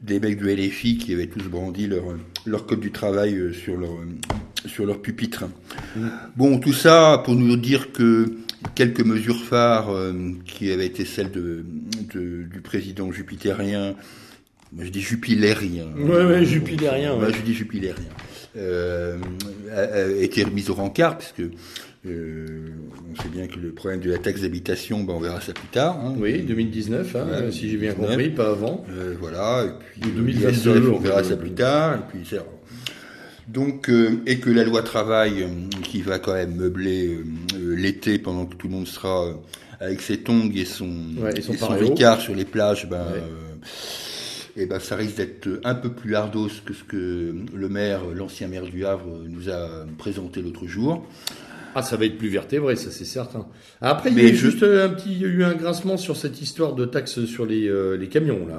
[0.01, 2.05] des mecs du LFI qui avaient tous brandi leur,
[2.45, 4.05] leur code du travail euh, sur leur, euh,
[4.67, 5.43] sur leur pupitre.
[6.37, 8.33] Bon, tout ça pour nous dire que
[8.75, 10.13] quelques mesures phares euh,
[10.45, 11.63] qui avaient été celles de,
[12.13, 13.95] de- du président jupitérien,
[14.73, 15.87] moi je dis jupilérien.
[15.97, 17.33] Ouais, ouais, jupilérien, Moi ouais.
[17.33, 18.05] je dis jupilérien.
[18.57, 19.17] Euh,
[19.71, 21.41] a, a été remise au rencard puisque
[22.07, 22.69] euh,
[23.11, 25.67] on sait bien que le problème de la taxe d'habitation, ben, on verra ça plus
[25.67, 25.97] tard.
[26.03, 26.15] hein.
[26.17, 28.09] Oui, 2019, hein, Ouais, si j'ai bien 2019.
[28.09, 28.85] compris, pas avant.
[28.89, 29.69] Euh, voilà, et
[30.01, 30.49] puis Ou le 2022,
[30.79, 32.25] ISF, on verra ça plus tard, et puis
[33.51, 35.47] donc euh, et que la loi travail euh,
[35.83, 37.23] qui va quand même meubler euh,
[37.55, 39.33] euh, l'été pendant que tout le monde sera euh,
[39.79, 40.89] avec ses tongs et son
[41.21, 41.87] Ouais, et son et son pareo.
[41.89, 43.17] ricard sur les plages, ben Ouais.
[43.17, 48.01] euh, et ben ça risque d'être un peu plus ardos que ce que le maire,
[48.13, 51.05] l'ancien maire du Havre, nous a présenté l'autre jour.
[51.75, 53.45] Ah, ça va être plus vertébré, ça c'est certain.
[53.79, 55.97] Après, il y a eu je- juste un petit, il y a eu un grincement
[55.97, 58.55] sur cette histoire de taxes sur les, euh, les camions là.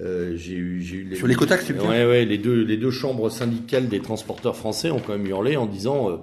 [0.00, 2.76] Euh, j'ai eu, j'ai eu Sur l'écotaxe, tu veux dire Ouais, ouais, les deux, les
[2.76, 6.16] deux chambres syndicales des transporteurs français ont quand même hurlé en disant, euh,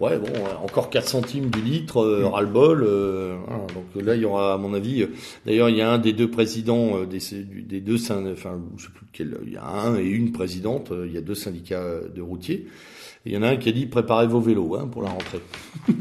[0.00, 2.26] ouais, bon, euh, encore 4 centimes du litre, euh, Mm.
[2.26, 2.82] ras-le-bol.
[2.86, 3.62] euh, voilà.
[3.72, 5.06] donc là, il y aura, à mon avis,
[5.46, 7.18] d'ailleurs, il y a un des deux présidents des,
[7.62, 11.12] des deux, enfin, je sais plus quel, il y a un et une présidente, il
[11.12, 12.66] y a deux syndicats de routiers.
[13.24, 15.08] Et Il y en a un qui a dit préparez vos vélos hein, pour la
[15.08, 15.40] rentrée.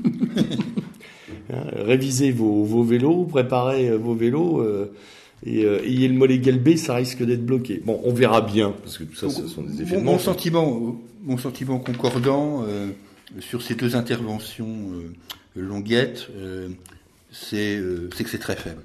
[1.53, 4.91] Hein, Révisez vos, vos vélos, préparez vos vélos euh,
[5.45, 7.81] et euh, ayez le mollet galbé, ça risque d'être bloqué.
[7.85, 10.97] Bon, on verra bien parce que tout ça, ce sont des effets Mon, de sentiment,
[11.23, 12.89] mon sentiment concordant euh,
[13.39, 16.69] sur ces deux interventions euh, longuettes, euh,
[17.31, 18.81] c'est euh, que c'est très faible.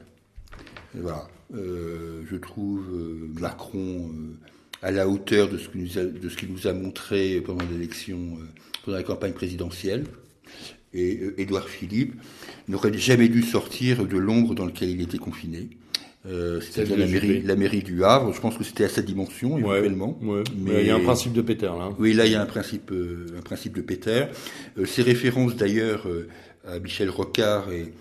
[0.97, 1.28] Et voilà.
[1.53, 4.37] Euh, je trouve euh, Macron euh,
[4.82, 7.65] à la hauteur de ce qu'il nous a, de ce qu'il nous a montré pendant
[7.70, 8.45] l'élection, euh,
[8.85, 10.05] pendant la campagne présidentielle.
[10.95, 12.15] Et euh, Édouard Philippe
[12.69, 15.70] n'aurait jamais dû sortir de l'ombre dans laquelle il était confiné.
[16.27, 18.33] Euh, C'est-à-dire la mairie, la mairie du Havre.
[18.35, 20.19] Je pense que c'était à sa dimension Ouais, éventuellement.
[20.23, 20.43] ouais.
[20.59, 21.91] Mais Il y a un principe de Peter là.
[21.99, 24.27] oui, là, il y a un principe, euh, un principe de Peter.
[24.79, 26.29] Euh, ces références, d'ailleurs, euh,
[26.69, 27.93] à Michel Rocard et,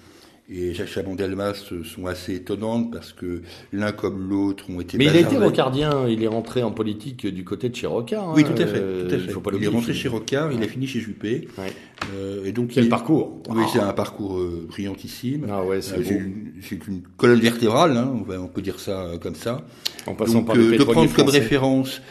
[0.52, 1.54] et Jacques Chaban-Delmas
[1.84, 6.08] sont assez étonnantes parce que l'un comme l'autre ont été Mais il a été rocardien,
[6.08, 8.34] il est rentré en politique du côté de chez Rocard.
[8.36, 8.80] Oui, hein, tout à fait.
[8.80, 9.32] euh, tout à il fait.
[9.32, 11.48] faut pas il est rentré chez Rocard, il a fini chez Juppé.
[11.58, 11.72] Ouais.
[12.16, 15.46] Euh, et donc, Quel il- parcours Oui, c'est un parcours euh, brillantissime.
[15.50, 16.54] Ah ouais, c'est Euh, une,
[16.88, 19.66] une colonne vertébrale, hein, on, va- on peut dire ça euh, comme ça.
[20.08, 21.40] En passant Donc, par le de prendre comme français.
[21.40, 22.02] référence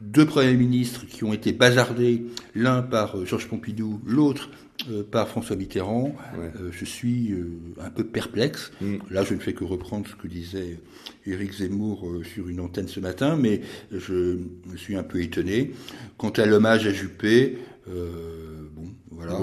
[0.00, 2.22] deux premiers ministres qui ont été bazardés,
[2.54, 4.48] l'un par Georges Pompidou, l'autre
[4.90, 6.50] euh, par François Mitterrand, Ouais.
[6.60, 7.50] euh, je suis euh,
[7.80, 8.72] un peu perplexe.
[8.80, 8.96] Mm.
[9.10, 10.78] Là, je ne fais que reprendre ce que disait
[11.26, 13.60] Éric Zemmour sur une antenne ce matin, mais
[13.92, 15.72] je me suis un peu étonné.
[16.18, 19.38] Quant à l'hommage à Juppé, bon, voilà.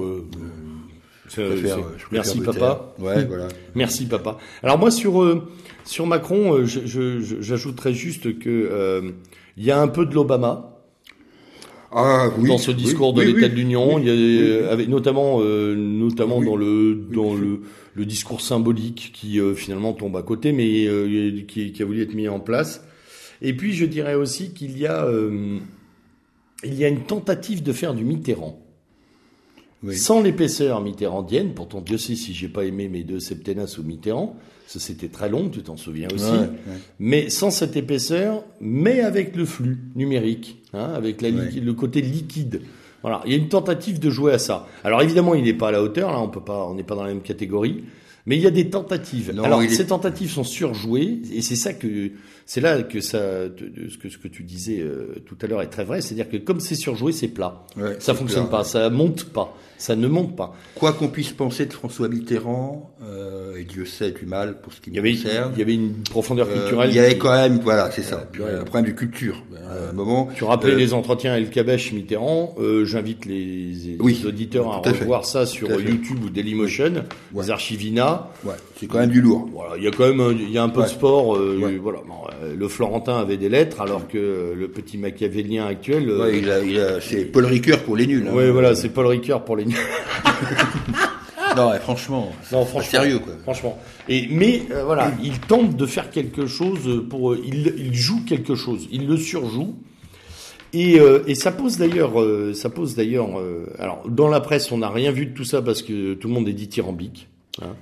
[1.27, 2.93] Je préfère- je Merci me papa.
[2.97, 3.05] taire.
[3.05, 3.47] Ouais, voilà.
[3.75, 4.39] Merci papa.
[4.63, 5.47] Alors moi sur
[5.85, 9.13] sur Macron, je- je- je- j'ajouterais juste que
[9.55, 10.78] il y a un peu de l'Obama
[11.91, 13.97] Ah, oui, dans ce oui, discours de oui, l'état de l'Union.
[14.69, 17.39] Avec notamment euh, dans le dans Oui.
[17.41, 17.61] le
[17.95, 22.01] le discours symbolique qui euh, finalement tombe à côté, mais euh, qui, qui a voulu
[22.01, 22.83] être mis en place.
[23.41, 25.59] Et puis je dirais aussi qu'il y a euh,
[26.63, 28.65] il y a une tentative de faire du Mitterrand.
[29.91, 34.35] Sans l'épaisseur mitterrandienne, pourtant Dieu sait si j'ai pas aimé mes deux septennats sous Mitterrand,
[34.77, 36.77] c'était très long, tu t'en souviens aussi, Ouais, ouais.
[36.99, 41.65] mais sans cette épaisseur, mais avec le flux numérique, hein, avec la liqui- Ouais.
[41.65, 42.61] le côté liquide.
[43.01, 44.67] Voilà, il y a une tentative de jouer à ça.
[44.83, 46.93] Alors évidemment, il n'est pas à la hauteur, là, on peut pas, on n'est pas
[46.95, 47.83] dans la même catégorie,
[48.25, 49.31] Mais il y a des tentatives.
[49.33, 52.11] Non, Alors est- ces tentatives sont surjouées et c'est ça que
[52.45, 55.67] c'est là que ça ce que ce que tu disais euh, tout à l'heure est
[55.69, 57.65] très vrai, c'est-à-dire que comme c'est surjoué, c'est plat.
[57.99, 60.53] Ça fonctionne pas, ça monte pas, ça ne monte pas.
[60.75, 64.79] Quoi qu'on puisse penser de François Mitterrand, euh, et Dieu sait du mal pour ce
[64.81, 65.51] qui Il me y avait concerne.
[65.55, 66.89] il y avait une profondeur euh, culturelle.
[66.91, 69.41] il y avait quand même, voilà, c'est ça, un problème de culture.
[69.67, 72.55] À un moment, Tu rappelais euh, les entretiens El Kabesh Mitterrand.
[72.59, 74.99] Euh, J'invite les, les Oui, auditeurs à fait.
[75.01, 75.69] revoir ça sur.
[75.79, 76.93] YouTube ou Dailymotion,
[77.33, 77.43] Ouais.
[77.45, 78.29] les archivina.
[78.43, 79.47] ouais, c'est quand même du lourd.
[79.53, 81.35] Voilà, il y a quand même un, il y a un peu de sport.
[81.35, 81.77] euh.
[81.81, 86.09] Voilà, Bon, euh, le Florentin avait des lettres, alors que euh, le petit machiavélien actuel.
[86.09, 88.27] euh, il il a, c'est Paul Ricoeur pour les nuls.
[88.29, 88.33] hein.
[88.35, 89.65] ouais, voilà, c'est Paul Ricoeur pour les.
[91.57, 93.33] Non, ouais, franchement, Non, pas franchement, sérieux quoi.
[93.43, 93.77] Franchement.
[94.07, 97.31] Et mais euh, voilà, il tente de faire quelque chose pour.
[97.33, 98.87] euh, il, il joue quelque chose.
[98.91, 99.75] Il le surjoue.
[100.73, 103.39] Et, euh, et ça pose d'ailleurs, euh, ça pose d'ailleurs.
[103.39, 106.27] euh, alors dans la presse, on n'a rien vu de tout ça parce que tout
[106.27, 107.27] le monde est dithyrambique.
[107.63, 107.73] Hein.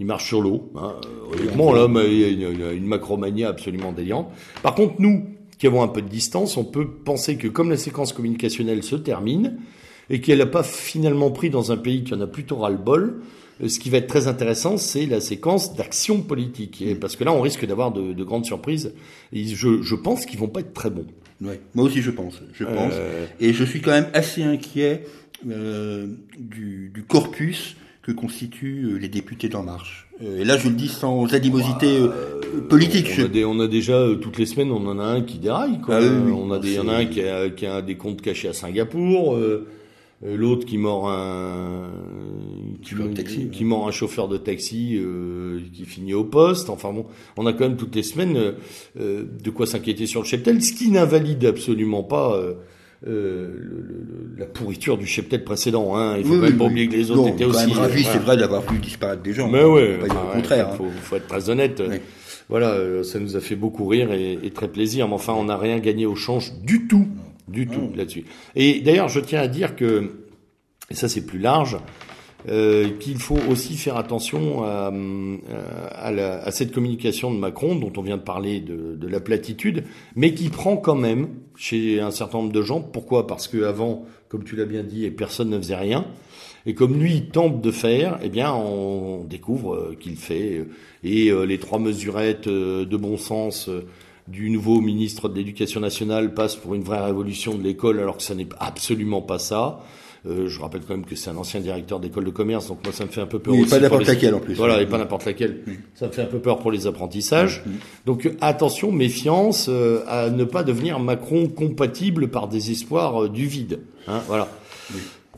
[0.00, 0.72] Il marche sur l'eau.
[0.76, 0.94] Hein.
[1.32, 4.32] Honnêtement, y a une, une- une macromania absolument délirante.
[4.64, 5.26] Par contre, nous,
[5.58, 8.96] qui avons un peu de distance, on peut penser que comme la séquence communicationnelle se
[8.96, 9.58] termine
[10.12, 13.20] et qu'elle n'a pas finalement pris dans un pays qui en a plutôt ras-le-bol,
[13.62, 16.80] euh, ce qui va être très intéressant, c'est la séquence d'action politique.
[16.82, 18.92] Et parce que là, on risque d'avoir de, de grandes surprises.
[19.32, 21.06] Et je, je pense qu'ils vont pas être très bons.
[21.40, 21.60] Ouais.
[21.74, 22.40] Moi aussi, je pense.
[22.52, 22.92] Je pense.
[22.94, 25.06] Euh, Et je suis quand même assez inquiet
[25.50, 26.06] euh,
[26.38, 30.08] du, du corpus que constituent euh, les députés d'En Marche.
[30.20, 33.08] Et là, je le dis sans animosité euh, politique.
[33.18, 35.80] On a, des, on a déjà toutes les semaines, on en a un qui déraille.
[35.80, 35.96] Quoi.
[35.96, 36.32] Ah oui, oui.
[36.32, 38.46] on a des, il y en a un qui a, qui a des comptes cachés
[38.48, 39.34] à Singapour.
[39.34, 39.66] euh,
[40.24, 41.90] L'autre qui mord un
[42.80, 43.68] qui, Chauffeur de taxi, qui ouais.
[43.68, 46.70] mord un chauffeur de taxi euh, qui finit au poste.
[46.70, 48.52] Enfin bon, on a quand même toutes les semaines euh,
[49.00, 52.54] euh, de quoi s'inquiéter sur le cheptel, ce qui n'invalide absolument pas euh,
[53.06, 55.96] euh, le- le- la pourriture du cheptel précédent.
[55.96, 56.16] Hein.
[56.18, 57.72] Il faut Oui, même oui, pas oublier que les autres Non, étaient aussi.
[57.72, 59.48] ravi, euh, c'est vrai d'avoir vu disparaître des gens.
[59.50, 60.68] Mais ouais, le ouais, contraire.
[60.70, 60.76] hein.
[60.76, 61.80] faut, faut être très honnête.
[61.86, 62.00] Ouais.
[62.48, 65.08] Voilà, euh, ça nous a fait beaucoup rire et, et très plaisir.
[65.08, 67.08] Mais enfin, on n'a rien gagné au change du tout,
[67.48, 68.24] du tout là-dessus.
[68.54, 70.10] Et d'ailleurs, je tiens à dire que,
[70.90, 71.76] et ça c'est plus large,
[72.48, 75.36] euh, qu'il faut aussi faire attention à, euh,
[75.92, 79.20] à, la- à cette communication de Macron dont on vient de parler de, de la
[79.20, 79.84] platitude,
[80.16, 82.80] mais qui prend quand même chez un certain nombre de gens.
[82.80, 83.28] Pourquoi?
[83.28, 86.04] Parce que avant, comme tu l'as bien dit, personne ne faisait rien.
[86.66, 90.66] Et comme lui il tente de faire, eh bien, on découvre euh, qu'il fait.
[91.04, 93.68] Et les trois mesurettes de bon sens
[94.32, 98.22] du nouveau ministre de l'Éducation nationale passent pour une vraie révolution de l'école, alors que
[98.22, 99.80] ça n'est absolument pas ça.
[100.24, 102.92] Euh, je rappelle quand même que c'est un ancien directeur d'école de commerce, donc moi
[102.92, 103.70] ça me fait un peu peur Oui, aussi.
[103.70, 104.54] pas n'importe les- laquelle, en plus.
[104.54, 105.58] Voilà, et pas n'importe laquelle.
[105.94, 107.62] Ça me fait un peu peur pour les apprentissages.
[108.06, 113.46] Donc attention, méfiance euh, à ne pas devenir Macron compatible par des espoirs euh, du
[113.46, 113.80] vide.
[114.06, 114.48] Hein, voilà.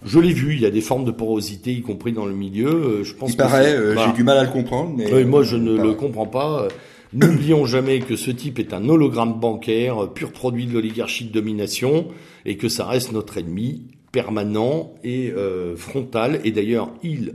[0.05, 2.69] Je l'ai vu, il y a des formes de porosité, y compris dans le milieu.
[2.69, 4.11] euh, je pense Il que paraît, euh, voilà.
[4.11, 6.69] j'ai du mal à le comprendre, mais moi, je euh, ne le comprends pas.
[7.15, 11.25] Euh, N'oublions jamais que ce type est un hologramme bancaire, euh, pur produit de l'oligarchie
[11.25, 12.09] de domination,
[12.45, 13.83] et que ça reste notre ennemi
[14.13, 16.41] permanent et euh, frontal.
[16.45, 17.35] Et d'ailleurs, il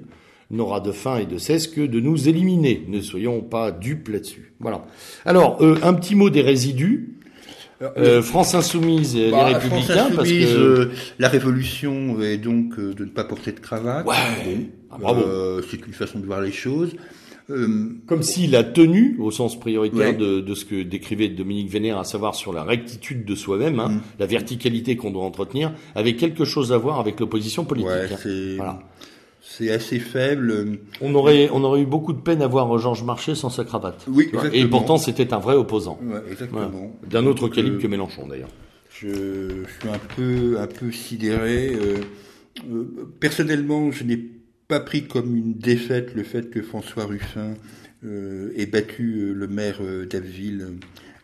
[0.51, 2.85] n'aura de fin et de cesse que de nous éliminer.
[2.88, 4.53] Ne soyons pas dupes là-dessus.
[4.60, 4.85] Voilà.
[5.26, 7.15] Alors, euh, un petit mot des résidus.
[7.81, 10.57] Euh, France Insoumise et Bah, les France Républicains, parce Insoumise, que...
[10.57, 14.06] euh, la révolution est donc euh, de ne pas porter de cravate.
[14.06, 14.15] Ouais.
[14.91, 15.22] Ah, bravo.
[15.22, 16.93] Euh, c'est une façon de voir les choses.
[17.50, 20.14] Euh, Comme s'il a tenu, au sens prioritaire Ouais.
[20.14, 23.90] de, de ce que décrivait Dominique Vénère, à savoir sur la rectitude de soi-même, hein,
[23.90, 24.02] Mm.
[24.20, 27.90] la verticalité qu'on doit entretenir, avait quelque chose à voir avec l'opposition politique.
[27.90, 28.80] ouais, c'est Voilà.
[29.42, 30.80] c'est assez faible.
[31.02, 34.06] On aurait, on aurait eu beaucoup de peine à voir Georges Marchais sans sa cravate.
[34.08, 34.44] Oui, vois.
[34.44, 34.70] Et exactement.
[34.78, 36.00] pourtant, c'était un vrai opposant.
[36.04, 36.92] Ouais, exactement.
[37.10, 38.50] D'un autre Donc, calibre euh, que Mélenchon, d'ailleurs.
[38.92, 41.72] Je, je suis un peu, un peu sidéré.
[41.74, 41.98] euh,
[42.70, 42.84] euh,
[43.20, 44.20] personnellement, je n'ai
[44.70, 47.56] pas pris comme une défaite le fait que François Ruffin
[48.06, 50.68] euh, ait battu euh, le maire euh, d'Abbeville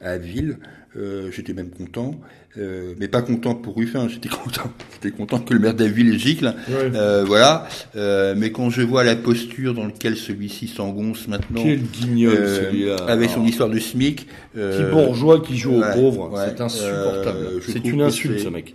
[0.02, 0.58] à Abbeville.
[0.98, 2.16] Euh, j'étais même content,
[2.58, 4.08] euh, mais pas content pour Ruffin.
[4.10, 6.56] J'étais content, j'étais content que le maire d'Abbeville gicle.
[6.72, 7.68] Euh, voilà.
[7.96, 12.64] Euh, mais quand je vois la posture dans laquelle celui-ci s'engonce maintenant, Quel guignol, euh,
[12.66, 12.96] celui-là.
[13.08, 17.38] avec son histoire de SMIC, Petit bourgeois qui joue ouais, aux pauvres, ouais, c'est insupportable.
[17.46, 18.74] euh, c'est une insulte, c'est- ce mec.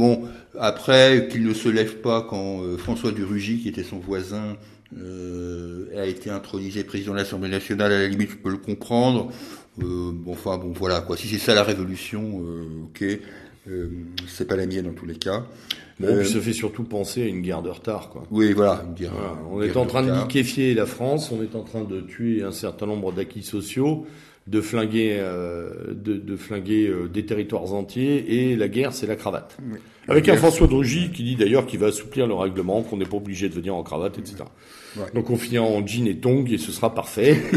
[0.00, 0.22] Bon,
[0.58, 4.56] après, qu'il ne se lève pas quand euh, François Durugy, qui était son voisin,
[4.98, 9.30] euh, a été intronisé président de l'Assemblée nationale, à la limite, je peux le comprendre.
[9.82, 11.16] Euh, bon, enfin, bon, voilà, quoi.
[11.18, 12.40] Si c'est ça la révolution,
[12.84, 13.04] ok.
[14.26, 15.44] C'est pas la mienne dans tous les cas.
[16.00, 18.24] Bon, ça fait surtout penser à une guerre de retard, quoi.
[18.30, 18.82] oui, voilà.
[18.88, 21.62] une guerre- Voilà, on une est en train de liquéfier la France, on est en
[21.62, 24.06] train de tuer un certain nombre d'acquis sociaux
[24.50, 29.14] de flinguer, euh, de, de flinguer euh, des territoires entiers, et la guerre, c'est la
[29.14, 29.56] cravate.
[30.08, 33.18] Avec un François Drugy qui dit d'ailleurs qu'il va assouplir le règlement, qu'on n'est pas
[33.18, 34.38] obligé de venir en cravate, etc.
[34.96, 35.04] Ouais.
[35.14, 37.40] Donc on finit en jean et tongs et ce sera parfait.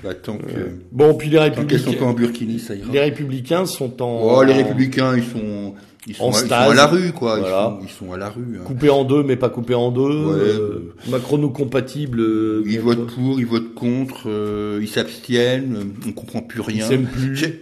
[0.00, 2.92] Bah, tant que, bon, puis les sont républicains, pas en burkini, ça ira.
[2.92, 5.74] les républicains sont en Oh, les républicains, ils sont,
[6.08, 7.38] ils sont, En à, ils sont à la rue, quoi.
[7.38, 7.78] Voilà.
[7.82, 8.42] Ils, sont, ils sont à la rue.
[8.58, 8.64] hein.
[8.64, 10.00] coupés en deux, mais pas coupés en deux.
[10.00, 10.34] Ouais.
[10.38, 12.20] euh, macrono-compatibles.
[12.20, 16.86] euh, Ils votent pour, ils votent contre, euh, ils s'abstiennent, on comprend plus rien.
[16.88, 17.60] plus.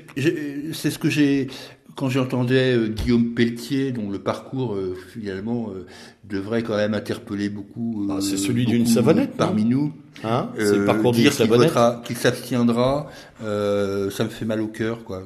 [0.72, 1.48] C'est ce que j'ai
[1.96, 5.86] quand j'entendais euh, Guillaume Pelletier, dont le parcours euh, finalement euh,
[6.28, 8.06] devrait quand même interpeller beaucoup.
[8.10, 9.92] Ah, c'est celui d'une savonnette, parmi nous.
[10.22, 11.72] Hein c'est le parcours d'une savonnette.
[12.04, 13.10] qu'il s'abstiendra,
[13.42, 15.24] euh, ça me fait mal au cœur, quoi.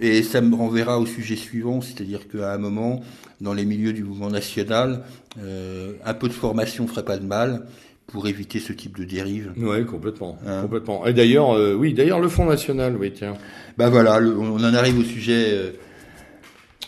[0.00, 3.02] Et ça me renverra au sujet suivant, c'est-à-dire qu'à un moment,
[3.40, 5.02] dans les milieux du mouvement national,
[5.42, 7.66] euh, un peu de formation ferait pas de mal
[8.06, 9.52] pour éviter ce type de dérive.
[9.58, 10.62] Ouais, complètement, Hein.
[10.62, 11.06] complètement.
[11.06, 13.34] Et d'ailleurs, euh, oui, d'ailleurs, le Front National, oui, tiens.
[13.76, 15.70] Ben voilà, le- on en arrive au sujet, euh,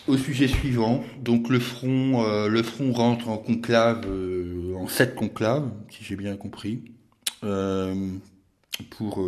[0.07, 1.03] au sujet suivant.
[1.21, 6.15] Donc le front, euh, le front rentre en conclave, euh, en sept conclaves, si j'ai
[6.15, 6.81] bien compris,
[7.43, 7.93] euh,
[8.91, 9.23] pour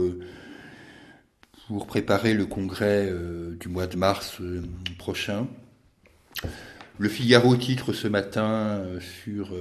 [1.67, 3.09] pour préparer le congrès
[3.59, 4.39] du mois de mars
[4.97, 5.47] prochain.
[6.99, 8.83] Le Figaro titre ce matin
[9.23, 9.53] sur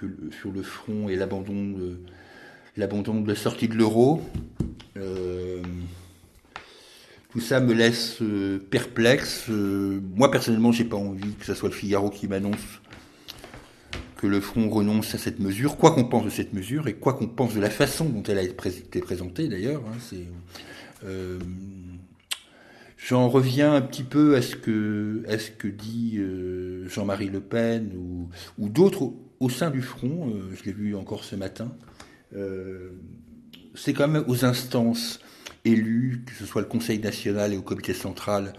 [0.00, 2.00] le- sur le front et l'abandon de
[2.76, 4.22] l'abandon de la sortie de l'euro.
[7.30, 9.46] Tout ça me laisse euh, perplexe.
[9.50, 12.80] Euh, moi personnellement, j'ai pas envie que ce soit le Figaro qui m'annonce
[14.16, 17.12] que le Front renonce à cette mesure, quoi qu'on pense de cette mesure et quoi
[17.12, 19.82] qu'on pense de la façon dont elle a été pré- été présentée d'ailleurs.
[19.86, 20.16] hein,
[21.04, 21.38] euh,
[22.96, 26.18] J'en reviens un petit peu à ce que, dit
[26.86, 27.92] Jean-Marie Le Pen
[28.58, 30.32] ou, d'autres au, sein du Front.
[30.52, 31.70] je l'ai vu encore ce matin.
[33.76, 35.20] C'est quand même aux instances
[35.72, 38.52] élues, que ce soit le Conseil national et au Comité central,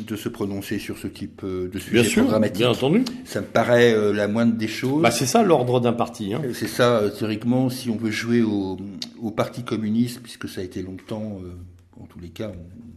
[0.00, 2.56] de se prononcer sur ce type euh, de sujet Bien sûr, programmatique.
[2.58, 3.04] bien entendu.
[3.26, 5.02] Ça me paraît euh, la moindre des choses.
[5.02, 6.32] Bah, c'est ça l'ordre d'un parti.
[6.32, 6.40] Hein.
[6.54, 8.78] C'est ça, euh, théoriquement, si on veut jouer au,
[9.20, 11.52] au Parti communiste, puisque ça a été longtemps, euh,
[12.02, 12.50] en tous les cas,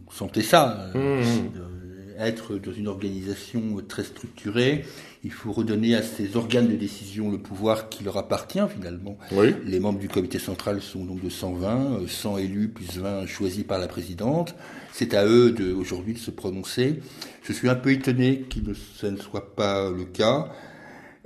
[0.06, 2.20] on sentait ça, euh, Mmh.
[2.20, 4.84] être dans une organisation très structurée,
[5.24, 9.18] il faut redonner à ces organes de décision le pouvoir qui leur appartient finalement.
[9.32, 9.54] Oui.
[9.64, 13.64] Les membres du comité central sont donc de 120, euh, 100 élus plus 20 choisis
[13.64, 14.54] par la présidente.
[14.92, 17.00] C'est à eux de, aujourd'hui de se prononcer.
[17.42, 18.58] Je suis un peu étonné que
[18.98, 20.52] ça ne soit pas le cas.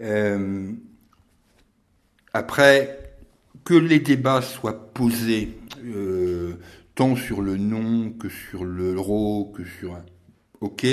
[0.01, 0.71] Euh,
[2.33, 3.15] après,
[3.65, 6.55] que les débats soient posés euh,
[6.95, 10.05] tant sur le non que sur l'euro, que sur un...
[10.63, 10.87] Ok.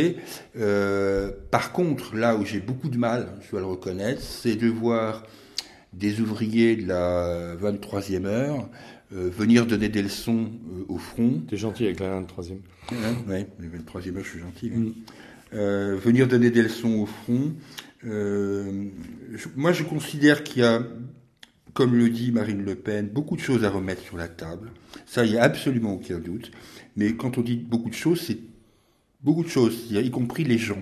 [0.57, 4.67] Euh, par contre, là où j'ai beaucoup de mal, je dois le reconnaître, c'est de
[4.67, 5.27] voir
[5.93, 8.67] des ouvriers de la 23e heure
[9.13, 11.41] euh, venir donner des leçons euh, au front.
[11.47, 12.61] T'es gentil avec la troisième.
[12.91, 14.71] Hein, ouais, la 23e heure, je suis gentil.
[14.71, 14.93] Mm.
[15.53, 17.53] Euh, venir donner des leçons au front.
[18.03, 20.81] Je- moi, je considère qu'il y a,
[21.73, 24.71] comme le dit Marine Le Pen, beaucoup de choses à remettre sur la table.
[25.05, 26.51] Ça, il n'y a absolument aucun doute.
[26.95, 28.37] Mais quand on dit beaucoup de choses, c'est
[29.21, 30.81] beaucoup de choses, y compris les gens,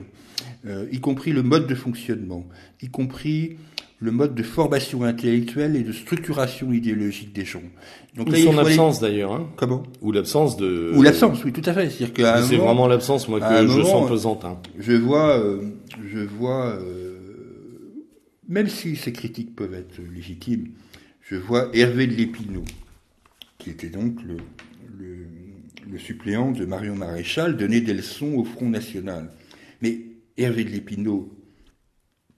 [0.66, 2.46] euh, y compris le mode de fonctionnement,
[2.82, 3.58] y compris
[4.00, 7.64] le mode de formation intellectuelle et de structuration idéologique des gens.
[8.16, 9.34] Donc Ou là, son absence d'ailleurs.
[9.34, 9.50] Hein.
[9.56, 9.84] Comment?
[10.02, 10.92] Ou l'absence de.
[10.96, 11.90] Ou l'absence, oui, tout à fait.
[11.90, 14.46] C'est vraiment l'absence, moi, que je moment, sens euh, pesante.
[14.46, 14.58] Hein.
[14.78, 15.62] je vois, euh,
[16.12, 17.18] je vois, euh,
[18.48, 20.70] même si ces critiques peuvent être légitimes,
[21.22, 22.66] je vois Hervé de Lépinot,
[23.58, 24.38] qui était donc le,
[25.00, 25.26] le,
[25.90, 29.32] le suppléant de Marion Maréchal, donner des leçons au Front National.
[29.82, 30.00] Mais
[30.38, 31.34] Hervé de Lépinot,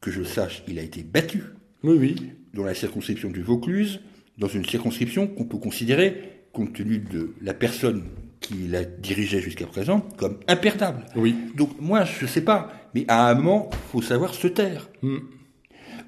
[0.01, 1.43] que je sache, il a été battu
[1.83, 2.15] Oui, oui.
[2.53, 3.99] dans la circonscription du Vaucluse,
[4.37, 8.03] dans une circonscription qu'on peut considérer, compte tenu de la personne
[8.39, 11.05] qui la dirigeait jusqu'à présent, comme imperdable.
[11.15, 11.35] Oui.
[11.55, 14.89] Donc moi, je sais pas, mais à un moment, faut savoir se taire.
[15.01, 15.19] Hmm.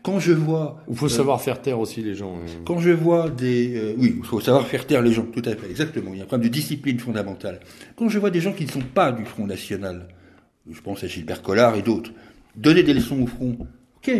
[0.03, 2.39] Quand je vois, Il faut savoir faire taire aussi les gens.
[2.65, 5.55] quand je vois des, euh, oui, il faut savoir faire taire les gens, tout à
[5.55, 6.11] fait, exactement.
[6.13, 7.59] Il y a un problème de discipline fondamentale.
[7.95, 10.07] Quand je vois des gens qui ne sont pas du Front National,
[10.69, 12.11] je pense à Gilbert Collard et d'autres,
[12.55, 13.57] donner des leçons au Front,
[13.97, 14.11] ok,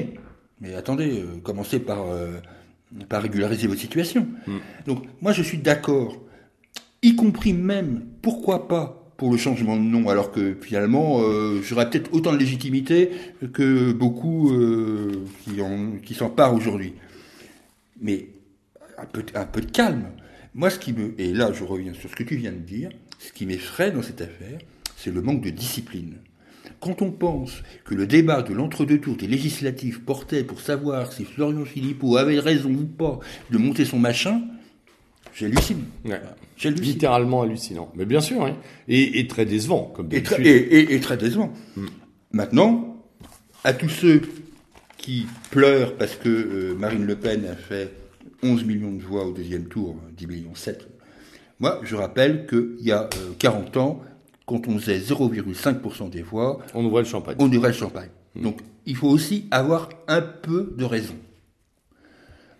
[0.59, 2.33] mais attendez, euh, commencez par euh,
[3.09, 4.27] par régulariser votre situation.
[4.85, 6.17] Donc moi, je suis d'accord,
[7.01, 11.87] y compris même, pourquoi pas pour le changement de nom, alors que finalement, euh, j'aurais
[11.87, 13.11] peut-être autant de légitimité
[13.53, 15.11] que beaucoup euh,
[15.43, 16.15] qui en- qui
[16.51, 16.95] aujourd'hui.
[18.01, 18.29] Mais
[18.97, 20.05] un peu, de calme.
[20.55, 22.89] Moi, ce qui me, et là, je reviens sur ce que tu viens de dire,
[23.19, 24.57] ce qui m'effraie dans cette affaire,
[24.97, 26.15] c'est le manque de discipline.
[26.79, 31.25] Quand on pense que le débat de l'entre-deux tours des législatives portait pour savoir si
[31.25, 33.19] Florian Philippot avait raison ou pas
[33.51, 34.41] de monter son machin,
[35.33, 35.83] j'hallucine.
[36.05, 36.21] Ouais.
[36.63, 37.91] Littéralement hallucinant.
[37.95, 38.55] Mais bien sûr, hein.
[38.87, 40.91] et, et très décevant, comme Et, très- d'habitude.
[40.91, 41.51] et- très décevant.
[42.31, 43.03] Maintenant,
[43.63, 44.21] à tous ceux
[44.97, 47.91] qui pleurent parce que euh, Marine Le Pen a fait
[48.43, 50.87] 11 millions de voix au deuxième tour, 10 millions 7.
[51.59, 54.01] Moi, je rappelle qu'il y a euh, 40 ans,
[54.45, 57.35] quand on faisait 0,5% des voix, On ouvrait le champagne.
[57.39, 58.09] on ouvrait le champagne.
[58.35, 61.15] Donc, il faut aussi avoir un peu de raison.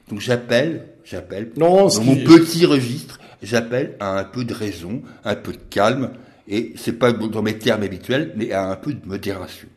[0.10, 5.36] Donc, j'appelle, j'appelle, Non, dans mon petit registre, j'appelle à un peu de raison, un
[5.36, 6.12] peu de calme,
[6.48, 9.68] et c'est pas dans mes termes habituels, mais à un peu de modération.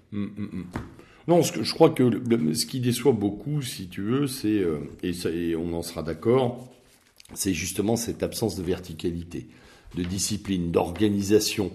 [1.26, 4.48] Non, ce que, je crois que le- ce qui déçoit beaucoup, si tu veux, c'est,
[4.62, 6.68] euh, et, on en sera d'accord,
[7.32, 9.46] c'est justement cette absence de verticalité,
[9.96, 11.70] de discipline, d'organisation.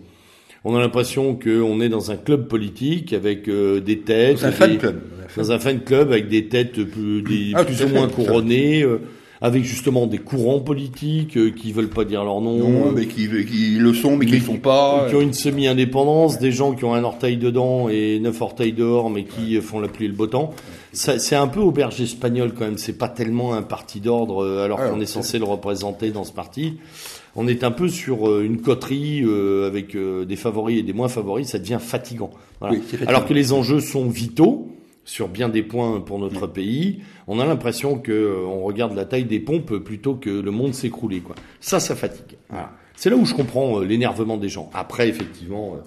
[0.66, 4.52] On a l'impression qu'on est dans un club politique avec euh, des têtes, Dans un
[4.52, 5.02] fan des- club.
[5.36, 9.00] dans un fan club avec des têtes plus, des- Ah, plus ou moins couronnées, euh,
[9.42, 13.28] avec justement des courants politiques euh, qui veulent pas dire leur nom, Non, mais qui,
[13.46, 15.08] qui le sont, mais qui ne le sont pas.
[15.10, 19.10] qui ont une semi-indépendance, des gens qui ont un orteil dedans et neuf orteils dehors,
[19.10, 20.54] mais qui euh, font la pluie et le beau temps.
[20.92, 22.78] C'est un peu auberge espagnol quand même.
[22.78, 26.34] C'est pas tellement un parti d'ordre, euh, alors qu'on est censé le représenter dans ce
[26.34, 26.78] parti.
[27.36, 30.94] On est un peu sur euh, une coterie euh, avec euh, des favoris et des
[30.94, 31.48] moins favoris.
[31.48, 32.32] Ça devient fatigant.
[32.60, 32.76] Voilà.
[32.76, 33.08] Oui, fatigant.
[33.08, 34.69] Alors que les enjeux sont vitaux
[35.10, 37.00] sur bien des points pour notre pays.
[37.26, 40.76] On a l'impression que euh, on regarde la taille des pompes plutôt que le monde
[40.76, 41.22] s'écrouler.
[41.22, 41.36] Quoi.
[41.60, 42.38] Ça, ça fatigue.
[42.48, 42.74] Voilà.
[42.96, 44.70] C'est là où je comprends euh, l'énervement des gens.
[44.72, 45.78] Après, effectivement,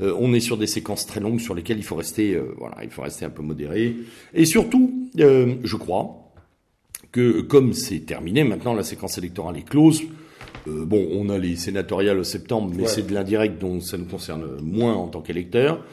[0.00, 2.90] euh, on est sur des séquences très longues sur lesquelles il faut rester, voilà, il
[2.90, 3.96] faut rester un peu modéré.
[4.32, 6.30] Et surtout, je crois
[7.10, 10.02] que comme c'est terminé, maintenant la séquence électorale est close.
[10.68, 12.88] Euh, bon, on a les sénatoriales au septembre, mais Ouais.
[12.88, 15.84] c'est de l'indirect, donc ça nous concerne moins en tant qu'électeurs.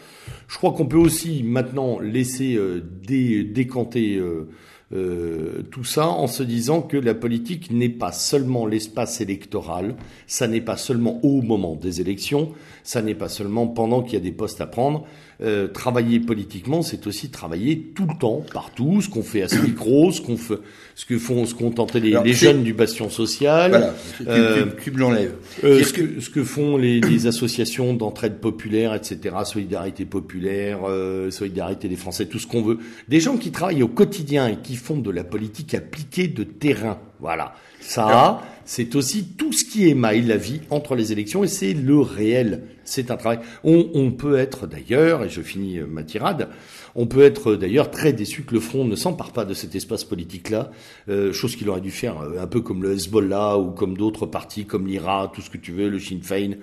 [0.47, 6.43] Je crois qu'on peut aussi maintenant laisser euh, dé- décanter euh, tout ça en se
[6.43, 9.95] disant que la politique n'est pas seulement l'espace électoral,
[10.27, 12.52] ça n'est pas seulement au moment des élections,
[12.86, 15.06] ça n'est pas seulement pendant qu'il y a des postes à prendre.
[15.44, 19.57] Euh, travailler politiquement, c'est aussi travailler tout le temps, partout, ce qu'on fait à ce
[19.57, 20.56] micro, ce qu'on fait,
[20.95, 23.72] ce que font, ce qu'ont tenté les, Alors, les c'est- jeunes du bastion social.
[23.72, 23.94] Voilà,
[24.28, 25.36] Euh, tu- l'enlèves.
[25.66, 31.30] Euh, ce, que, ce que font les, les associations d'entraide populaire, etc., solidarité populaire, euh,
[31.32, 32.80] solidarité des Français, tout ce qu'on veut,
[33.10, 36.98] des gens qui travaillent au quotidien et qui font de la politique appliquée de terrain.
[37.20, 41.74] Voilà, ça, c'est aussi tout ce qui émaille la vie entre les élections et c'est
[41.74, 42.64] le réel.
[42.84, 43.40] C'est un travail.
[43.64, 46.50] On, on peut être d'ailleurs, et je finis euh, ma tirade,
[46.96, 50.04] on peut être d'ailleurs très déçu que le Front ne s'empare pas de cet espace
[50.04, 50.72] politique-là,
[51.10, 54.26] euh, chose qu'il aurait dû faire euh, un peu comme le Hezbollah ou comme d'autres
[54.26, 56.56] partis, comme l'IRA, tout ce que tu veux, le Sinn Féin.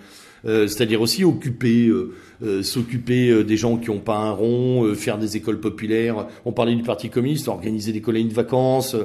[0.44, 2.12] Euh, c'est-à-dire aussi occuper, euh,
[2.43, 6.27] euh, s'occuper euh, des gens qui n'ont pas un rond, euh, faire des écoles populaires.
[6.44, 8.97] On parlait du Parti communiste, organiser des colonies de vacances,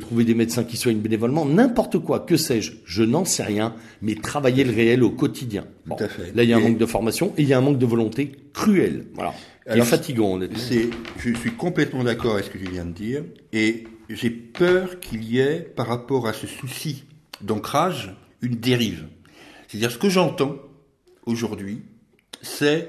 [0.00, 4.14] trouver des médecins qui soignent bénévolement, n'importe quoi, que sais-je, je n'en sais rien, mais
[4.14, 5.64] travailler le réel au quotidien.
[5.86, 6.32] Bon, à fait.
[6.34, 7.78] Là, il y a un Et- manque de formation et il y a un manque
[7.78, 9.06] de volonté cruel.
[9.14, 9.32] Voilà.
[9.66, 10.58] Alors, fatigant, honnêtement.
[10.58, 13.22] C'est, je suis complètement d'accord avec ce que tu viens de dire,
[13.52, 17.04] et j'ai peur qu'il y ait, par rapport à ce souci
[17.40, 19.04] d'ancrage, une dérive.
[19.74, 20.54] C'est-à-dire, ce que j'entends
[21.26, 21.82] aujourd'hui,
[22.42, 22.88] c'est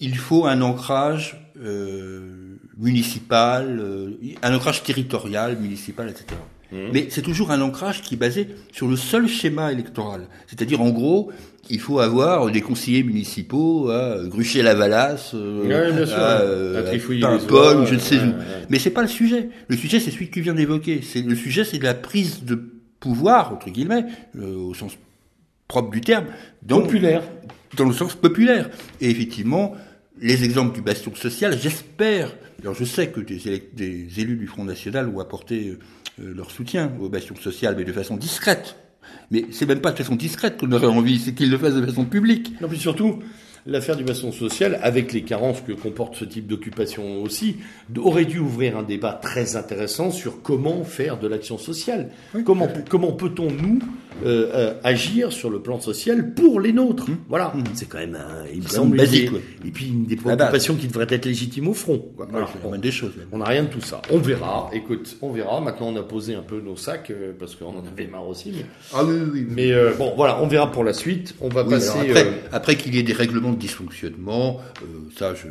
[0.00, 4.10] il faut un ancrage euh, municipal, euh,
[4.42, 6.26] un ancrage territorial, municipal, etc.
[6.92, 10.26] Mais c'est toujours un ancrage qui est basé sur le seul schéma électoral.
[10.46, 11.32] C'est-à-dire, en gros,
[11.70, 17.86] il faut avoir des conseillers municipaux à Gruchet-Lavalas, euh, Ouais, à, euh, À les ou
[17.86, 18.20] je ne sais où.
[18.20, 18.32] ouais.
[18.68, 19.48] Mais c'est pas le sujet.
[19.68, 21.00] Le sujet, c'est celui que tu viens d'évoquer.
[21.02, 22.62] C'est le sujet, c'est de la prise de
[23.00, 24.04] pouvoir entre guillemets,
[24.38, 24.92] au sens
[25.72, 26.26] propre du terme,
[26.62, 27.22] dans, Populaire.
[27.78, 28.68] dans le sens populaire.
[29.00, 29.74] Et effectivement,
[30.20, 32.30] les exemples du bastion social, j'espère.
[32.60, 35.78] Alors je sais que des, élus du Front National ont apporté
[36.20, 38.76] euh, leur soutien au bastion social, mais de façon discrète.
[39.30, 41.86] Mais c'est même pas de façon discrète qu'on aurait envie, c'est qu'ils le fassent de
[41.86, 42.52] façon publique.
[42.60, 43.20] Non, puis surtout,
[43.66, 47.56] l'affaire du baston social, avec les carences que comporte ce type d'occupation aussi,
[47.96, 52.10] aurait dû ouvrir un débat très intéressant sur comment faire de l'action sociale.
[52.44, 53.78] comment comment peut-on, nous,
[54.24, 57.52] euh, euh, agir sur le plan social pour les nôtres Voilà.
[57.74, 59.30] C'est quand même, un, il me semble, basique.
[59.66, 62.04] Et puis une des préoccupations qui devrait être légitime au front.
[62.16, 62.48] Voilà.
[62.62, 63.16] moindre des choses.
[63.16, 63.26] même.
[63.32, 64.02] On n'a rien de tout ça.
[64.10, 64.70] On verra.
[64.72, 65.60] Écoute, on verra.
[65.60, 68.52] Maintenant, on a posé un peu nos sacs euh, parce qu'on en avait marre aussi.
[68.52, 68.64] Mais,
[68.94, 69.46] Ah oui, oui, oui.
[69.48, 71.34] mais, euh, bon, voilà, on verra pour la suite.
[71.40, 72.10] On va passer.
[72.10, 74.60] après, après qu'il y ait des règlements de dysfonctionnement,
[75.16, 75.48] ça je.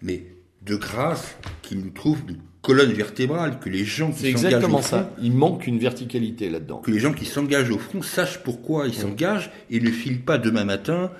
[0.00, 0.24] Mais
[0.64, 4.82] de grâce qu'ils nous trouvent une colonne vertébrale, que les gens qui s'engagent exactement au
[4.82, 5.14] front, ça.
[5.20, 6.78] Il manque une verticalité là-dedans.
[6.78, 10.38] que les gens qui s'engagent au front sachent pourquoi ils s'engagent et ne filent pas
[10.38, 11.10] demain matin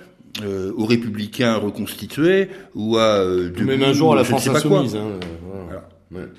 [0.41, 4.95] euh, aux républicains reconstitués ou à euh, Même un jour à la France insoumise.
[4.95, 5.89] Hein, euh, voilà.
[6.11, 6.29] Ouais.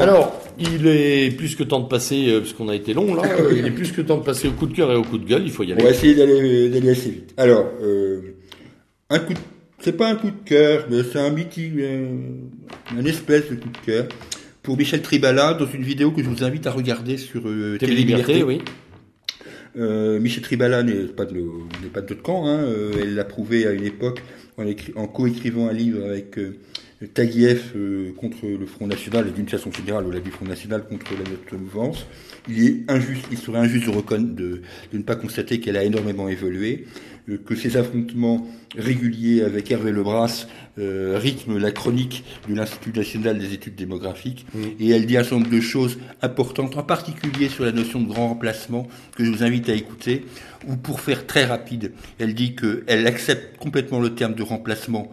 [0.00, 3.22] Alors, il est plus que temps de passer, euh, parce qu'on a été long là,
[3.38, 5.18] euh, il est plus que temps de passer au coup de cœur et au coup
[5.18, 5.82] de gueule, il faut y aller.
[5.82, 7.34] On va essayer d'aller d'aller assez vite.
[7.36, 8.20] Alors, euh,
[9.10, 9.38] un coup de...
[9.84, 11.78] C'est pas un coup de cœur, mais c'est un meeting,
[12.90, 14.08] un espèce de coup de cœur
[14.62, 17.94] pour Michel Tribala dans une vidéo que je vous invite à regarder sur euh, Télé
[17.96, 18.62] Liberté, oui.
[19.76, 21.34] Euh, Michel Tribala n'est pas de,
[21.82, 22.46] n'est pas de notre camp.
[22.46, 22.60] Hein.
[22.60, 24.22] Euh, elle l'a prouvé à une époque
[24.56, 24.64] en,
[24.96, 26.56] en co-écrivant un livre avec euh,
[27.06, 31.12] Taguieff euh, contre le Front National et d'une façon générale au-delà du Front National contre
[31.12, 32.06] la notre mouvance.
[32.48, 34.62] Il est injuste, il serait injuste de, reconna- de,
[34.92, 36.84] de ne pas constater qu'elle a énormément évolué,
[37.28, 40.46] euh, que ses affrontements réguliers avec Hervé Lebras
[40.78, 44.44] euh, rythment la chronique de l'Institut national des études démographiques
[44.80, 48.08] et elle dit un certain nombre de choses importantes, en particulier sur la notion de
[48.08, 50.24] grand remplacement que je vous invite à écouter,
[50.66, 55.10] ou pour faire très rapide, elle dit qu'elle accepte complètement le terme de remplacement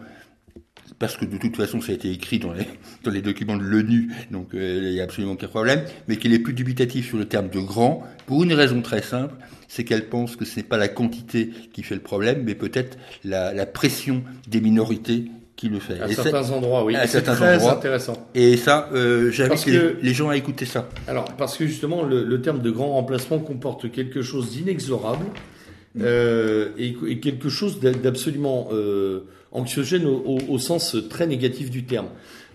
[1.02, 2.64] parce que de toute façon ça a été écrit dans les,
[3.04, 6.32] dans les documents de l'ONU, donc euh, il n'y a absolument aucun problème, mais qu'il
[6.32, 9.34] est plus dubitatif sur le terme de grand, pour une raison très simple,
[9.68, 12.96] c'est qu'elle pense que ce n'est pas la quantité qui fait le problème, mais peut-être
[13.24, 15.24] la, la pression des minorités
[15.56, 16.00] qui le fait.
[16.00, 16.96] À Et, certains endroits, oui.
[16.96, 17.72] à certains très endroits.
[17.74, 18.28] intéressant.
[18.34, 20.88] et ça, euh, j'invite les, que- les gens à écouter ça.
[21.08, 25.24] Alors, parce que justement, le, le terme de grand remplacement comporte quelque chose d'inexorable
[26.00, 29.20] euh, et, et quelque chose d'a- d'absolument euh,
[29.52, 32.08] anxiogène au, au- au sens très négatif du terme.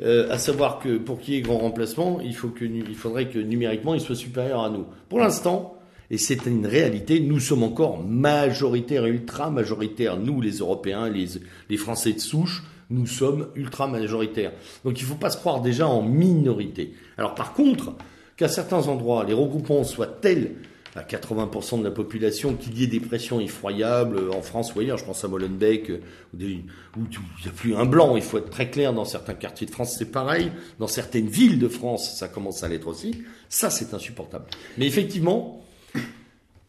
[0.03, 3.29] Euh, à savoir que pour qu'il y ait grand remplacement, il, faut que, il faudrait
[3.29, 4.85] que numériquement il soit supérieur à nous.
[5.09, 5.73] Pour l'instant,
[6.11, 11.25] et c'est une réalité, nous sommes encore majoritaires ultra majoritaires, nous les Européens, les,
[11.69, 14.51] les Français de souche, nous sommes ultra majoritaires.
[14.85, 16.93] Donc il ne faut pas se croire déjà en minorité.
[17.17, 17.93] Alors par contre,
[18.37, 20.51] qu'à certains endroits, les regroupements soient tels
[20.97, 24.97] à 80% de la population qu'il y ait des pressions effroyables en France ou ailleurs,
[24.97, 25.99] je pense à Molenbeek, euh,
[26.33, 29.67] où il n'y a plus un blanc, il faut être très clair, dans certains quartiers
[29.67, 33.69] de France c'est pareil, dans certaines villes de France ça commence à l'être aussi, ça
[33.69, 34.45] c'est insupportable.
[34.77, 35.63] Mais effectivement,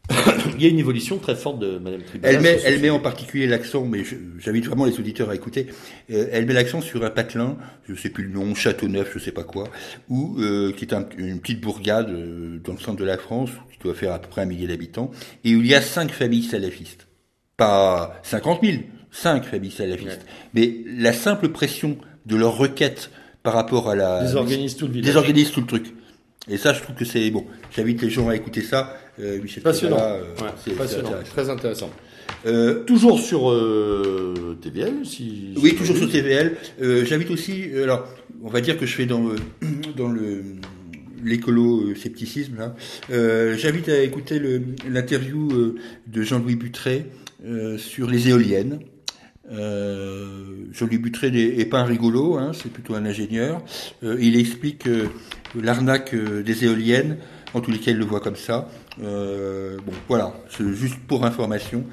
[0.57, 2.33] il y a une évolution très forte de Madame Tribala.
[2.33, 4.03] Elle met, elle en particulier l'accent, mais
[4.39, 5.67] j'invite vraiment les auditeurs à écouter.
[6.11, 7.57] euh, elle met l'accent sur un patelin,
[7.87, 9.65] je sais plus le nom, Châteauneuf, je sais pas quoi,
[10.09, 13.51] où euh, qui est un- une petite bourgade euh, dans le centre de la France,
[13.79, 15.11] qui doit faire à peu près un millier d'habitants,
[15.43, 17.07] et où il y a cinq familles salafistes,
[17.57, 18.77] pas 50 000,
[19.11, 20.25] cinq familles salafistes.
[20.53, 23.09] Mais la simple pression de leur requête
[23.43, 25.07] par rapport à la Désorganise tout le village.
[25.07, 25.93] désorganise tout le truc.
[26.49, 27.45] Et ça, je trouve que c'est bon.
[27.75, 28.97] J'invite les gens à écouter ça.
[29.19, 29.97] Euh, Michel Passionnant.
[29.99, 31.09] Euh, Ouais, c'est- passionnant.
[31.09, 31.31] intéressant.
[31.31, 31.89] Très intéressant.
[32.45, 35.53] Euh, Toujours sur euh, TVL, si.
[35.57, 36.55] Oui, toujours sur TVL.
[36.79, 38.07] J'invite aussi, alors,
[38.41, 39.35] on va dire que je fais dans le,
[39.97, 40.43] dans le
[41.23, 42.69] l'écolo euh.
[43.09, 44.41] Euh, J'invite à écouter
[44.87, 45.75] l'interview euh,
[46.07, 47.05] de Jean-Louis Butré
[47.77, 48.79] sur les éoliennes.
[49.51, 53.63] Euh, Jean-Louis Butré n'est est pas un rigolo, hein, c'est plutôt un ingénieur.
[54.03, 54.87] Il explique
[55.55, 57.17] l'arnaque des éoliennes,
[57.53, 58.69] en tous les cas il le voit comme ça.
[58.99, 61.85] Bon, voilà, c'est juste pour information.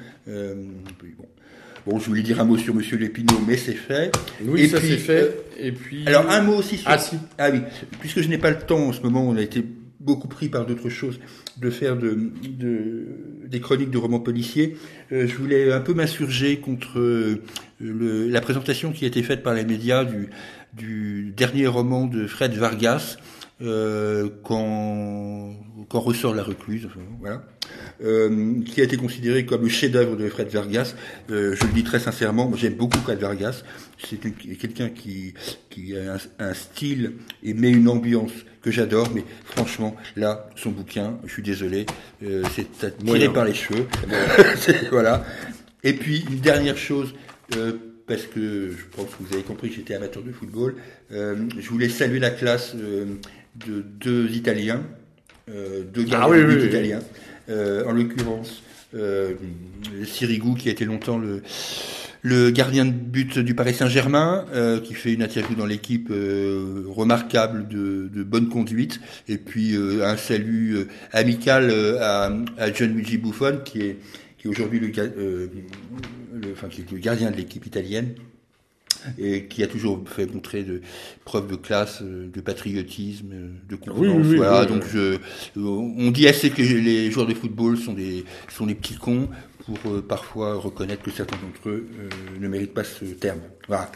[1.87, 1.99] Bon.
[1.99, 4.11] Je voulais dire un mot sur Monsieur Lépineau, mais c'est fait.
[4.43, 5.21] Oui, Et ça c'est fait.
[5.21, 6.05] euh, Et puis.
[6.05, 6.89] Alors un mot aussi sur...
[6.89, 7.17] Ah si.
[7.37, 7.61] Ah oui,
[7.99, 9.63] puisque je n'ai pas le temps en ce moment, on a été
[9.99, 11.19] beaucoup pris par d'autres choses,
[11.57, 13.05] de faire de, de-
[13.47, 14.77] des chroniques de romans policiers.
[15.11, 17.41] Euh, je voulais un peu m'insurger contre euh,
[17.79, 20.29] le- la présentation qui a été faite par les médias du,
[20.73, 23.17] du dernier roman de Fred Vargas,
[23.61, 25.55] euh, quand,
[25.89, 27.43] quand ressort la recluse, enfin, voilà,
[28.03, 30.95] euh, qui a été considéré comme le chef-d'œuvre de Fred Vargas.
[31.31, 33.63] Euh, je le dis très sincèrement, j'aime beaucoup Fred Vargas.
[34.07, 34.17] C'est
[34.57, 35.33] quelqu'un qui,
[35.69, 36.17] qui a un,
[36.49, 37.13] un style
[37.43, 41.85] et met une ambiance que j'adore, mais franchement, là, son bouquin, je suis désolé,
[42.23, 43.31] euh, c'est Moyen.
[43.31, 43.85] par les cheveux.
[44.91, 45.25] Voilà.
[45.83, 47.13] Et puis, une dernière chose,
[47.55, 47.73] euh,
[48.07, 50.75] parce que je pense que vous avez compris que j'étais amateur de football,
[51.11, 53.05] euh, je voulais saluer la classe euh,
[53.65, 54.81] de deux Italiens,
[55.49, 56.67] euh, deux Ah gardiens oui, oui, oui.
[56.67, 56.99] italiens,
[57.49, 58.61] en l'occurrence
[58.95, 59.33] euh,
[60.05, 61.41] Sirigu qui a été longtemps le,
[62.23, 66.83] le gardien de but du Paris Saint-Germain, euh, qui fait une interview dans l'équipe euh,
[66.87, 72.71] remarquable de, de bonne conduite, et puis euh, un salut euh, amical euh, à, à
[72.73, 73.97] Gianluigi Buffon, qui est,
[74.37, 75.47] qui est aujourd'hui le, euh,
[76.33, 78.09] le- enfin, le gardien de l'équipe italienne
[79.19, 80.81] et qui a toujours fait montrer de
[81.23, 83.99] preuves de classe, euh, de patriotisme, euh, de confiance.
[83.99, 85.17] oui, oui, voilà, oui, donc je, euh,
[85.57, 89.27] on dit assez que les joueurs de football sont des sont des petits cons
[89.65, 92.09] pour euh, parfois reconnaître que certains d'entre eux euh,
[92.39, 93.39] ne méritent pas ce terme.
[93.67, 93.91] Voilà.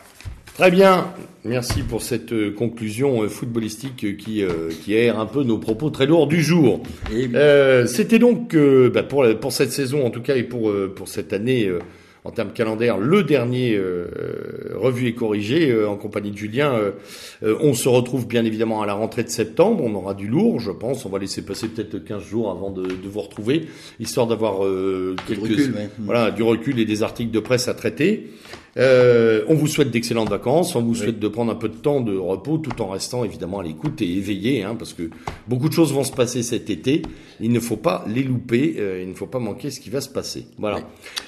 [0.58, 1.14] Très bien,
[1.46, 6.28] merci pour cette conclusion footballistique qui, euh, qui aère un peu nos propos très lourds
[6.28, 6.84] du jour.
[7.14, 8.54] Euh, C'était donc
[8.94, 11.72] bah, pour, pour cette saison en tout cas et pour, pour cette année
[12.24, 13.80] en termes calendaires le dernier
[14.76, 16.80] revu et corrigé en compagnie de Julien.
[17.42, 19.84] on se retrouve bien évidemment à la rentrée de septembre.
[19.84, 21.06] On aura du lourd, je pense.
[21.06, 23.68] On va laisser passer peut-être 15 jours avant de, de vous retrouver,
[24.00, 24.60] histoire d'avoir
[25.28, 25.90] quelques recul, ouais.
[26.00, 28.30] voilà du recul et des articles de presse à traiter.
[28.78, 32.00] Euh, on vous souhaite d'excellentes vacances, on vous souhaite de prendre un peu de temps
[32.00, 35.10] de repos tout en restant évidemment à l'écoute et éveillé, hein, parce que
[35.48, 37.02] beaucoup de choses vont se passer cet été.
[37.42, 40.00] Il ne faut pas les louper, euh, il ne faut pas manquer ce qui va
[40.00, 40.46] se passer.
[40.58, 40.80] Voilà.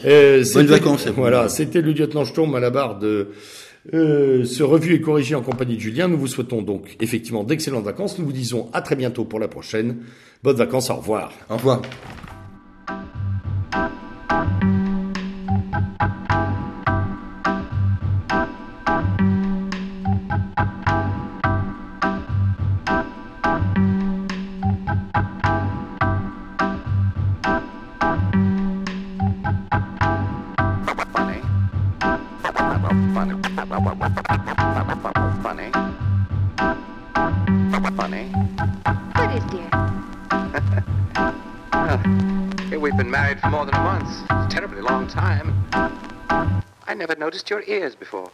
[0.05, 1.07] Euh, Bonnes vacances.
[1.07, 3.29] Voilà, c'était le lieutenant Sturm à la barre de
[3.93, 6.07] euh, ce revue est corrigé en compagnie de Julien.
[6.07, 8.17] Nous vous souhaitons donc effectivement d'excellentes vacances.
[8.17, 9.97] Nous vous disons à très bientôt pour la prochaine.
[10.41, 11.33] Bonnes vacances, au revoir.
[11.49, 11.81] Au revoir.
[47.03, 48.31] Never noticed your ears before.